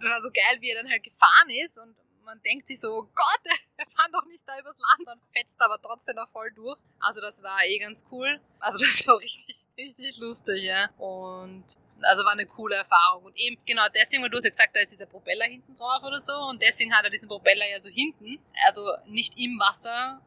das 0.00 0.10
war 0.10 0.20
so 0.20 0.30
geil, 0.30 0.60
wie 0.60 0.70
er 0.70 0.82
dann 0.82 0.90
halt 0.90 1.02
gefahren 1.02 1.50
ist 1.50 1.78
und 1.78 1.94
man 2.28 2.42
denkt 2.42 2.66
sich 2.66 2.78
so, 2.78 2.92
oh 2.92 3.08
Gott, 3.14 3.44
er 3.78 3.86
fährt 3.86 4.12
doch 4.14 4.26
nicht 4.26 4.46
da 4.46 4.58
übers 4.60 4.76
Land 4.78 5.08
und 5.08 5.36
fetzt 5.36 5.60
aber 5.62 5.80
trotzdem 5.80 6.16
noch 6.16 6.28
voll 6.28 6.52
durch. 6.52 6.78
Also 7.00 7.20
das 7.22 7.42
war 7.42 7.64
eh 7.64 7.78
ganz 7.78 8.04
cool. 8.12 8.38
Also 8.60 8.78
das 8.84 9.06
war 9.06 9.18
richtig, 9.18 9.56
richtig 9.76 10.18
lustig, 10.18 10.62
ja. 10.62 10.90
Und 10.98 11.64
also 12.02 12.24
war 12.24 12.32
eine 12.32 12.46
coole 12.46 12.76
Erfahrung. 12.76 13.24
Und 13.24 13.36
eben 13.36 13.56
genau 13.64 13.86
deswegen, 13.94 14.22
weil 14.22 14.30
du 14.30 14.36
hast 14.36 14.44
ja 14.44 14.50
gesagt, 14.50 14.76
da 14.76 14.80
ist 14.80 14.92
dieser 14.92 15.06
Propeller 15.06 15.46
hinten 15.46 15.74
drauf 15.76 16.02
oder 16.02 16.20
so. 16.20 16.34
Und 16.34 16.60
deswegen 16.60 16.94
hat 16.94 17.04
er 17.04 17.10
diesen 17.10 17.28
Propeller 17.28 17.68
ja 17.68 17.80
so 17.80 17.88
hinten. 17.88 18.38
Also 18.66 18.86
nicht 19.06 19.40
im 19.40 19.58
Wasser. 19.58 20.20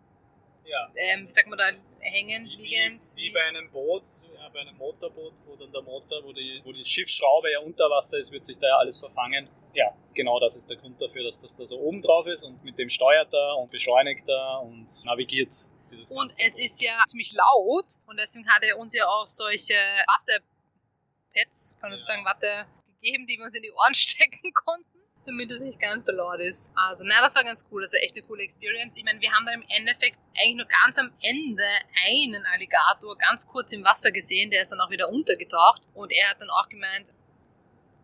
Ja. 0.66 0.92
Ähm, 0.96 1.28
wie 1.28 1.30
sagt 1.30 1.50
man 1.50 1.58
da, 1.58 1.70
hängen, 2.00 2.46
wie, 2.46 2.56
liegend. 2.56 3.14
Wie, 3.16 3.30
wie, 3.30 3.34
bei 3.34 3.44
einem 3.44 3.70
Boot, 3.72 4.04
ja, 4.31 4.31
bei 4.54 4.62
einem 4.62 4.78
Motorboot, 4.78 5.34
wo 5.46 5.56
dann 5.56 5.72
der 5.72 5.82
Motor, 5.82 6.24
wo 6.24 6.34
die, 6.34 6.62
wo 6.64 6.72
die 6.72 6.86
Schiffsschraube 6.86 7.52
ja 7.52 7.60
unter 7.60 7.90
Wasser 7.90 8.18
ist, 8.18 8.32
wird 8.32 8.46
sich 8.46 8.58
da 8.58 8.68
ja 8.68 8.78
alles 8.78 9.00
verfangen. 9.00 9.50
Ja, 9.74 9.96
genau 10.14 10.40
das 10.40 10.56
ist 10.56 10.70
der 10.70 10.78
Grund 10.78 11.02
dafür, 11.02 11.24
dass 11.24 11.40
das 11.40 11.56
da 11.56 11.66
so 11.66 11.80
oben 11.80 12.02
drauf 12.02 12.28
ist 12.28 12.44
und 12.44 12.64
mit 12.64 12.78
dem 12.78 12.90
steuert 12.90 13.34
er 13.34 13.58
und 13.58 13.72
beschleunigt 13.72 14.28
er 14.28 14.62
und 14.62 14.88
navigiert 15.06 15.54
dieses 15.90 16.12
Und 16.12 16.32
es 16.38 16.60
ist 16.60 16.82
ja 16.82 17.04
ziemlich 17.08 17.34
laut 17.34 17.86
und 18.08 18.20
deswegen 18.20 18.48
hat 18.50 18.64
er 18.64 18.78
uns 18.78 18.94
ja 18.94 19.08
auch 19.08 19.28
solche 19.28 19.76
Wattepads, 20.08 21.78
kann 21.80 21.90
man 21.90 21.98
ja. 21.98 22.06
sagen, 22.06 22.26
Watte 22.26 22.66
gegeben, 23.00 23.26
die 23.28 23.38
wir 23.38 23.46
uns 23.46 23.56
in 23.56 23.64
die 23.64 23.72
Ohren 23.72 23.94
stecken 23.96 24.54
konnten 24.54 24.91
damit 25.26 25.52
es 25.52 25.62
nicht 25.62 25.80
ganz 25.80 26.08
so 26.08 26.14
laut 26.14 26.40
ist. 26.40 26.72
Also, 26.76 27.04
na, 27.06 27.22
das 27.22 27.36
war 27.36 27.44
ganz 27.44 27.66
cool. 27.72 27.82
Das 27.82 27.94
war 27.94 28.02
echt 28.02 28.16
eine 28.16 28.26
coole 28.26 28.44
Experience. 28.44 28.96
Ich 28.98 29.04
meine, 29.04 29.22
wir 29.22 29.32
haben 29.32 29.46
dann 29.46 29.62
im 29.62 29.66
Endeffekt 29.70 30.18
eigentlich 30.38 30.56
nur 30.56 30.66
ganz 30.66 30.98
am 30.98 31.12
Ende 31.22 31.64
einen 32.08 32.46
Alligator 32.48 33.18
ganz 33.18 33.46
kurz 33.46 33.72
im 33.72 33.84
Wasser 33.84 34.12
gesehen. 34.12 34.50
Der 34.50 34.62
ist 34.62 34.72
dann 34.72 34.80
auch 34.80 34.90
wieder 34.90 35.10
untergetaucht. 35.10 35.84
Und 35.94 36.12
er 36.12 36.30
hat 36.30 36.42
dann 36.42 36.50
auch 36.50 36.68
gemeint, 36.70 37.14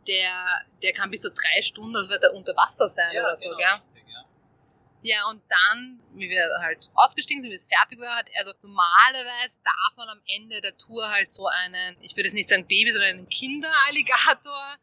der, 0.08 0.66
der 0.82 0.94
kann 0.94 1.12
bis 1.12 1.22
zu 1.22 1.32
drei 1.32 1.62
Stunden, 1.62 1.94
das 1.94 2.10
wird 2.10 2.24
er 2.24 2.34
unter 2.34 2.56
Wasser 2.56 2.88
sein 2.88 3.14
ja, 3.14 3.22
oder 3.22 3.36
so, 3.36 3.50
genau, 3.50 3.58
gell? 3.58 3.68
Richtig, 3.94 4.14
ja. 4.14 4.26
ja, 5.02 5.30
und 5.30 5.42
dann, 5.50 6.00
wie 6.14 6.30
wir 6.30 6.48
halt 6.62 6.90
ausgestiegen 6.94 7.42
sind, 7.42 7.52
wie 7.52 7.56
es 7.56 7.66
fertig 7.66 8.00
war, 8.00 8.16
hat, 8.16 8.30
also 8.38 8.54
normalerweise 8.62 9.60
darf 9.64 9.98
man 9.98 10.10
am 10.10 10.22
Ende 10.28 10.62
der 10.62 10.78
Tour 10.78 11.10
halt 11.10 11.32
so 11.32 11.48
einen, 11.48 11.98
ich 12.02 12.16
würde 12.16 12.30
jetzt 12.30 12.36
nicht 12.36 12.50
sagen 12.50 12.68
Baby, 12.68 12.92
sondern 12.92 13.18
einen 13.18 13.30
Kinderalligator 13.30 14.78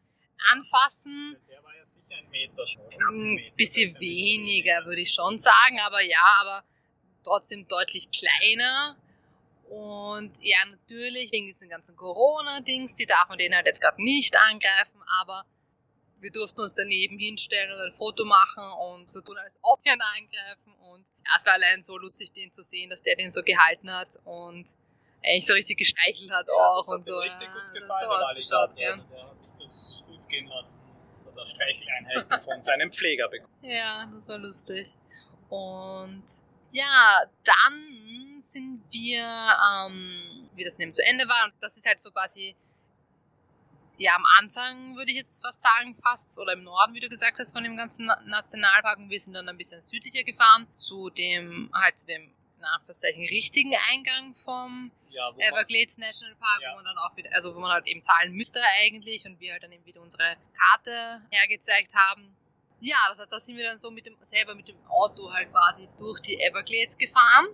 anfassen. 0.51 1.37
Ja 1.49 1.64
ein 2.09 2.29
Meter 2.29 2.67
schon. 2.67 2.83
Ein 2.83 3.33
Meter, 3.35 3.55
bisschen 3.55 3.99
weniger, 3.99 4.85
würde 4.85 5.01
ich 5.01 5.11
schon 5.11 5.37
sagen, 5.37 5.79
aber 5.85 6.01
ja, 6.01 6.37
aber 6.41 6.63
trotzdem 7.23 7.67
deutlich 7.67 8.09
kleiner. 8.11 8.97
Und 9.69 10.31
ja, 10.41 10.57
natürlich, 10.69 11.31
wegen 11.31 11.47
diesen 11.47 11.69
ganzen 11.69 11.95
Corona-Dings, 11.95 12.95
die 12.95 13.05
darf 13.05 13.27
man 13.29 13.37
den 13.37 13.55
halt 13.55 13.65
jetzt 13.65 13.81
gerade 13.81 14.01
nicht 14.01 14.35
angreifen, 14.37 15.01
aber 15.21 15.43
wir 16.19 16.31
durften 16.31 16.61
uns 16.61 16.73
daneben 16.73 17.17
hinstellen 17.17 17.71
und 17.71 17.79
ein 17.79 17.91
Foto 17.91 18.25
machen 18.25 18.63
und 18.89 19.09
so 19.09 19.21
tun, 19.21 19.37
als 19.37 19.57
ob 19.61 19.83
wir 19.83 19.93
ihn 19.93 20.01
angreifen. 20.01 20.73
Und 20.91 21.07
ja, 21.07 21.31
es 21.37 21.45
war 21.45 21.53
allein 21.53 21.83
so 21.83 21.97
lustig, 21.97 22.31
den 22.31 22.51
zu 22.51 22.63
sehen, 22.63 22.89
dass 22.89 23.01
der 23.01 23.15
den 23.15 23.31
so 23.31 23.41
gehalten 23.43 23.91
hat 23.91 24.15
und 24.23 24.75
eigentlich 25.23 25.45
so 25.45 25.53
richtig 25.53 25.77
gestreichelt 25.77 26.31
hat 26.31 26.47
ja, 26.47 26.53
auch 26.53 26.87
und 26.87 27.05
so. 27.05 27.17
Richtig 27.17 27.47
gut 27.47 27.73
gefallen, 27.73 28.09
so 28.09 28.11
ausgeschaut, 28.11 28.77
ja. 28.77 28.95
Der 28.95 29.23
hat 29.23 29.37
sich 29.39 29.49
das 29.59 30.03
gut 30.07 30.29
gehen 30.29 30.47
lassen. 30.47 30.81
So 31.15 31.31
der 31.31 31.45
Streicheleinheiten 31.45 32.39
von 32.41 32.61
seinem 32.61 32.91
Pfleger 32.91 33.27
bekommen. 33.29 33.53
Ja, 33.61 34.09
das 34.13 34.27
war 34.29 34.37
lustig. 34.37 34.89
Und 35.49 36.23
ja, 36.71 37.21
dann 37.43 38.41
sind 38.41 38.81
wir, 38.91 39.23
ähm, 39.23 40.49
wie 40.55 40.63
das 40.63 40.79
eben 40.79 40.91
zu 40.91 41.03
Ende 41.05 41.27
war, 41.27 41.45
und 41.45 41.53
das 41.61 41.77
ist 41.77 41.85
halt 41.85 41.99
so 41.99 42.11
quasi, 42.11 42.55
ja, 43.97 44.15
am 44.15 44.25
Anfang 44.39 44.95
würde 44.95 45.11
ich 45.11 45.17
jetzt 45.17 45.41
fast 45.41 45.61
sagen, 45.61 45.95
fast, 45.95 46.37
oder 46.39 46.53
im 46.53 46.63
Norden, 46.63 46.93
wie 46.93 46.99
du 46.99 47.07
gesagt 47.07 47.39
hast, 47.39 47.53
von 47.53 47.63
dem 47.63 47.77
ganzen 47.77 48.11
Nationalpark. 48.25 48.97
Und 48.97 49.09
wir 49.09 49.19
sind 49.19 49.33
dann 49.33 49.47
ein 49.47 49.57
bisschen 49.57 49.81
südlicher 49.81 50.23
gefahren, 50.23 50.67
zu 50.73 51.09
dem, 51.09 51.71
halt 51.73 51.97
zu 51.97 52.07
dem, 52.07 52.31
Anführungszeichen, 52.65 53.23
richtigen 53.27 53.73
Eingang 53.91 54.33
vom 54.33 54.91
ja, 55.09 55.29
Everglades 55.37 55.97
National 55.97 56.35
Park, 56.35 56.61
ja. 56.61 56.71
wo 56.71 56.75
man 56.75 56.85
dann 56.85 56.97
auch 56.97 57.15
wieder, 57.15 57.29
also 57.33 57.55
wo 57.55 57.59
man 57.59 57.71
halt 57.71 57.87
eben 57.87 58.01
zahlen 58.01 58.33
müsste 58.33 58.59
eigentlich 58.81 59.25
und 59.25 59.39
wir 59.39 59.53
halt 59.53 59.63
dann 59.63 59.71
eben 59.71 59.85
wieder 59.85 60.01
unsere 60.01 60.35
Karte 60.53 61.21
hergezeigt 61.31 61.95
haben. 61.95 62.35
Ja, 62.81 62.97
das 63.09 63.19
heißt, 63.19 63.31
da 63.31 63.39
sind 63.39 63.57
wir 63.57 63.65
dann 63.65 63.77
so 63.77 63.89
mit 63.91 64.05
dem, 64.05 64.17
selber 64.21 64.55
mit 64.55 64.67
dem 64.67 64.77
Auto 64.87 65.31
halt 65.31 65.51
quasi 65.51 65.87
durch 65.97 66.19
die 66.19 66.39
Everglades 66.41 66.97
gefahren. 66.97 67.47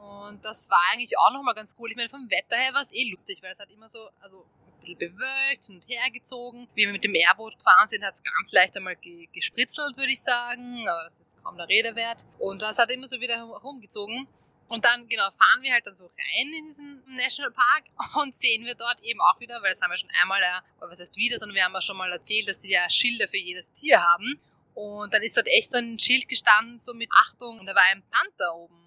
Und 0.00 0.44
das 0.44 0.68
war 0.68 0.80
eigentlich 0.92 1.16
auch 1.18 1.32
nochmal 1.32 1.54
ganz 1.54 1.76
cool. 1.78 1.90
Ich 1.90 1.96
meine, 1.96 2.08
vom 2.08 2.28
Wetter 2.30 2.56
her 2.56 2.74
war 2.74 2.82
es 2.82 2.92
eh 2.92 3.08
lustig, 3.08 3.42
weil 3.42 3.52
es 3.52 3.58
hat 3.58 3.70
immer 3.70 3.88
so, 3.88 4.10
also 4.20 4.44
bisschen 4.84 4.98
bewölkt 4.98 5.68
und 5.68 5.88
hergezogen. 5.88 6.68
Wie 6.74 6.84
wir 6.84 6.92
mit 6.92 7.04
dem 7.04 7.14
Airboot 7.14 7.56
gefahren 7.58 7.88
sind, 7.88 8.04
hat 8.04 8.14
es 8.14 8.22
ganz 8.22 8.52
leicht 8.52 8.76
einmal 8.76 8.96
ge 8.96 9.28
gespritzelt, 9.32 9.96
würde 9.96 10.12
ich 10.12 10.22
sagen. 10.22 10.86
Aber 10.88 11.04
das 11.04 11.20
ist 11.20 11.42
kaum 11.42 11.56
der 11.56 11.68
Rede 11.68 11.96
wert. 11.96 12.26
Und 12.38 12.62
das 12.62 12.78
hat 12.78 12.90
immer 12.90 13.08
so 13.08 13.20
wieder 13.20 13.36
herumgezogen. 13.36 14.28
Und 14.68 14.84
dann, 14.84 15.06
genau, 15.08 15.24
fahren 15.30 15.62
wir 15.62 15.72
halt 15.72 15.86
dann 15.86 15.94
so 15.94 16.06
rein 16.06 16.52
in 16.58 16.66
diesen 16.66 17.02
Nationalpark 17.06 17.84
und 18.22 18.34
sehen 18.34 18.64
wir 18.64 18.74
dort 18.74 19.00
eben 19.02 19.20
auch 19.20 19.38
wieder, 19.38 19.60
weil 19.62 19.70
das 19.70 19.82
haben 19.82 19.90
wir 19.90 19.96
schon 19.96 20.10
einmal, 20.20 20.42
äh, 20.42 20.60
was 20.80 21.00
heißt 21.00 21.16
wieder, 21.16 21.38
sondern 21.38 21.54
wir 21.54 21.64
haben 21.64 21.74
ja 21.74 21.82
schon 21.82 21.96
mal 21.96 22.10
erzählt, 22.10 22.48
dass 22.48 22.58
die 22.58 22.70
ja 22.70 22.88
Schilder 22.88 23.28
für 23.28 23.36
jedes 23.36 23.70
Tier 23.72 24.00
haben. 24.00 24.40
Und 24.74 25.14
dann 25.14 25.22
ist 25.22 25.36
dort 25.36 25.46
echt 25.48 25.70
so 25.70 25.78
ein 25.78 25.98
Schild 25.98 26.28
gestanden, 26.28 26.78
so 26.78 26.94
mit 26.94 27.08
Achtung, 27.20 27.60
und 27.60 27.66
da 27.66 27.74
war 27.74 27.82
ein 27.92 28.02
Panther 28.10 28.56
oben. 28.56 28.83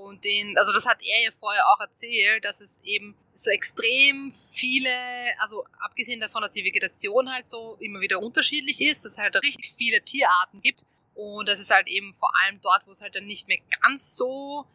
Und 0.00 0.24
den, 0.24 0.56
also 0.56 0.72
das 0.72 0.86
hat 0.86 1.02
er 1.02 1.24
ja 1.24 1.30
vorher 1.38 1.66
auch 1.68 1.80
erzählt, 1.80 2.44
dass 2.44 2.60
es 2.60 2.82
eben 2.84 3.14
so 3.34 3.50
extrem 3.50 4.30
viele, 4.30 4.90
also 5.38 5.64
abgesehen 5.78 6.20
davon, 6.20 6.42
dass 6.42 6.52
die 6.52 6.64
Vegetation 6.64 7.30
halt 7.30 7.46
so 7.46 7.76
immer 7.80 8.00
wieder 8.00 8.20
unterschiedlich 8.20 8.80
ist, 8.80 9.04
dass 9.04 9.12
es 9.12 9.18
halt 9.18 9.36
richtig 9.36 9.72
viele 9.72 10.02
Tierarten 10.02 10.60
gibt. 10.62 10.84
Und 11.14 11.48
das 11.48 11.60
ist 11.60 11.70
halt 11.70 11.88
eben 11.88 12.14
vor 12.14 12.30
allem 12.40 12.60
dort, 12.62 12.86
wo 12.86 12.92
es 12.92 13.02
halt 13.02 13.14
dann 13.14 13.26
nicht 13.26 13.46
mehr 13.46 13.58
ganz 13.82 14.16
so 14.16 14.66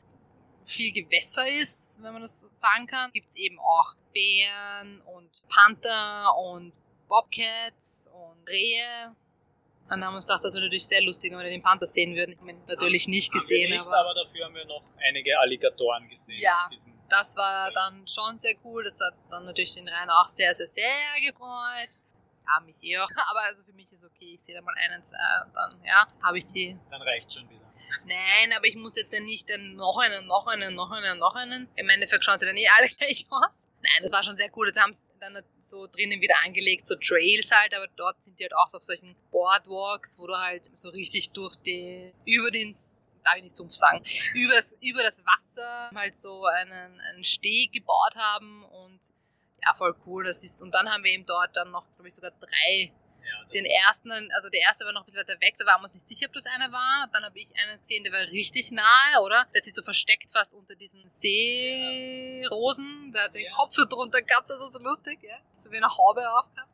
viel 0.63 0.91
Gewässer 0.91 1.47
ist, 1.47 2.01
wenn 2.01 2.13
man 2.13 2.21
das 2.21 2.41
so 2.41 2.47
sagen 2.49 2.87
kann, 2.87 3.11
gibt 3.11 3.29
es 3.29 3.35
eben 3.35 3.59
auch 3.59 3.93
Bären 4.13 5.01
und 5.01 5.29
Panther 5.47 6.35
und 6.37 6.73
Bobcats 7.07 8.09
und 8.13 8.49
Rehe. 8.49 9.15
Dann 9.89 10.03
haben 10.03 10.13
wir 10.13 10.17
uns 10.17 10.25
gedacht, 10.25 10.43
das 10.43 10.53
wäre 10.53 10.63
natürlich 10.63 10.87
sehr 10.87 11.03
lustig, 11.03 11.31
wenn 11.31 11.39
wir 11.39 11.45
den 11.45 11.61
Panther 11.61 11.85
sehen 11.85 12.15
würden. 12.15 12.31
Ich 12.31 12.41
meine, 12.41 12.59
natürlich 12.67 13.07
nicht 13.07 13.31
gesehen, 13.31 13.69
nicht, 13.69 13.81
aber, 13.81 13.97
aber 13.97 14.15
dafür 14.15 14.45
haben 14.45 14.55
wir 14.55 14.65
noch 14.65 14.83
einige 15.07 15.37
Alligatoren 15.39 16.09
gesehen. 16.09 16.39
Ja, 16.39 16.67
das 17.09 17.35
war 17.35 17.71
dann 17.71 18.07
schon 18.07 18.37
sehr 18.37 18.55
cool. 18.63 18.83
Das 18.83 18.99
hat 18.99 19.13
dann 19.29 19.45
natürlich 19.45 19.75
den 19.75 19.87
Rhein 19.87 20.09
auch 20.09 20.27
sehr, 20.27 20.55
sehr, 20.55 20.67
sehr 20.67 20.83
gefreut. 21.27 22.01
Ja, 22.47 22.59
mich 22.65 22.83
eh 22.83 22.97
auch. 22.97 23.09
Aber 23.29 23.41
also 23.41 23.63
für 23.63 23.73
mich 23.73 23.91
ist 23.91 24.05
okay, 24.05 24.35
ich 24.35 24.43
sehe 24.43 24.55
da 24.55 24.61
mal 24.61 24.75
einen, 24.77 25.01
zwei, 25.01 25.17
dann, 25.53 25.81
ja, 25.83 26.07
habe 26.23 26.37
ich 26.37 26.45
die. 26.45 26.77
Dann 26.91 27.01
reicht 27.01 27.33
schon 27.33 27.49
wieder. 27.49 27.65
Nein, 28.05 28.53
aber 28.55 28.65
ich 28.65 28.75
muss 28.75 28.95
jetzt 28.95 29.13
ja 29.13 29.19
nicht 29.19 29.49
dann 29.49 29.75
noch 29.75 29.97
einen, 29.99 30.25
noch 30.25 30.47
einen, 30.47 30.75
noch 30.75 30.91
einen, 30.91 31.17
noch 31.17 31.35
einen. 31.35 31.69
Im 31.75 31.89
Endeffekt 31.89 32.23
schauen 32.23 32.37
sie 32.39 32.45
dann 32.45 32.57
eh 32.57 32.67
alle 32.77 32.89
gleich 32.97 33.25
aus. 33.29 33.67
Nein, 33.81 34.01
das 34.01 34.11
war 34.11 34.23
schon 34.23 34.35
sehr 34.35 34.49
cool. 34.55 34.71
Da 34.71 34.81
haben 34.81 34.93
sie 34.93 35.05
dann 35.19 35.41
so 35.57 35.87
drinnen 35.87 36.21
wieder 36.21 36.35
angelegt, 36.43 36.85
so 36.87 36.95
Trails 36.95 37.51
halt, 37.51 37.75
aber 37.75 37.87
dort 37.95 38.21
sind 38.21 38.39
die 38.39 38.43
halt 38.43 38.55
auch 38.55 38.69
so 38.69 38.77
auf 38.77 38.83
solchen 38.83 39.15
Boardwalks, 39.45 40.17
wo 40.17 40.25
du 40.25 40.35
halt 40.35 40.71
so 40.73 40.89
richtig 40.89 41.31
durch 41.31 41.55
die, 41.57 42.11
über 42.25 42.49
den 42.49 42.75
darf 43.23 43.35
ich 43.37 43.43
nicht 43.43 43.55
Sumpf 43.55 43.73
sagen, 43.73 44.03
über 44.33 44.55
das, 44.55 44.73
über 44.81 45.03
das 45.03 45.23
Wasser 45.25 45.91
halt 45.93 46.15
so 46.15 46.45
einen, 46.45 46.99
einen 46.99 47.23
Steg 47.23 47.73
gebaut 47.73 48.15
haben 48.15 48.63
und 48.63 48.99
ja, 49.63 49.73
voll 49.75 49.95
cool 50.05 50.23
das 50.23 50.43
ist. 50.43 50.61
Und 50.61 50.73
dann 50.73 50.91
haben 50.91 51.03
wir 51.03 51.11
eben 51.11 51.25
dort 51.25 51.55
dann 51.55 51.71
noch, 51.71 51.87
glaube 51.95 52.07
ich, 52.07 52.15
sogar 52.15 52.31
drei 52.39 52.91
den 53.53 53.65
ersten, 53.65 54.11
also 54.33 54.49
der 54.49 54.61
erste 54.61 54.85
war 54.85 54.93
noch 54.93 55.01
ein 55.01 55.05
bisschen 55.05 55.21
weiter 55.21 55.39
weg, 55.41 55.55
da 55.57 55.65
waren 55.65 55.79
wir 55.81 55.85
uns 55.85 55.93
nicht 55.93 56.07
sicher, 56.07 56.25
ob 56.27 56.33
das 56.33 56.45
einer 56.45 56.71
war. 56.71 57.07
Dann 57.13 57.23
habe 57.23 57.37
ich 57.39 57.47
einen 57.57 57.79
gesehen, 57.79 58.03
der 58.03 58.13
war 58.13 58.21
richtig 58.21 58.71
nahe, 58.71 59.21
oder? 59.21 59.45
Der 59.53 59.59
hat 59.59 59.65
sich 59.65 59.73
so 59.73 59.83
versteckt 59.83 60.31
fast 60.31 60.53
unter 60.53 60.75
diesen 60.75 61.07
Seerosen. 61.07 62.43
Der 63.13 63.23
hat 63.25 63.33
den 63.33 63.51
Kopf 63.53 63.73
so 63.73 63.85
drunter 63.85 64.21
gehabt, 64.21 64.49
das 64.49 64.59
war 64.59 64.69
so 64.69 64.79
lustig, 64.79 65.19
ja. 65.23 65.37
So 65.57 65.71
wie 65.71 65.77
eine 65.77 65.87
Haube 65.87 66.29
aufgehabt. 66.31 66.69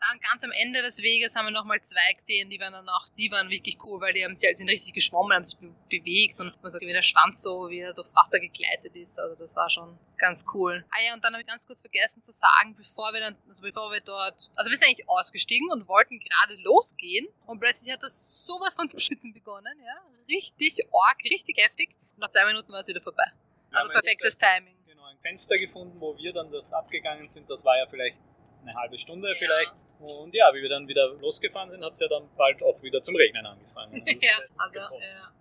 Dann 0.00 0.20
ganz 0.20 0.44
am 0.44 0.52
Ende 0.52 0.80
des 0.82 1.02
Weges 1.02 1.34
haben 1.34 1.46
wir 1.46 1.50
nochmal 1.50 1.80
zwei 1.80 2.12
gesehen, 2.12 2.48
die 2.50 2.60
waren 2.60 2.72
dann 2.72 2.88
auch, 2.88 3.08
die 3.18 3.30
waren 3.30 3.50
wirklich 3.50 3.78
cool, 3.84 4.00
weil 4.00 4.12
die 4.12 4.24
haben 4.24 4.36
sich 4.36 4.46
halt 4.46 4.58
sind 4.58 4.70
richtig 4.70 4.94
geschwommen, 4.94 5.34
haben 5.34 5.44
sich 5.44 5.58
be 5.58 5.74
bewegt 5.88 6.40
und 6.40 6.54
man 6.62 6.70
sagt, 6.70 6.84
wie 6.84 6.92
der 6.92 7.02
Schwanz 7.02 7.42
so, 7.42 7.68
wie 7.68 7.80
er 7.80 7.92
durchs 7.92 8.14
Wasser 8.14 8.38
gegleitet 8.38 8.94
ist. 8.94 9.18
Also 9.18 9.34
das 9.34 9.56
war 9.56 9.68
schon 9.68 9.98
ganz 10.16 10.44
cool. 10.54 10.84
Ah 10.90 11.02
ja, 11.06 11.14
und 11.14 11.24
dann 11.24 11.32
habe 11.32 11.42
ich 11.42 11.48
ganz 11.48 11.66
kurz 11.66 11.80
vergessen 11.80 12.22
zu 12.22 12.30
sagen, 12.30 12.74
bevor 12.76 13.12
wir 13.12 13.20
dann, 13.20 13.36
also 13.48 13.62
bevor 13.62 13.90
wir 13.90 14.00
dort, 14.00 14.50
also 14.54 14.70
wir 14.70 14.76
sind 14.76 14.86
eigentlich 14.86 15.08
ausgestiegen 15.08 15.70
und 15.70 15.88
wollten 15.88 16.20
gerade 16.20 16.54
losgehen 16.62 17.26
und 17.46 17.58
plötzlich 17.58 17.92
hat 17.92 18.02
das 18.02 18.46
sowas 18.46 18.74
von 18.74 18.88
zu 18.88 19.00
schütten 19.00 19.32
begonnen, 19.32 19.78
ja. 19.84 19.96
Richtig 20.28 20.78
arg, 20.92 21.24
richtig 21.24 21.56
heftig. 21.58 21.96
Und 22.14 22.18
nach 22.18 22.28
zwei 22.28 22.44
Minuten 22.46 22.70
war 22.72 22.80
es 22.80 22.88
wieder 22.88 23.00
vorbei. 23.00 23.32
Also 23.72 23.90
perfektes 23.90 24.38
Timing. 24.38 24.76
Genau, 24.86 25.04
ein 25.04 25.18
Fenster 25.18 25.58
gefunden, 25.58 26.00
wo 26.00 26.16
wir 26.16 26.32
dann 26.32 26.50
das 26.50 26.72
abgegangen 26.72 27.28
sind. 27.28 27.48
Das 27.50 27.64
war 27.64 27.76
ja 27.78 27.86
vielleicht 27.88 28.16
eine 28.62 28.74
halbe 28.74 28.98
Stunde 28.98 29.28
ja. 29.28 29.34
vielleicht. 29.38 29.72
Und 30.00 30.34
ja, 30.34 30.52
wie 30.54 30.62
wir 30.62 30.68
dann 30.68 30.86
wieder 30.86 31.08
losgefahren 31.14 31.70
sind, 31.70 31.84
hat 31.84 31.92
es 31.92 32.00
ja 32.00 32.08
dann 32.08 32.28
bald 32.36 32.62
auch 32.62 32.80
wieder 32.82 33.02
zum 33.02 33.16
Regnen 33.16 33.44
angefangen. 33.44 34.04
Also 34.06 34.26
ja, 34.26 34.38
also 34.56 34.78
ja. 34.98 35.32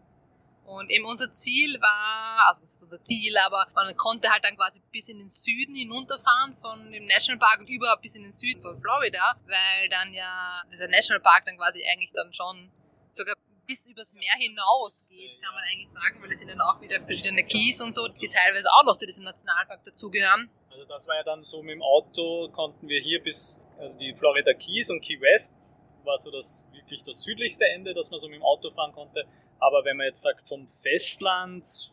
Und 0.67 0.89
eben 0.91 1.05
unser 1.05 1.31
Ziel 1.31 1.79
war, 1.79 2.45
also 2.49 2.61
was 2.61 2.73
ist 2.73 2.83
unser 2.83 3.01
Ziel, 3.01 3.37
aber 3.37 3.65
man 3.73 3.95
konnte 3.95 4.29
halt 4.29 4.43
dann 4.43 4.57
quasi 4.57 4.81
bis 4.91 5.07
in 5.07 5.17
den 5.17 5.29
Süden 5.29 5.73
hinunterfahren 5.75 6.57
von 6.57 6.91
dem 6.91 7.05
Nationalpark 7.05 7.61
und 7.61 7.69
überhaupt 7.69 8.01
bis 8.01 8.15
in 8.15 8.23
den 8.23 8.33
Süden 8.33 8.61
von 8.61 8.77
Florida, 8.77 9.39
weil 9.45 9.89
dann 9.89 10.11
ja 10.11 10.61
dieser 10.69 10.89
Nationalpark 10.89 11.45
dann 11.45 11.55
quasi 11.55 11.81
eigentlich 11.89 12.11
dann 12.11 12.33
schon 12.33 12.69
sogar 13.11 13.35
bis 13.65 13.87
übers 13.87 14.13
Meer 14.13 14.33
hinaus 14.37 15.07
geht, 15.07 15.41
kann 15.41 15.53
man 15.53 15.63
eigentlich 15.63 15.89
sagen, 15.89 16.21
weil 16.21 16.31
es 16.31 16.39
sind 16.39 16.49
dann 16.49 16.59
auch 16.59 16.81
wieder 16.81 16.99
verschiedene 17.01 17.45
Keys 17.45 17.79
und 17.81 17.93
so, 17.93 18.07
die 18.07 18.27
teilweise 18.27 18.69
auch 18.71 18.83
noch 18.83 18.97
zu 18.97 19.05
diesem 19.05 19.23
Nationalpark 19.23 19.85
dazugehören. 19.85 20.49
Also 20.77 20.89
das 20.89 21.07
war 21.07 21.15
ja 21.15 21.23
dann 21.23 21.43
so 21.43 21.63
mit 21.63 21.73
dem 21.73 21.81
Auto, 21.81 22.49
konnten 22.49 22.87
wir 22.87 23.01
hier 23.01 23.19
bis, 23.23 23.63
also 23.79 23.97
die 23.97 24.13
Florida 24.13 24.53
Keys 24.53 24.91
und 24.91 25.01
Key 25.01 25.19
West 25.19 25.55
war 26.03 26.19
so 26.19 26.29
das 26.29 26.67
wirklich 26.71 27.01
das 27.01 27.23
südlichste 27.23 27.65
Ende, 27.69 27.95
dass 27.95 28.11
man 28.11 28.19
so 28.19 28.27
mit 28.27 28.35
dem 28.35 28.43
Auto 28.43 28.69
fahren 28.69 28.91
konnte. 28.91 29.25
Aber 29.57 29.83
wenn 29.85 29.97
man 29.97 30.05
jetzt 30.05 30.21
sagt 30.21 30.47
vom 30.47 30.67
Festland 30.67 31.91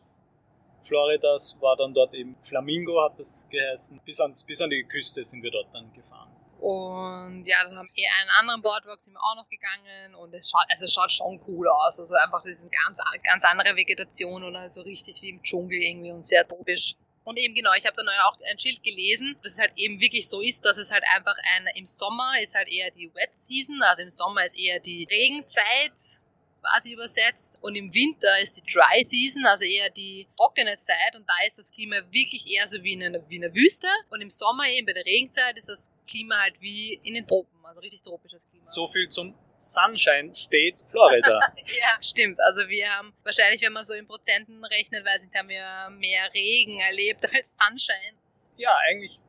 Floridas 0.83 1.57
war 1.61 1.75
dann 1.75 1.95
dort 1.95 2.13
eben 2.13 2.37
Flamingo 2.43 3.03
hat 3.03 3.17
das 3.17 3.47
geheißen. 3.49 3.99
Bis, 4.05 4.21
ans, 4.21 4.43
bis 4.43 4.61
an 4.61 4.69
die 4.69 4.83
Küste 4.83 5.23
sind 5.23 5.41
wir 5.41 5.49
dort 5.49 5.73
dann 5.73 5.91
gefahren. 5.91 6.29
Und 6.59 7.41
ja, 7.47 7.63
dann 7.63 7.75
haben 7.75 7.89
wir 7.91 8.07
einen 8.21 8.29
anderen 8.39 8.61
Boardwalk 8.61 8.99
sind 8.99 9.13
wir 9.13 9.19
auch 9.19 9.35
noch 9.35 9.49
gegangen 9.49 10.13
und 10.21 10.31
es 10.35 10.47
schaut, 10.47 10.65
also 10.69 10.85
es 10.85 10.93
schaut 10.93 11.11
schon 11.11 11.41
cool 11.47 11.67
aus. 11.69 11.99
Also 11.99 12.13
einfach, 12.13 12.43
das 12.43 12.51
ist 12.51 12.61
eine 12.61 12.69
ganz, 12.69 12.99
ganz 13.23 13.45
andere 13.45 13.75
Vegetation 13.75 14.43
oder 14.43 14.69
so 14.69 14.81
richtig 14.81 15.23
wie 15.23 15.29
im 15.29 15.41
Dschungel 15.41 15.81
irgendwie 15.81 16.11
und 16.11 16.23
sehr 16.23 16.47
tropisch. 16.47 16.95
Und 17.25 17.37
eben 17.37 17.55
genau, 17.55 17.73
ich 17.75 17.85
habe 17.85 17.97
dann 17.97 18.07
auch 18.27 18.39
ein 18.49 18.59
Schild 18.59 18.83
gelesen, 18.83 19.35
dass 19.43 19.53
es 19.53 19.59
halt 19.59 19.71
eben 19.75 19.99
wirklich 19.99 20.29
so 20.29 20.41
ist, 20.41 20.63
dass 20.63 20.77
es 20.77 20.91
halt 20.91 21.03
einfach 21.15 21.35
ein, 21.55 21.67
im 21.75 21.85
Sommer 21.85 22.39
ist 22.39 22.53
halt 22.53 22.69
eher 22.69 22.91
die 22.91 23.13
Wet 23.15 23.35
Season, 23.35 23.81
also 23.81 24.03
im 24.03 24.11
Sommer 24.11 24.45
ist 24.45 24.57
eher 24.57 24.79
die 24.79 25.07
Regenzeit 25.09 25.91
quasi 26.61 26.93
übersetzt 26.93 27.57
und 27.61 27.75
im 27.75 27.93
Winter 27.93 28.39
ist 28.39 28.57
die 28.57 28.71
Dry 28.71 29.03
Season, 29.03 29.43
also 29.45 29.65
eher 29.65 29.89
die 29.89 30.27
trockene 30.37 30.77
Zeit 30.77 31.15
und 31.15 31.27
da 31.27 31.33
ist 31.47 31.57
das 31.57 31.71
Klima 31.71 31.97
wirklich 32.11 32.47
eher 32.47 32.67
so 32.67 32.81
wie 32.83 32.93
in 32.93 33.03
einer, 33.03 33.27
wie 33.27 33.37
in 33.37 33.43
einer 33.43 33.55
Wüste 33.55 33.87
und 34.11 34.21
im 34.21 34.29
Sommer 34.29 34.69
eben 34.69 34.85
bei 34.85 34.93
der 34.93 35.05
Regenzeit 35.05 35.57
ist 35.57 35.69
das 35.69 35.89
Klima 36.07 36.39
halt 36.39 36.61
wie 36.61 36.99
in 37.03 37.15
den 37.15 37.27
Tropen, 37.27 37.65
also 37.65 37.79
richtig 37.79 38.03
tropisches 38.03 38.47
Klima. 38.47 38.63
So 38.63 38.87
viel 38.87 39.07
zum 39.07 39.33
Sunshine 39.57 40.33
State, 40.33 40.83
Florida. 40.83 41.39
ja, 41.55 41.97
stimmt. 42.01 42.39
Also 42.41 42.67
wir 42.67 42.87
haben 42.89 43.13
wahrscheinlich, 43.23 43.61
wenn 43.61 43.73
man 43.73 43.83
so 43.83 43.93
in 43.93 44.07
Prozenten 44.07 44.63
rechnet, 44.65 45.05
weiß 45.05 45.25
ich, 45.25 45.39
haben 45.39 45.49
wir 45.49 45.89
mehr 45.97 46.33
Regen 46.33 46.79
erlebt 46.79 47.25
als 47.33 47.57
Sunshine. 47.57 48.17
Ja, 48.57 48.75
eigentlich. 48.89 49.19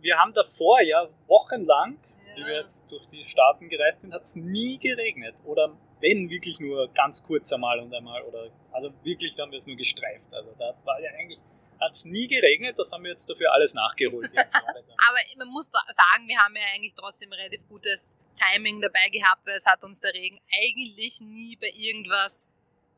Wir 0.00 0.16
haben 0.18 0.32
davor 0.32 0.80
ja 0.82 1.08
wochenlang, 1.26 1.98
ja. 2.26 2.36
wie 2.36 2.46
wir 2.46 2.60
jetzt 2.60 2.90
durch 2.90 3.06
die 3.12 3.24
Staaten 3.24 3.68
gereist 3.68 4.00
sind, 4.00 4.12
hat 4.14 4.22
es 4.22 4.36
nie 4.36 4.78
geregnet. 4.78 5.34
Oder 5.44 5.76
wenn 6.00 6.28
wirklich 6.28 6.58
nur 6.58 6.92
ganz 6.92 7.22
kurz 7.22 7.52
einmal 7.52 7.78
und 7.80 7.94
einmal. 7.94 8.22
Oder 8.22 8.50
also 8.72 8.92
wirklich 9.04 9.38
haben 9.38 9.50
wir 9.50 9.58
es 9.58 9.66
nur 9.66 9.76
gestreift. 9.76 10.32
Also 10.32 10.52
da 10.58 10.74
war 10.84 11.00
ja 11.00 11.10
eigentlich 11.12 11.38
hat 11.82 11.92
es 11.92 12.04
nie 12.04 12.28
geregnet, 12.28 12.78
das 12.78 12.90
haben 12.92 13.04
wir 13.04 13.10
jetzt 13.10 13.28
dafür 13.28 13.52
alles 13.52 13.74
nachgeholt. 13.74 14.30
Aber 14.36 15.18
man 15.36 15.48
muss 15.48 15.68
sagen, 15.70 16.28
wir 16.28 16.38
haben 16.38 16.54
ja 16.56 16.62
eigentlich 16.74 16.94
trotzdem 16.94 17.32
relativ 17.32 17.66
gutes 17.68 18.18
Timing 18.34 18.80
dabei 18.80 19.08
gehabt, 19.10 19.46
weil 19.46 19.56
es 19.56 19.66
hat 19.66 19.82
uns 19.84 20.00
der 20.00 20.14
Regen 20.14 20.40
eigentlich 20.52 21.20
nie 21.20 21.56
bei 21.56 21.70
irgendwas, 21.74 22.44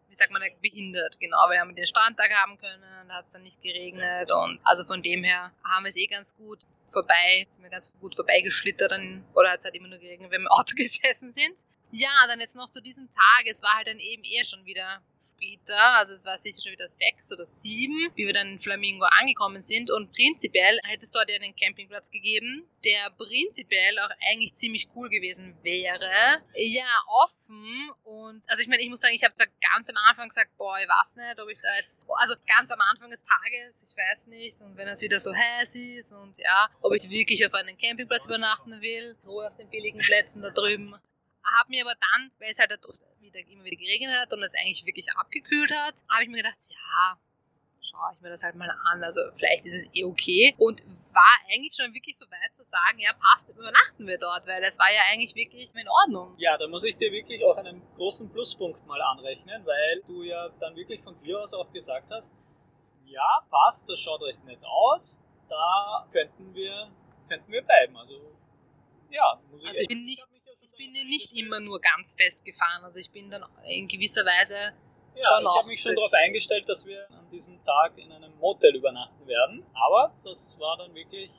wie 0.08 0.14
sagt 0.14 0.30
man, 0.32 0.42
behindert. 0.60 1.18
Genau, 1.18 1.48
wir 1.48 1.60
haben 1.60 1.74
den 1.74 1.86
Strandtag 1.86 2.32
haben 2.34 2.58
können, 2.58 2.82
da 3.08 3.14
hat 3.14 3.26
es 3.26 3.32
dann 3.32 3.42
nicht 3.42 3.62
geregnet 3.62 4.30
und 4.30 4.60
also 4.64 4.84
von 4.84 5.02
dem 5.02 5.24
her 5.24 5.52
haben 5.64 5.84
wir 5.84 5.90
es 5.90 5.96
eh 5.96 6.06
ganz 6.06 6.36
gut 6.36 6.60
vorbei, 6.90 7.46
sind 7.48 7.62
wir 7.62 7.70
ganz 7.70 7.92
gut 8.00 8.14
vorbeigeschlittert 8.14 8.92
oder 9.34 9.50
hat 9.50 9.58
es 9.58 9.64
halt 9.64 9.74
immer 9.74 9.88
nur 9.88 9.98
geregnet, 9.98 10.30
wenn 10.30 10.42
wir 10.42 10.46
im 10.46 10.48
Auto 10.48 10.74
gesessen 10.76 11.32
sind. 11.32 11.64
Ja, 11.96 12.10
dann 12.26 12.40
jetzt 12.40 12.56
noch 12.56 12.70
zu 12.70 12.82
diesem 12.82 13.08
Tag. 13.08 13.46
Es 13.46 13.62
war 13.62 13.76
halt 13.76 13.86
dann 13.86 14.00
eben 14.00 14.24
eher 14.24 14.44
schon 14.44 14.64
wieder 14.64 15.00
später. 15.22 15.78
Also 15.94 16.12
es 16.12 16.24
war 16.24 16.36
sicher 16.38 16.60
schon 16.60 16.72
wieder 16.72 16.88
sechs 16.88 17.30
oder 17.30 17.46
sieben, 17.46 18.10
wie 18.16 18.26
wir 18.26 18.32
dann 18.32 18.48
in 18.48 18.58
Flamingo 18.58 19.06
angekommen 19.20 19.62
sind. 19.62 19.92
Und 19.92 20.10
prinzipiell 20.10 20.80
hätte 20.82 21.04
es 21.04 21.12
dort 21.12 21.30
ja 21.30 21.36
einen 21.36 21.54
Campingplatz 21.54 22.10
gegeben, 22.10 22.68
der 22.84 23.10
prinzipiell 23.10 23.96
auch 24.00 24.10
eigentlich 24.28 24.54
ziemlich 24.54 24.88
cool 24.96 25.08
gewesen 25.08 25.56
wäre. 25.62 26.10
Ja, 26.56 27.00
offen. 27.22 27.92
Und 28.02 28.44
also 28.50 28.60
ich 28.60 28.66
meine, 28.66 28.82
ich 28.82 28.90
muss 28.90 28.98
sagen, 28.98 29.14
ich 29.14 29.22
habe 29.22 29.34
zwar 29.34 29.46
ganz 29.72 29.88
am 29.88 29.96
Anfang 30.08 30.28
gesagt, 30.28 30.50
boah, 30.56 30.76
ich 30.80 30.88
weiß 30.88 31.14
nicht, 31.14 31.40
ob 31.40 31.48
ich 31.48 31.60
da 31.60 31.76
jetzt, 31.76 32.00
also 32.08 32.34
ganz 32.44 32.72
am 32.72 32.80
Anfang 32.80 33.08
des 33.08 33.22
Tages, 33.22 33.84
ich 33.88 33.96
weiß 33.96 34.26
nicht. 34.26 34.60
Und 34.62 34.76
wenn 34.76 34.88
es 34.88 35.00
wieder 35.00 35.20
so 35.20 35.32
heiß 35.32 35.76
ist 35.76 36.12
und 36.12 36.38
ja, 36.38 36.68
ob 36.82 36.92
ich 36.92 37.08
wirklich 37.08 37.46
auf 37.46 37.54
einem 37.54 37.78
Campingplatz 37.78 38.26
übernachten 38.26 38.80
will, 38.80 39.16
Ruhe 39.24 39.46
auf 39.46 39.56
den 39.56 39.70
billigen 39.70 40.00
Plätzen 40.00 40.42
da 40.42 40.50
drüben 40.50 40.96
habe 41.56 41.70
mir 41.70 41.84
aber 41.84 41.94
dann, 41.94 42.30
weil 42.38 42.50
es 42.50 42.58
halt 42.58 42.70
wieder, 43.20 43.40
immer 43.48 43.64
wieder 43.64 43.76
geregnet 43.76 44.14
hat 44.18 44.32
und 44.32 44.42
es 44.42 44.54
eigentlich 44.54 44.84
wirklich 44.86 45.10
abgekühlt 45.16 45.72
hat, 45.72 46.04
habe 46.10 46.24
ich 46.24 46.28
mir 46.28 46.38
gedacht, 46.38 46.58
ja, 46.70 47.18
schaue 47.80 48.12
ich 48.14 48.20
mir 48.20 48.30
das 48.30 48.42
halt 48.42 48.54
mal 48.54 48.70
an. 48.92 49.02
Also 49.02 49.20
vielleicht 49.34 49.64
ist 49.66 49.74
es 49.74 49.94
eh 49.94 50.04
okay. 50.04 50.54
Und 50.58 50.82
war 51.12 51.38
eigentlich 51.52 51.74
schon 51.74 51.92
wirklich 51.94 52.16
so 52.16 52.26
weit 52.26 52.54
zu 52.54 52.64
sagen, 52.64 52.98
ja, 52.98 53.12
passt, 53.12 53.50
übernachten 53.50 54.06
wir 54.06 54.18
dort, 54.18 54.46
weil 54.46 54.60
das 54.62 54.78
war 54.78 54.90
ja 54.92 55.00
eigentlich 55.12 55.34
wirklich 55.34 55.70
in 55.74 55.88
Ordnung. 55.88 56.34
Ja, 56.38 56.56
da 56.56 56.66
muss 56.68 56.84
ich 56.84 56.96
dir 56.96 57.12
wirklich 57.12 57.44
auch 57.44 57.56
einen 57.56 57.82
großen 57.96 58.30
Pluspunkt 58.30 58.86
mal 58.86 59.00
anrechnen, 59.00 59.64
weil 59.64 60.02
du 60.06 60.22
ja 60.22 60.48
dann 60.60 60.74
wirklich 60.76 61.02
von 61.02 61.18
dir 61.20 61.40
aus 61.40 61.54
auch 61.54 61.70
gesagt 61.72 62.10
hast, 62.10 62.34
ja, 63.04 63.46
passt, 63.50 63.88
das 63.88 64.00
schaut 64.00 64.22
recht 64.22 64.42
nett 64.44 64.64
aus, 64.64 65.22
da 65.48 66.08
könnten 66.10 66.54
wir, 66.54 66.90
könnten 67.28 67.52
wir 67.52 67.62
bleiben. 67.62 67.96
Also 67.96 68.14
ja, 69.10 69.40
muss 69.50 69.60
ich 69.60 69.68
Also 69.68 69.80
ich 69.82 69.88
bin 69.88 70.04
nicht 70.04 70.26
bin 70.76 70.92
nicht 70.92 71.32
immer 71.34 71.60
nur 71.60 71.80
ganz 71.80 72.14
festgefahren. 72.14 72.84
Also 72.84 73.00
ich 73.00 73.10
bin 73.10 73.30
dann 73.30 73.44
in 73.66 73.88
gewisser 73.88 74.24
Weise 74.24 74.74
ja, 75.16 75.28
schon 75.28 75.42
ich 75.42 75.56
habe 75.56 75.68
mich 75.68 75.80
schon 75.80 75.94
darauf 75.94 76.12
eingestellt, 76.12 76.68
dass 76.68 76.84
wir 76.86 77.08
an 77.10 77.30
diesem 77.30 77.62
Tag 77.62 77.96
in 77.96 78.10
einem 78.10 78.36
Motel 78.38 78.74
übernachten 78.74 79.26
werden. 79.26 79.64
Aber 79.74 80.12
das 80.24 80.58
war 80.58 80.76
dann 80.76 80.94
wirklich, 80.94 81.30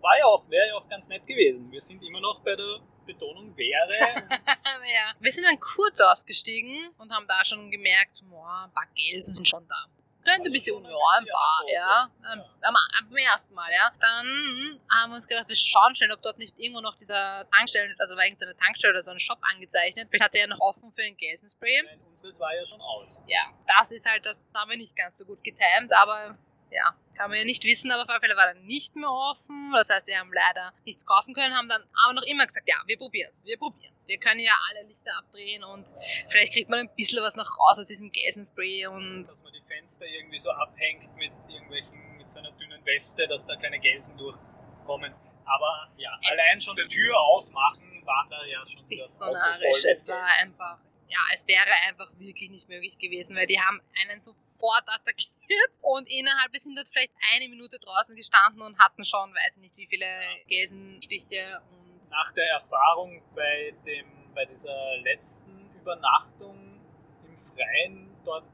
war 0.00 0.18
ja 0.18 0.24
auch, 0.24 0.48
wäre 0.50 0.68
ja 0.68 0.74
auch 0.74 0.88
ganz 0.88 1.08
nett 1.08 1.26
gewesen. 1.26 1.70
Wir 1.70 1.80
sind 1.80 2.02
immer 2.02 2.20
noch 2.20 2.40
bei 2.40 2.56
der 2.56 2.80
Betonung 3.06 3.56
wäre. 3.56 3.92
ja. 4.30 5.14
Wir 5.20 5.32
sind 5.32 5.44
dann 5.44 5.60
kurz 5.60 6.00
ausgestiegen 6.00 6.90
und 6.98 7.12
haben 7.12 7.26
da 7.28 7.44
schon 7.44 7.70
gemerkt, 7.70 8.20
boah, 8.28 8.64
ein 8.66 8.72
paar 8.72 8.88
Gelsen 8.94 9.36
sind 9.36 9.48
schon 9.48 9.66
da 9.68 9.86
könnte 10.26 10.50
ein 10.50 10.52
bisschen, 10.52 10.82
ja, 10.84 10.90
ein 11.18 11.26
paar, 11.26 11.64
ja. 11.72 12.10
Am, 12.22 12.42
am, 12.62 13.16
ersten 13.16 13.54
Mal, 13.54 13.72
ja. 13.72 13.90
Dann 14.00 14.80
haben 14.90 15.10
wir 15.10 15.16
uns 15.16 15.26
gedacht, 15.26 15.48
wir 15.48 15.56
schauen 15.56 15.94
schnell, 15.94 16.12
ob 16.12 16.22
dort 16.22 16.38
nicht 16.38 16.58
irgendwo 16.58 16.80
noch 16.80 16.96
dieser 16.96 17.48
Tankstelle, 17.50 17.94
also 17.98 18.16
war 18.16 18.24
irgendeine 18.24 18.54
Tankstelle 18.56 18.92
oder 18.92 19.02
so 19.02 19.10
ein 19.10 19.18
Shop 19.18 19.38
angezeichnet. 19.42 20.08
Vielleicht 20.10 20.24
hat 20.24 20.34
er 20.34 20.42
ja 20.42 20.46
noch 20.46 20.60
offen 20.60 20.90
für 20.90 21.02
den 21.02 21.16
Gelsenspray. 21.16 21.82
Nein, 21.84 22.00
unseres 22.10 22.38
war 22.40 22.54
ja 22.54 22.66
schon 22.66 22.80
aus. 22.80 23.22
Ja, 23.26 23.40
das 23.78 23.92
ist 23.92 24.10
halt, 24.10 24.26
das 24.26 24.42
haben 24.54 24.70
wir 24.70 24.76
nicht 24.76 24.96
ganz 24.96 25.18
so 25.18 25.24
gut 25.24 25.42
getimt, 25.42 25.92
aber 25.92 26.36
ja, 26.70 26.94
kann 27.16 27.30
man 27.30 27.38
ja 27.38 27.44
nicht 27.44 27.64
wissen, 27.64 27.90
aber 27.90 28.02
auf 28.02 28.08
alle 28.08 28.20
Fälle 28.20 28.36
war 28.36 28.46
er 28.46 28.54
nicht 28.54 28.94
mehr 28.96 29.10
offen. 29.10 29.72
Das 29.72 29.88
heißt, 29.88 30.06
wir 30.06 30.18
haben 30.18 30.32
leider 30.32 30.72
nichts 30.84 31.06
kaufen 31.06 31.34
können, 31.34 31.56
haben 31.56 31.68
dann 31.68 31.82
aber 32.04 32.14
noch 32.14 32.22
immer 32.24 32.46
gesagt, 32.46 32.68
ja, 32.68 32.76
wir 32.86 32.98
probieren 32.98 33.30
es, 33.32 33.44
wir 33.44 33.58
probieren 33.58 33.94
es. 33.96 34.06
Wir 34.06 34.18
können 34.18 34.40
ja 34.40 34.52
alle 34.70 34.86
Lichter 34.86 35.16
abdrehen 35.18 35.64
und 35.64 35.94
vielleicht 36.28 36.52
kriegt 36.52 36.70
man 36.70 36.80
ein 36.80 36.94
bisschen 36.94 37.22
was 37.22 37.36
noch 37.36 37.58
raus 37.58 37.78
aus 37.78 37.86
diesem 37.86 38.10
Gelsenspray 38.12 38.86
und... 38.86 39.26
Dass 39.26 39.42
man 39.42 39.52
die 39.52 39.62
Fenster 39.62 40.06
irgendwie 40.06 40.38
so 40.38 40.50
abhängt 40.50 41.14
mit 41.16 41.32
irgendwelchen, 41.48 42.16
mit 42.16 42.30
so 42.30 42.38
einer 42.38 42.52
dünnen 42.52 42.84
Weste, 42.84 43.26
dass 43.28 43.46
da 43.46 43.56
keine 43.56 43.80
Gelsen 43.80 44.16
durchkommen. 44.18 45.14
Aber 45.44 45.90
ja, 45.96 46.10
es 46.22 46.38
allein 46.38 46.60
schon 46.60 46.76
die 46.76 46.88
Tür 46.88 47.18
aufmachen, 47.18 48.04
waren 48.04 48.30
da 48.30 48.44
ja 48.44 48.64
schon... 48.66 48.86
Bis 48.88 49.18
so 49.18 49.30
narrisch, 49.30 49.84
es 49.84 50.08
war 50.08 50.24
einfach 50.24 50.78
ja, 51.08 51.18
es 51.32 51.46
wäre 51.46 51.70
einfach 51.88 52.10
wirklich 52.18 52.50
nicht 52.50 52.68
möglich 52.68 52.98
gewesen, 52.98 53.36
weil 53.36 53.46
die 53.46 53.60
haben 53.60 53.80
einen 54.02 54.18
sofort 54.18 54.88
attackiert 54.88 55.30
und 55.82 56.08
innerhalb, 56.08 56.52
wir 56.52 56.60
sind 56.60 56.76
dort 56.76 56.88
vielleicht 56.88 57.12
eine 57.34 57.48
Minute 57.48 57.78
draußen 57.78 58.16
gestanden 58.16 58.62
und 58.62 58.78
hatten 58.78 59.04
schon, 59.04 59.32
weiß 59.32 59.56
ich 59.56 59.62
nicht, 59.62 59.76
wie 59.76 59.86
viele 59.86 60.06
Gelsenstiche 60.48 61.60
und 61.70 62.10
nach 62.10 62.32
der 62.32 62.46
Erfahrung 62.50 63.22
bei, 63.34 63.72
dem, 63.84 64.06
bei 64.34 64.44
dieser 64.44 64.96
letzten 64.98 65.70
Übernachtung 65.74 66.80
im 67.24 67.38
Freien, 67.54 68.16
dort 68.24 68.44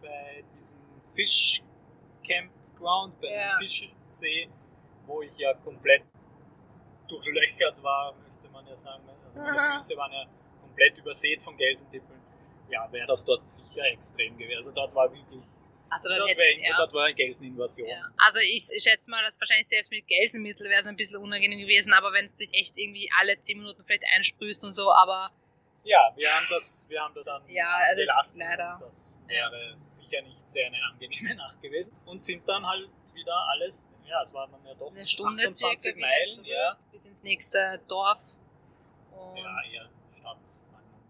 bei 0.00 0.44
diesem 0.58 0.78
Fischcampground, 1.14 3.20
bei 3.20 3.28
Ja. 3.28 3.50
dem 3.50 3.58
Fischsee, 3.68 4.48
wo 5.06 5.22
ich 5.22 5.36
ja 5.38 5.54
komplett 5.54 6.04
durchlöchert 7.08 7.80
war, 7.82 8.12
möchte 8.14 8.48
man 8.52 8.66
ja 8.66 8.76
sagen. 8.76 9.08
Also 9.08 9.38
meine. 9.40 9.72
Füße 9.74 9.96
waren 9.96 10.12
ja 10.12 10.26
komplett 10.76 10.98
übersät 10.98 11.42
von 11.42 11.56
Gelsentippeln. 11.56 12.20
Ja, 12.68 12.90
wäre 12.92 13.06
das 13.06 13.24
dort 13.24 13.46
sicher 13.48 13.84
extrem 13.92 14.36
gewesen. 14.36 14.56
Also 14.56 14.72
dort 14.72 14.94
war 14.94 15.10
wirklich, 15.12 15.40
Also 15.88 16.08
dort, 16.08 16.28
hätten, 16.28 16.38
wär, 16.38 16.58
ja. 16.68 16.74
dort 16.76 16.92
war 16.94 17.04
eine 17.04 17.14
Gelseninvasion. 17.14 17.88
Ja. 17.88 18.02
Also 18.18 18.40
ich, 18.40 18.64
schätze 18.82 19.10
mal, 19.10 19.22
dass 19.22 19.40
wahrscheinlich 19.40 19.68
selbst 19.68 19.90
mit 19.90 20.06
Gelsenmittel 20.06 20.68
wäre 20.68 20.80
es 20.80 20.86
ein 20.86 20.96
bisschen 20.96 21.22
unangenehm 21.22 21.60
gewesen, 21.60 21.92
aber 21.92 22.12
wenn 22.12 22.24
es 22.24 22.34
dich 22.34 22.52
echt 22.54 22.76
irgendwie 22.76 23.08
alle 23.20 23.38
10 23.38 23.58
Minuten 23.58 23.84
vielleicht 23.84 24.04
einsprühst 24.14 24.64
und 24.64 24.72
so, 24.72 24.90
aber 24.92 25.30
Ja, 25.84 26.12
wir 26.16 26.28
haben 26.28 26.46
das, 26.50 26.86
wir 26.88 27.00
haben 27.00 27.14
das 27.14 27.24
dann 27.24 27.42
Ja, 27.48 27.76
also 27.88 28.00
gelassen. 28.02 28.38
leider- 28.40 28.78
Das 28.82 29.12
wäre 29.28 29.76
sicher 29.86 30.22
nicht 30.22 30.48
sehr 30.48 30.66
eine 30.66 30.76
angenehme 30.92 31.34
Nacht 31.36 31.60
gewesen. 31.62 31.96
Und 32.04 32.22
sind 32.22 32.46
dann 32.48 32.66
halt 32.66 32.88
wieder 33.14 33.36
alles, 33.52 33.94
ja, 34.04 34.22
es 34.22 34.32
waren 34.34 34.50
dann 34.50 34.64
ja 34.66 34.74
doch 34.74 34.90
eine 34.90 35.06
Stunde 35.06 35.42
circa 35.54 35.72
28 35.74 35.96
wieder 35.96 36.06
Meilen, 36.06 36.44
ja. 36.44 36.78
bis 36.92 37.04
ins 37.06 37.22
nächste 37.22 37.80
Dorf. 37.88 38.36
Und 39.12 39.36
Ja, 39.38 39.62
ja, 39.72 39.88
Stadt. 40.18 40.38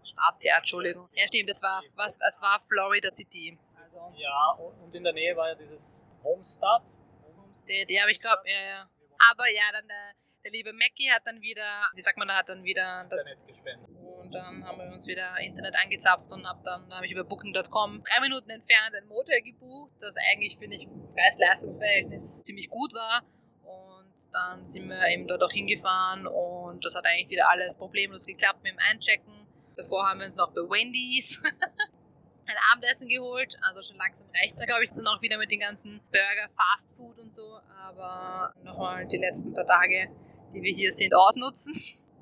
Stadt, 0.07 0.43
ja, 0.43 0.57
Entschuldigung. 0.57 1.09
Ja, 1.13 1.25
stimmt, 1.27 1.49
es 1.49 1.61
war, 1.61 1.83
was, 1.95 2.19
es 2.27 2.41
war 2.41 2.59
Florida 2.61 3.11
City. 3.11 3.57
Also 3.75 4.13
Ja, 4.15 4.51
und 4.51 4.93
in 4.95 5.03
der 5.03 5.13
Nähe 5.13 5.35
war 5.35 5.49
ja 5.49 5.55
dieses 5.55 6.05
Homestead. 6.23 6.81
Homestead, 7.23 7.89
ja, 7.91 8.03
aber 8.03 8.11
ich 8.11 8.19
glaube, 8.19 8.41
ja, 8.45 8.61
ja. 8.69 8.89
Aber 9.31 9.49
ja, 9.49 9.63
dann 9.71 9.87
der, 9.87 10.13
der 10.43 10.51
liebe 10.51 10.73
Mackie 10.73 11.09
hat 11.11 11.23
dann 11.25 11.41
wieder, 11.41 11.89
wie 11.93 12.01
sagt 12.01 12.17
man, 12.17 12.27
da 12.27 12.37
hat 12.37 12.49
dann 12.49 12.63
wieder 12.63 13.01
Internet 13.01 13.45
gespendet. 13.47 13.89
Und 14.27 14.33
dann 14.33 14.65
haben 14.65 14.77
wir 14.77 14.91
uns 14.91 15.07
wieder 15.07 15.39
Internet 15.39 15.75
angezapft 15.81 16.31
und 16.31 16.45
hab 16.45 16.63
dann 16.63 16.93
habe 16.93 17.05
ich 17.05 17.13
über 17.13 17.23
Booking.com 17.23 18.03
drei 18.03 18.19
Minuten 18.19 18.49
entfernt 18.49 18.93
ein 18.95 19.07
Motel 19.07 19.41
gebucht, 19.41 19.93
das 19.99 20.15
eigentlich, 20.31 20.57
finde 20.57 20.75
ich, 20.75 20.87
Preis-Leistungs-Verhältnis 21.15 22.43
ziemlich 22.43 22.69
gut 22.69 22.93
war. 22.93 23.23
Und 23.63 24.13
dann 24.33 24.69
sind 24.69 24.89
wir 24.89 25.07
eben 25.07 25.27
dort 25.27 25.43
auch 25.43 25.51
hingefahren 25.51 26.27
und 26.27 26.83
das 26.83 26.95
hat 26.95 27.05
eigentlich 27.05 27.29
wieder 27.29 27.49
alles 27.49 27.77
problemlos 27.77 28.25
geklappt 28.25 28.63
mit 28.63 28.73
dem 28.73 28.79
Einchecken. 28.79 29.36
Davor 29.77 30.09
haben 30.09 30.19
wir 30.19 30.25
uns 30.25 30.35
noch 30.35 30.51
bei 30.53 30.61
Wendy's 30.61 31.41
ein 32.47 32.55
Abendessen 32.71 33.07
geholt. 33.07 33.55
Also 33.61 33.83
schon 33.83 33.95
langsam 33.97 34.25
reicht's 34.35 34.57
da, 34.57 34.65
glaube 34.65 34.83
ich, 34.83 34.89
dann 34.89 35.05
auch 35.07 35.21
wieder 35.21 35.37
mit 35.37 35.51
den 35.51 35.59
ganzen 35.59 36.01
Burger, 36.11 36.49
Fast 36.55 36.95
Food 36.95 37.19
und 37.19 37.31
so. 37.31 37.59
Aber 37.79 38.53
nochmal 38.63 39.05
die 39.07 39.17
letzten 39.17 39.53
paar 39.53 39.67
Tage, 39.67 40.09
die 40.53 40.61
wir 40.61 40.73
hier 40.73 40.91
sind, 40.91 41.13
ausnutzen. 41.13 41.73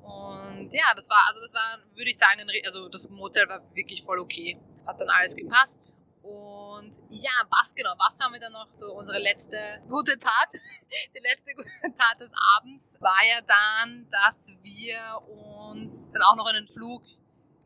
Und 0.02 0.72
ja, 0.72 0.92
das 0.94 1.08
war, 1.08 1.24
also 1.28 1.40
das 1.40 1.54
war, 1.54 1.78
würde 1.94 2.10
ich 2.10 2.18
sagen, 2.18 2.42
also 2.64 2.88
das 2.88 3.08
Motel 3.08 3.48
war 3.48 3.62
wirklich 3.74 4.02
voll 4.02 4.18
okay. 4.18 4.60
Hat 4.86 5.00
dann 5.00 5.08
alles 5.08 5.34
gepasst. 5.34 5.96
Und 6.22 6.90
ja, 7.08 7.30
was 7.48 7.74
genau, 7.74 7.94
was 7.98 8.18
haben 8.20 8.32
wir 8.32 8.40
dann 8.40 8.52
noch? 8.52 8.68
So 8.74 8.92
unsere 8.92 9.18
letzte 9.18 9.56
gute 9.88 10.18
Tat, 10.18 10.52
die 11.14 11.20
letzte 11.20 11.54
gute 11.54 11.70
Tat 11.96 12.20
des 12.20 12.32
Abends 12.56 12.96
war 13.00 13.20
ja 13.28 13.40
dann, 13.40 14.08
dass 14.10 14.54
wir 14.62 15.22
uns 15.28 16.10
dann 16.10 16.22
auch 16.22 16.36
noch 16.36 16.46
einen 16.46 16.66
Flug 16.66 17.02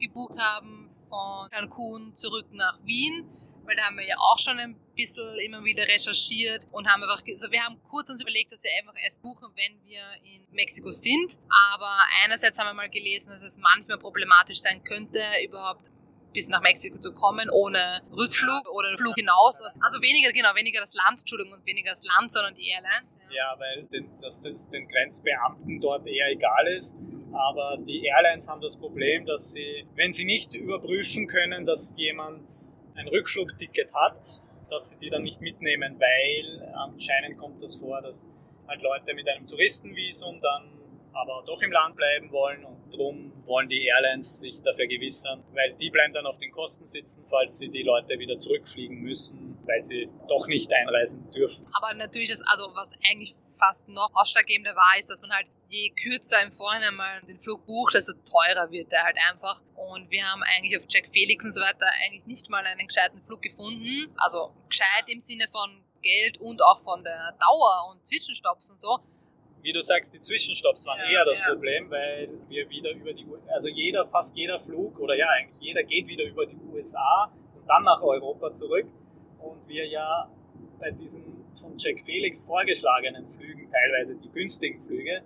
gebucht 0.00 0.38
haben 0.40 0.90
von 1.08 1.50
Cancun 1.50 2.14
zurück 2.14 2.46
nach 2.52 2.78
Wien, 2.84 3.28
weil 3.64 3.76
da 3.76 3.84
haben 3.84 3.96
wir 3.96 4.06
ja 4.06 4.16
auch 4.18 4.38
schon 4.38 4.58
ein 4.58 4.76
bisschen 4.96 5.38
immer 5.44 5.62
wieder 5.64 5.86
recherchiert 5.86 6.66
und 6.72 6.88
haben 6.88 7.02
einfach, 7.02 7.22
also 7.26 7.50
wir 7.50 7.62
haben 7.62 7.80
kurz 7.88 8.10
uns 8.10 8.22
überlegt, 8.22 8.52
dass 8.52 8.64
wir 8.64 8.70
einfach 8.78 9.00
erst 9.02 9.22
buchen, 9.22 9.48
wenn 9.54 9.84
wir 9.84 10.02
in 10.22 10.46
Mexiko 10.50 10.90
sind, 10.90 11.38
aber 11.72 11.92
einerseits 12.24 12.58
haben 12.58 12.66
wir 12.66 12.74
mal 12.74 12.90
gelesen, 12.90 13.30
dass 13.30 13.42
es 13.42 13.58
manchmal 13.58 13.98
problematisch 13.98 14.60
sein 14.60 14.82
könnte, 14.82 15.20
überhaupt 15.44 15.90
bis 16.32 16.48
nach 16.48 16.62
Mexiko 16.62 16.98
zu 16.98 17.12
kommen, 17.12 17.50
ohne 17.50 18.02
Rückflug 18.12 18.68
oder 18.72 18.96
Flug 18.96 19.14
hinaus. 19.16 19.60
Also 19.80 20.00
weniger, 20.00 20.32
genau, 20.32 20.54
weniger 20.54 20.80
das 20.80 20.94
Land, 20.94 21.20
Entschuldigung, 21.20 21.54
und 21.54 21.66
weniger 21.66 21.90
das 21.90 22.04
Land, 22.04 22.30
sondern 22.30 22.54
die 22.54 22.68
Airlines. 22.68 23.18
Ja, 23.30 23.54
weil 23.58 23.84
den, 23.84 24.20
dass 24.20 24.42
das 24.42 24.68
den 24.70 24.88
Grenzbeamten 24.88 25.80
dort 25.80 26.06
eher 26.06 26.30
egal 26.30 26.68
ist. 26.68 26.96
Aber 27.32 27.78
die 27.78 28.04
Airlines 28.06 28.48
haben 28.48 28.60
das 28.60 28.76
Problem, 28.76 29.24
dass 29.26 29.52
sie, 29.52 29.86
wenn 29.94 30.12
sie 30.12 30.24
nicht 30.24 30.54
überprüfen 30.54 31.26
können, 31.26 31.66
dass 31.66 31.96
jemand 31.96 32.50
ein 32.94 33.08
Rückflugticket 33.08 33.92
hat, 33.94 34.42
dass 34.68 34.90
sie 34.90 34.98
die 34.98 35.10
dann 35.10 35.22
nicht 35.22 35.40
mitnehmen, 35.40 35.96
weil 35.98 36.72
anscheinend 36.74 37.38
kommt 37.38 37.62
das 37.62 37.76
vor, 37.76 38.00
dass 38.02 38.26
halt 38.68 38.82
Leute 38.82 39.14
mit 39.14 39.28
einem 39.28 39.46
Touristenvisum 39.46 40.40
dann 40.40 40.80
aber 41.12 41.42
doch 41.44 41.60
im 41.62 41.72
Land 41.72 41.96
bleiben 41.96 42.30
wollen 42.30 42.64
und 42.64 42.92
darum 42.92 43.32
wollen 43.44 43.68
die 43.68 43.84
Airlines 43.86 44.40
sich 44.40 44.62
dafür 44.62 44.86
gewissern, 44.86 45.42
weil 45.54 45.74
die 45.74 45.90
bleiben 45.90 46.12
dann 46.12 46.26
auf 46.26 46.38
den 46.38 46.52
Kosten 46.52 46.84
sitzen, 46.84 47.24
falls 47.26 47.58
sie 47.58 47.68
die 47.68 47.82
Leute 47.82 48.18
wieder 48.18 48.38
zurückfliegen 48.38 49.00
müssen, 49.00 49.49
weil 49.70 49.83
sie 49.83 50.09
doch 50.28 50.46
nicht 50.48 50.72
einreisen 50.72 51.30
dürfen. 51.30 51.66
Aber 51.72 51.94
natürlich, 51.94 52.28
das, 52.28 52.42
also 52.46 52.70
was 52.74 52.90
eigentlich 53.09 53.35
fast 53.56 53.88
noch 53.88 54.11
ausschlaggebender 54.14 54.74
war, 54.74 54.98
ist, 54.98 55.11
dass 55.11 55.20
man 55.20 55.30
halt 55.30 55.46
je 55.68 55.90
kürzer 55.90 56.42
im 56.42 56.50
Vorhinein 56.50 56.94
mal 56.94 57.20
den 57.28 57.38
Flug 57.38 57.64
bucht, 57.66 57.94
desto 57.94 58.12
teurer 58.24 58.70
wird 58.70 58.90
der 58.90 59.04
halt 59.04 59.16
einfach. 59.30 59.61
Und 59.76 60.11
wir 60.11 60.24
haben 60.24 60.42
eigentlich 60.42 60.76
auf 60.76 60.85
Jack 60.88 61.09
Felix 61.09 61.44
und 61.44 61.52
so 61.52 61.61
weiter 61.61 61.87
eigentlich 62.04 62.26
nicht 62.26 62.50
mal 62.50 62.64
einen 62.64 62.88
gescheiten 62.88 63.22
Flug 63.22 63.42
gefunden. 63.42 64.12
Also 64.16 64.52
gescheit 64.68 65.04
im 65.09 65.20
Sinne 65.20 65.46
von 65.48 65.85
Geld 66.02 66.38
und 66.38 66.62
auch 66.62 66.78
von 66.78 67.04
der 67.04 67.37
Dauer 67.38 67.92
und 67.92 68.06
Zwischenstopps 68.06 68.70
und 68.70 68.78
so. 68.78 68.98
wie 69.62 69.72
du 69.74 69.83
sagst, 69.83 70.14
die 70.14 70.20
Zwischenstopps 70.20 70.87
waren 70.87 70.98
Ja, 71.00 71.11
eher 71.18 71.24
das 71.26 71.38
ja. 71.40 71.50
Problem, 71.52 71.90
weil 71.90 72.30
wir 72.48 72.68
wieder 72.70 72.92
über 72.92 73.12
die, 73.12 73.26
also 73.52 73.68
jeder, 73.68 74.06
fast 74.06 74.35
jeder 74.35 74.59
Flug 74.59 74.98
oder 74.98 75.14
ja, 75.14 75.28
eigentlich 75.28 75.61
jeder 75.61 75.83
geht 75.83 76.06
wieder 76.06 76.24
über 76.24 76.46
die 76.46 76.56
USA 76.72 77.30
und 77.54 77.66
dann 77.68 77.85
nach 77.85 78.00
Europa 78.00 78.54
zurück 78.54 78.87
und 79.42 79.66
wir 79.68 79.87
ja 79.87 80.29
bei 80.79 80.90
diesen 80.90 81.44
von 81.61 81.76
Jack 81.76 82.00
Felix 82.05 82.42
vorgeschlagenen 82.42 83.26
Flügen, 83.29 83.70
teilweise 83.70 84.16
die 84.16 84.31
günstigen 84.31 84.81
Flüge, 84.87 85.22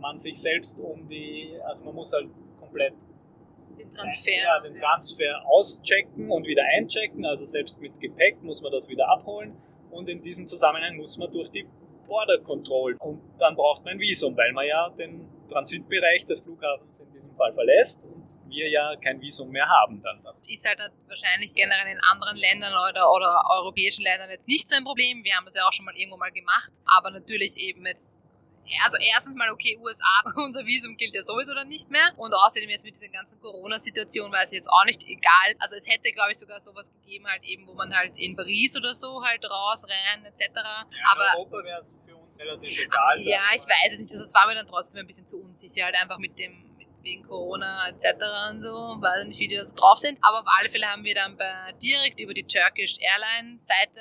man 0.00 0.18
sich 0.18 0.40
selbst 0.40 0.80
um 0.80 1.06
die, 1.08 1.52
also 1.64 1.84
man 1.84 1.94
muss 1.94 2.12
halt 2.12 2.28
komplett 2.58 2.94
Den 3.78 3.90
Transfer. 3.92 4.32
ja, 4.32 4.60
den 4.60 4.74
Transfer 4.74 5.42
auschecken 5.46 6.30
und 6.30 6.46
wieder 6.46 6.62
einchecken, 6.76 7.24
also 7.24 7.44
selbst 7.44 7.80
mit 7.80 7.98
Gepäck 8.00 8.42
muss 8.42 8.62
man 8.62 8.72
das 8.72 8.88
wieder 8.88 9.08
abholen 9.08 9.56
und 9.90 10.08
in 10.08 10.22
diesem 10.22 10.46
Zusammenhang 10.46 10.96
muss 10.96 11.16
man 11.18 11.30
durch 11.32 11.50
die 11.50 11.66
Border 12.06 12.38
Control 12.38 12.96
und 13.00 13.20
dann 13.38 13.54
braucht 13.54 13.84
man 13.84 13.94
ein 13.94 14.00
Visum, 14.00 14.36
weil 14.36 14.52
man 14.52 14.66
ja 14.66 14.88
den 14.90 15.28
Transitbereich 15.48 16.24
des 16.24 16.40
Flughafens 16.40 17.00
in 17.00 17.12
diesem 17.12 17.27
Fall 17.38 17.52
verlässt 17.52 18.04
und 18.04 18.36
wir 18.48 18.68
ja 18.68 18.96
kein 18.96 19.20
Visum 19.20 19.50
mehr 19.50 19.68
haben 19.68 20.02
dann. 20.02 20.22
Das 20.24 20.42
ist 20.46 20.66
halt 20.66 20.78
wahrscheinlich 21.06 21.54
generell 21.54 21.92
in 21.92 22.00
anderen 22.10 22.36
Ländern 22.36 22.72
oder, 22.72 23.10
oder 23.10 23.42
europäischen 23.50 24.02
Ländern 24.02 24.28
jetzt 24.30 24.46
nicht 24.46 24.68
so 24.68 24.76
ein 24.76 24.84
Problem. 24.84 25.24
Wir 25.24 25.34
haben 25.36 25.44
das 25.44 25.54
ja 25.54 25.62
auch 25.66 25.72
schon 25.72 25.84
mal 25.84 25.96
irgendwo 25.96 26.18
mal 26.18 26.32
gemacht, 26.32 26.72
aber 26.84 27.10
natürlich 27.10 27.56
eben 27.56 27.86
jetzt. 27.86 28.18
Also 28.84 28.98
erstens 28.98 29.34
mal, 29.34 29.48
okay, 29.50 29.78
USA, 29.80 30.04
unser 30.36 30.66
Visum 30.66 30.94
gilt 30.98 31.14
ja 31.14 31.22
sowieso 31.22 31.54
dann 31.54 31.68
nicht 31.68 31.90
mehr. 31.90 32.06
Und 32.18 32.34
außerdem 32.34 32.68
jetzt 32.68 32.84
mit 32.84 32.96
dieser 32.96 33.08
ganzen 33.08 33.40
Corona-Situation 33.40 34.30
weiß 34.30 34.52
ich 34.52 34.56
jetzt 34.56 34.68
auch 34.68 34.84
nicht, 34.84 35.02
egal. 35.04 35.54
Also 35.58 35.74
es 35.76 35.88
hätte, 35.88 36.12
glaube 36.12 36.32
ich, 36.32 36.38
sogar 36.38 36.60
sowas 36.60 36.92
gegeben, 36.92 37.26
halt 37.26 37.44
eben, 37.44 37.66
wo 37.66 37.72
man 37.72 37.96
halt 37.96 38.18
in 38.18 38.36
Paris 38.36 38.76
oder 38.76 38.92
so 38.92 39.24
halt 39.24 39.42
raus, 39.48 39.86
rein, 39.88 40.22
etc. 40.26 40.50
ja, 40.54 40.84
aber 41.10 41.24
in 41.32 41.38
Europa 41.38 41.64
wäre 41.64 41.80
es 41.80 41.94
für 42.06 42.14
uns 42.14 42.38
relativ 42.38 42.78
egal. 42.78 43.18
ja, 43.20 43.40
ich 43.54 43.62
weiß 43.62 43.92
es 43.94 44.00
nicht. 44.00 44.12
Also 44.12 44.24
es 44.24 44.34
war 44.34 44.46
mir 44.46 44.54
dann 44.54 44.66
trotzdem 44.66 45.00
ein 45.00 45.06
bisschen 45.06 45.26
zu 45.26 45.40
unsicher, 45.40 45.86
halt 45.86 45.96
einfach 45.96 46.18
mit 46.18 46.38
dem, 46.38 46.67
wegen 47.08 47.26
Corona 47.26 47.88
etc. 47.88 48.04
und 48.50 48.60
so. 48.60 48.72
Weiß 49.00 49.24
nicht, 49.24 49.40
wie 49.40 49.48
die 49.48 49.56
da 49.56 49.64
so 49.64 49.76
drauf 49.76 49.98
sind. 49.98 50.18
Aber 50.22 50.40
auf 50.40 50.46
alle 50.58 50.68
Fälle 50.68 50.86
haben 50.86 51.04
wir 51.04 51.14
dann 51.14 51.36
bei, 51.36 51.72
direkt 51.82 52.20
über 52.20 52.34
die 52.34 52.44
Turkish 52.44 52.96
Airlines 53.00 53.66
Seite, 53.66 54.00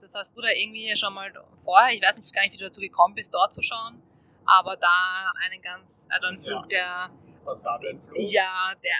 das 0.00 0.14
hast 0.14 0.36
du 0.36 0.42
da 0.42 0.48
irgendwie 0.48 0.94
schon 0.96 1.14
mal 1.14 1.32
vorher, 1.54 1.94
ich 1.94 2.02
weiß 2.02 2.16
nicht 2.16 2.34
gar 2.34 2.42
nicht, 2.42 2.52
wie 2.52 2.58
du 2.58 2.64
dazu 2.64 2.80
gekommen 2.80 3.14
bist, 3.14 3.32
dort 3.32 3.52
zu 3.52 3.62
schauen. 3.62 4.02
Aber 4.44 4.76
da 4.76 5.32
einen 5.44 5.62
ganz, 5.62 6.08
also 6.10 6.26
einen 6.26 6.40
Flug, 6.40 6.68
der, 6.68 7.10
passablen 7.44 8.00
Flug. 8.00 8.18
ja, 8.18 8.72
der, 8.82 8.92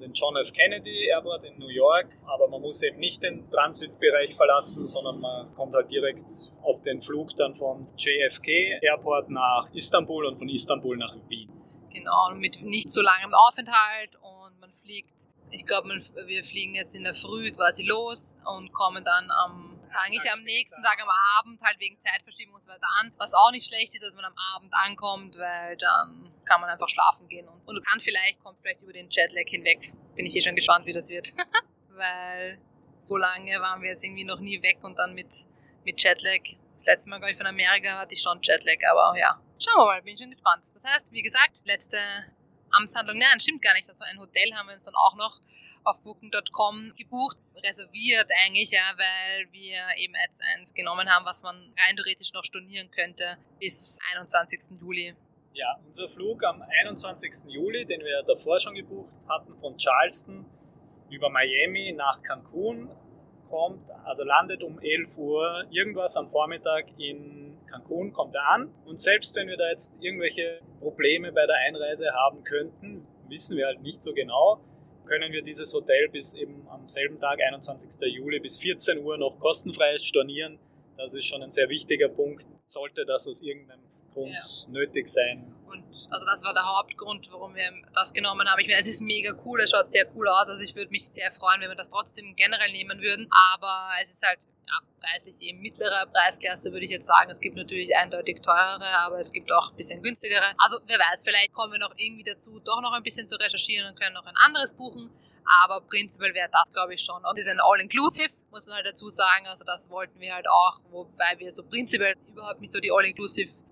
den 0.00 0.12
John 0.12 0.36
F. 0.36 0.52
Kennedy 0.52 1.06
Airport 1.08 1.44
in 1.44 1.58
New 1.58 1.68
York, 1.68 2.08
aber 2.26 2.48
man 2.48 2.60
muss 2.60 2.82
eben 2.82 2.98
nicht 2.98 3.22
den 3.22 3.50
Transitbereich 3.50 4.34
verlassen, 4.34 4.86
sondern 4.86 5.20
man 5.20 5.54
kommt 5.54 5.74
halt 5.74 5.90
direkt 5.90 6.30
auf 6.62 6.82
den 6.82 7.02
Flug 7.02 7.34
dann 7.36 7.54
vom 7.54 7.88
JFK 7.96 8.80
Airport 8.82 9.30
nach 9.30 9.68
Istanbul 9.72 10.26
und 10.26 10.36
von 10.36 10.48
Istanbul 10.48 10.96
nach 10.96 11.16
Wien. 11.28 11.57
Genau, 11.90 12.34
mit 12.34 12.62
nicht 12.62 12.90
so 12.90 13.00
langem 13.00 13.34
Aufenthalt 13.34 14.16
und 14.16 14.60
man 14.60 14.72
fliegt, 14.72 15.28
ich 15.50 15.64
glaube, 15.64 15.88
wir 16.26 16.44
fliegen 16.44 16.74
jetzt 16.74 16.94
in 16.94 17.04
der 17.04 17.14
Früh 17.14 17.50
quasi 17.52 17.84
los 17.84 18.36
und 18.44 18.72
kommen 18.72 19.04
dann 19.04 19.30
am 19.30 19.78
eigentlich 19.90 20.30
am 20.30 20.42
nächsten 20.42 20.82
Tag 20.82 21.00
am 21.00 21.08
Abend, 21.38 21.60
halt 21.62 21.78
wegen 21.80 21.98
Zeitverschiebung 21.98 22.54
und 22.54 22.62
so 22.62 22.68
weiter 22.68 22.86
an. 23.00 23.12
Was 23.16 23.34
auch 23.34 23.50
nicht 23.50 23.66
schlecht 23.66 23.94
ist, 23.94 24.02
dass 24.02 24.14
man 24.14 24.24
am 24.24 24.34
Abend 24.54 24.72
ankommt, 24.74 25.38
weil 25.38 25.76
dann 25.76 26.32
kann 26.44 26.60
man 26.60 26.70
einfach 26.70 26.88
schlafen 26.88 27.28
gehen. 27.28 27.48
Und, 27.48 27.66
und 27.66 27.86
kann 27.86 28.00
vielleicht, 28.00 28.42
kommt 28.42 28.60
vielleicht 28.60 28.82
über 28.82 28.92
den 28.92 29.08
Jetlag 29.10 29.46
hinweg. 29.46 29.92
Bin 30.14 30.26
ich 30.26 30.36
eh 30.36 30.42
schon 30.42 30.54
gespannt, 30.54 30.86
wie 30.86 30.92
das 30.92 31.08
wird. 31.08 31.32
weil 31.88 32.58
so 32.98 33.16
lange 33.16 33.60
waren 33.60 33.82
wir 33.82 33.90
jetzt 33.90 34.04
irgendwie 34.04 34.24
noch 34.24 34.40
nie 34.40 34.62
weg 34.62 34.78
und 34.82 34.98
dann 34.98 35.14
mit, 35.14 35.46
mit 35.84 36.02
Jetlag 36.02 36.40
Das 36.78 36.86
letzte 36.86 37.10
Mal, 37.10 37.18
glaube 37.18 37.32
ich, 37.32 37.36
von 37.36 37.46
Amerika 37.46 37.98
hatte 37.98 38.14
ich 38.14 38.22
schon 38.22 38.38
Jetlag, 38.40 38.78
aber 38.88 39.18
ja. 39.18 39.42
Schauen 39.58 39.80
wir 39.80 39.86
mal, 39.86 40.02
bin 40.02 40.16
schon 40.16 40.30
gespannt. 40.30 40.64
Das 40.72 40.84
heißt, 40.84 41.10
wie 41.10 41.22
gesagt, 41.22 41.62
letzte 41.64 41.98
Amtshandlung, 42.70 43.18
nein, 43.18 43.40
stimmt 43.40 43.62
gar 43.62 43.74
nicht. 43.74 43.88
Also 43.88 44.04
ein 44.04 44.16
Hotel 44.20 44.54
haben 44.54 44.68
wir 44.68 44.74
uns 44.74 44.84
dann 44.84 44.94
auch 44.94 45.16
noch 45.16 45.40
auf 45.82 46.00
Booking.com 46.04 46.92
gebucht, 46.96 47.36
reserviert 47.66 48.30
eigentlich, 48.44 48.70
ja, 48.70 48.94
weil 48.96 49.50
wir 49.50 49.96
eben 49.96 50.14
jetzt 50.24 50.40
eins 50.54 50.72
genommen 50.72 51.08
haben, 51.08 51.26
was 51.26 51.42
man 51.42 51.56
rein 51.56 51.96
theoretisch 51.96 52.32
noch 52.32 52.44
stornieren 52.44 52.88
könnte 52.92 53.38
bis 53.58 53.98
21. 54.12 54.78
Juli. 54.80 55.16
Ja, 55.54 55.80
unser 55.84 56.08
Flug 56.08 56.44
am 56.44 56.62
21. 56.62 57.48
Juli, 57.48 57.86
den 57.86 58.02
wir 58.02 58.22
davor 58.22 58.60
schon 58.60 58.76
gebucht 58.76 59.12
hatten, 59.28 59.56
von 59.56 59.76
Charleston 59.78 60.46
über 61.10 61.28
Miami 61.28 61.92
nach 61.92 62.22
Cancun, 62.22 62.88
kommt, 63.48 63.90
also 64.04 64.24
landet 64.24 64.62
um 64.62 64.78
11 64.80 65.18
Uhr 65.18 65.64
irgendwas 65.70 66.16
am 66.16 66.28
Vormittag 66.28 66.86
in 66.98 67.56
Cancun, 67.66 68.12
kommt 68.12 68.34
er 68.34 68.48
an. 68.48 68.72
Und 68.86 68.98
selbst 68.98 69.36
wenn 69.36 69.48
wir 69.48 69.56
da 69.56 69.68
jetzt 69.70 69.92
irgendwelche 70.00 70.60
Probleme 70.80 71.32
bei 71.32 71.46
der 71.46 71.56
Einreise 71.66 72.12
haben 72.12 72.44
könnten, 72.44 73.06
wissen 73.28 73.56
wir 73.56 73.66
halt 73.66 73.82
nicht 73.82 74.02
so 74.02 74.12
genau, 74.12 74.60
können 75.06 75.32
wir 75.32 75.42
dieses 75.42 75.72
Hotel 75.72 76.08
bis 76.10 76.34
eben 76.34 76.66
am 76.68 76.86
selben 76.86 77.18
Tag, 77.18 77.40
21. 77.40 77.90
Juli, 78.12 78.40
bis 78.40 78.58
14 78.58 79.02
Uhr 79.02 79.16
noch 79.16 79.38
kostenfrei 79.40 79.98
stornieren. 79.98 80.58
Das 80.96 81.14
ist 81.14 81.24
schon 81.24 81.42
ein 81.42 81.50
sehr 81.50 81.68
wichtiger 81.68 82.08
Punkt. 82.08 82.46
Sollte 82.66 83.04
das 83.06 83.26
aus 83.26 83.40
irgendeinem 83.40 83.80
Grund 84.12 84.32
ja. 84.32 84.70
nötig 84.70 85.08
sein. 85.08 85.54
Und 85.70 85.84
also 86.10 86.26
das 86.26 86.42
war 86.44 86.54
der 86.54 86.64
Hauptgrund, 86.64 87.30
warum 87.30 87.54
wir 87.54 87.70
das 87.94 88.12
genommen 88.12 88.48
haben. 88.48 88.60
Ich 88.60 88.66
meine, 88.66 88.80
es 88.80 88.88
ist 88.88 89.00
mega 89.00 89.34
cool, 89.44 89.60
es 89.60 89.70
schaut 89.70 89.90
sehr 89.90 90.06
cool 90.14 90.28
aus. 90.28 90.48
Also 90.48 90.62
ich 90.62 90.74
würde 90.74 90.90
mich 90.90 91.08
sehr 91.08 91.30
freuen, 91.32 91.60
wenn 91.60 91.68
wir 91.68 91.76
das 91.76 91.88
trotzdem 91.88 92.34
generell 92.36 92.72
nehmen 92.72 93.00
würden. 93.00 93.28
Aber 93.30 93.90
es 94.02 94.10
ist 94.10 94.26
halt 94.26 94.46
ja, 94.66 94.80
preislich 95.00 95.40
eben 95.42 95.60
mittlerer 95.60 96.06
Preisklasse, 96.06 96.72
würde 96.72 96.84
ich 96.84 96.90
jetzt 96.90 97.06
sagen. 97.06 97.30
Es 97.30 97.40
gibt 97.40 97.56
natürlich 97.56 97.96
eindeutig 97.96 98.40
teurere, 98.42 98.86
aber 98.98 99.18
es 99.18 99.32
gibt 99.32 99.50
auch 99.52 99.70
ein 99.70 99.76
bisschen 99.76 100.02
günstigere. 100.02 100.54
Also 100.58 100.78
wer 100.86 100.98
weiß, 100.98 101.24
vielleicht 101.24 101.52
kommen 101.52 101.72
wir 101.72 101.78
noch 101.78 101.94
irgendwie 101.96 102.24
dazu, 102.24 102.60
doch 102.60 102.80
noch 102.80 102.92
ein 102.92 103.02
bisschen 103.02 103.26
zu 103.26 103.36
recherchieren 103.36 103.88
und 103.88 103.98
können 103.98 104.14
noch 104.14 104.26
ein 104.26 104.36
anderes 104.36 104.72
buchen. 104.74 105.10
Aber 105.62 105.80
prinzipiell 105.80 106.34
wäre 106.34 106.50
das, 106.52 106.70
glaube 106.72 106.94
ich, 106.94 107.00
schon. 107.00 107.24
Und 107.24 107.38
es 107.38 107.46
ist 107.46 107.50
ein 107.50 107.60
All-Inclusive, 107.60 108.30
muss 108.50 108.66
man 108.66 108.76
halt 108.76 108.86
dazu 108.86 109.08
sagen. 109.08 109.46
Also 109.46 109.64
das 109.64 109.88
wollten 109.88 110.20
wir 110.20 110.34
halt 110.34 110.46
auch, 110.46 110.76
wobei 110.90 111.38
wir 111.38 111.50
so 111.50 111.62
prinzipiell 111.62 112.14
überhaupt 112.26 112.60
nicht 112.60 112.72
so 112.72 112.80
die 112.80 112.92
All-Inclusive 112.92 113.64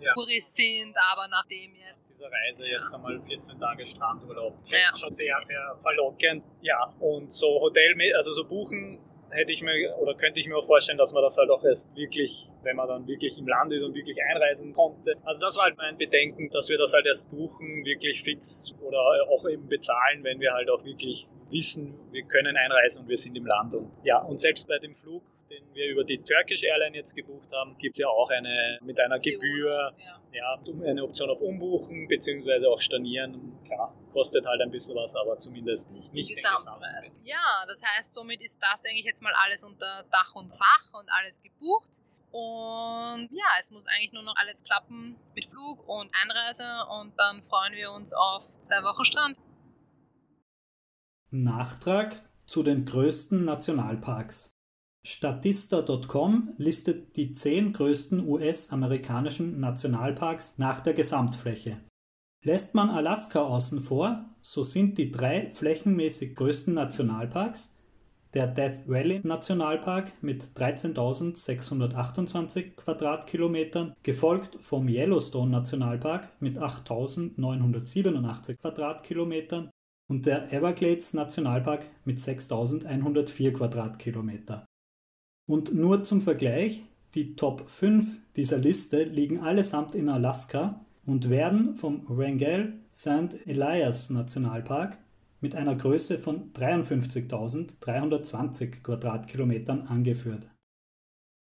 ja. 0.00 0.12
Sind, 0.38 0.94
aber 1.12 1.28
nachdem 1.28 1.74
jetzt. 1.74 2.14
Diese 2.14 2.30
Reise 2.30 2.62
ja. 2.62 2.78
jetzt 2.78 2.94
einmal 2.94 3.20
14 3.20 3.60
Tage 3.60 3.86
Strandurlaub. 3.86 4.58
Ja. 4.66 4.96
Schon 4.96 5.10
sehr, 5.10 5.36
sehr 5.42 5.76
verlockend. 5.80 6.44
Ja, 6.60 6.92
und 7.00 7.30
so 7.30 7.60
Hotel, 7.60 7.94
also 8.16 8.32
so 8.32 8.44
buchen 8.44 9.00
hätte 9.34 9.52
ich 9.52 9.62
mir 9.62 9.94
oder 9.98 10.14
könnte 10.14 10.40
ich 10.40 10.46
mir 10.46 10.56
auch 10.56 10.66
vorstellen, 10.66 10.98
dass 10.98 11.12
man 11.12 11.22
das 11.22 11.36
halt 11.36 11.50
auch 11.50 11.64
erst 11.64 11.94
wirklich, 11.96 12.48
wenn 12.62 12.76
man 12.76 12.88
dann 12.88 13.06
wirklich 13.06 13.36
im 13.38 13.46
Land 13.46 13.72
ist 13.72 13.82
und 13.82 13.94
wirklich 13.94 14.16
einreisen 14.22 14.72
konnte. 14.72 15.16
Also 15.24 15.40
das 15.40 15.56
war 15.56 15.64
halt 15.64 15.76
mein 15.76 15.98
Bedenken, 15.98 16.50
dass 16.50 16.68
wir 16.68 16.78
das 16.78 16.92
halt 16.92 17.06
erst 17.06 17.30
buchen, 17.30 17.84
wirklich 17.84 18.22
fix 18.22 18.74
oder 18.80 19.00
auch 19.28 19.46
eben 19.48 19.68
bezahlen, 19.68 20.22
wenn 20.22 20.40
wir 20.40 20.52
halt 20.52 20.70
auch 20.70 20.84
wirklich 20.84 21.28
wissen, 21.50 21.98
wir 22.10 22.22
können 22.24 22.56
einreisen 22.56 23.02
und 23.02 23.08
wir 23.08 23.16
sind 23.16 23.36
im 23.36 23.46
Land. 23.46 23.74
Und 23.74 23.90
ja, 24.04 24.18
und 24.18 24.38
selbst 24.38 24.68
bei 24.68 24.78
dem 24.78 24.94
Flug 24.94 25.22
den 25.54 25.74
wir 25.74 25.88
über 25.88 26.04
die 26.04 26.18
Turkish 26.18 26.62
Airline 26.62 26.96
jetzt 26.96 27.14
gebucht 27.14 27.50
haben, 27.52 27.76
gibt 27.78 27.94
es 27.94 27.98
ja 27.98 28.08
auch 28.08 28.30
eine 28.30 28.78
mit 28.82 28.98
einer 29.00 29.18
Gebühr, 29.18 29.92
ja. 29.98 30.20
ja. 30.32 30.88
eine 30.88 31.04
Option 31.04 31.30
auf 31.30 31.40
Umbuchen 31.40 32.08
beziehungsweise 32.08 32.68
auch 32.68 32.80
Stornieren. 32.80 33.58
Klar, 33.64 33.94
kostet 34.12 34.44
halt 34.46 34.60
ein 34.60 34.70
bisschen 34.70 34.94
was, 34.96 35.14
aber 35.14 35.38
zumindest 35.38 35.90
nicht, 35.90 36.12
nicht 36.12 36.30
den 36.30 36.36
Gesamtpreis. 36.36 37.18
Ja, 37.20 37.64
das 37.68 37.82
heißt, 37.84 38.14
somit 38.14 38.42
ist 38.42 38.60
das 38.60 38.84
eigentlich 38.84 39.04
jetzt 39.04 39.22
mal 39.22 39.32
alles 39.44 39.62
unter 39.64 40.04
Dach 40.10 40.34
und 40.34 40.50
Fach 40.50 41.00
und 41.00 41.08
alles 41.18 41.40
gebucht. 41.40 41.90
Und 42.30 43.28
ja, 43.30 43.46
es 43.60 43.70
muss 43.70 43.86
eigentlich 43.86 44.12
nur 44.12 44.24
noch 44.24 44.34
alles 44.36 44.64
klappen 44.64 45.16
mit 45.36 45.44
Flug 45.44 45.86
und 45.86 46.10
Einreise 46.20 46.66
und 46.98 47.12
dann 47.16 47.42
freuen 47.44 47.74
wir 47.74 47.92
uns 47.92 48.12
auf 48.12 48.60
zwei 48.60 48.82
Wochen 48.82 49.04
Strand. 49.04 49.36
Nachtrag 51.30 52.20
zu 52.44 52.64
den 52.64 52.84
größten 52.84 53.44
Nationalparks. 53.44 54.53
Statista.com 55.06 56.54
listet 56.56 57.16
die 57.16 57.32
zehn 57.32 57.74
größten 57.74 58.26
US-amerikanischen 58.26 59.60
Nationalparks 59.60 60.54
nach 60.56 60.80
der 60.80 60.94
Gesamtfläche. 60.94 61.78
Lässt 62.42 62.74
man 62.74 62.88
Alaska 62.88 63.42
außen 63.42 63.80
vor, 63.80 64.24
so 64.40 64.62
sind 64.62 64.96
die 64.96 65.10
drei 65.10 65.50
flächenmäßig 65.50 66.34
größten 66.34 66.72
Nationalparks 66.72 67.74
der 68.34 68.46
Death 68.48 68.88
Valley 68.88 69.20
Nationalpark 69.22 70.12
mit 70.22 70.50
13.628 70.56 72.74
Quadratkilometern, 72.74 73.94
gefolgt 74.02 74.60
vom 74.60 74.88
Yellowstone 74.88 75.52
Nationalpark 75.52 76.32
mit 76.40 76.58
8.987 76.58 78.56
Quadratkilometern 78.56 79.70
und 80.10 80.26
der 80.26 80.52
Everglades 80.52 81.14
Nationalpark 81.14 81.88
mit 82.04 82.18
6.104 82.18 83.52
Quadratkilometer. 83.52 84.66
Und 85.46 85.74
nur 85.74 86.04
zum 86.04 86.22
Vergleich, 86.22 86.82
die 87.14 87.36
Top 87.36 87.68
5 87.68 88.16
dieser 88.36 88.56
Liste 88.58 89.04
liegen 89.04 89.40
allesamt 89.40 89.94
in 89.94 90.08
Alaska 90.08 90.80
und 91.04 91.28
werden 91.28 91.74
vom 91.74 92.06
Wrangell 92.08 92.80
St. 92.92 93.46
Elias 93.46 94.10
Nationalpark 94.10 94.98
mit 95.40 95.54
einer 95.54 95.76
Größe 95.76 96.18
von 96.18 96.52
53.320 96.54 98.82
Quadratkilometern 98.82 99.82
angeführt 99.82 100.48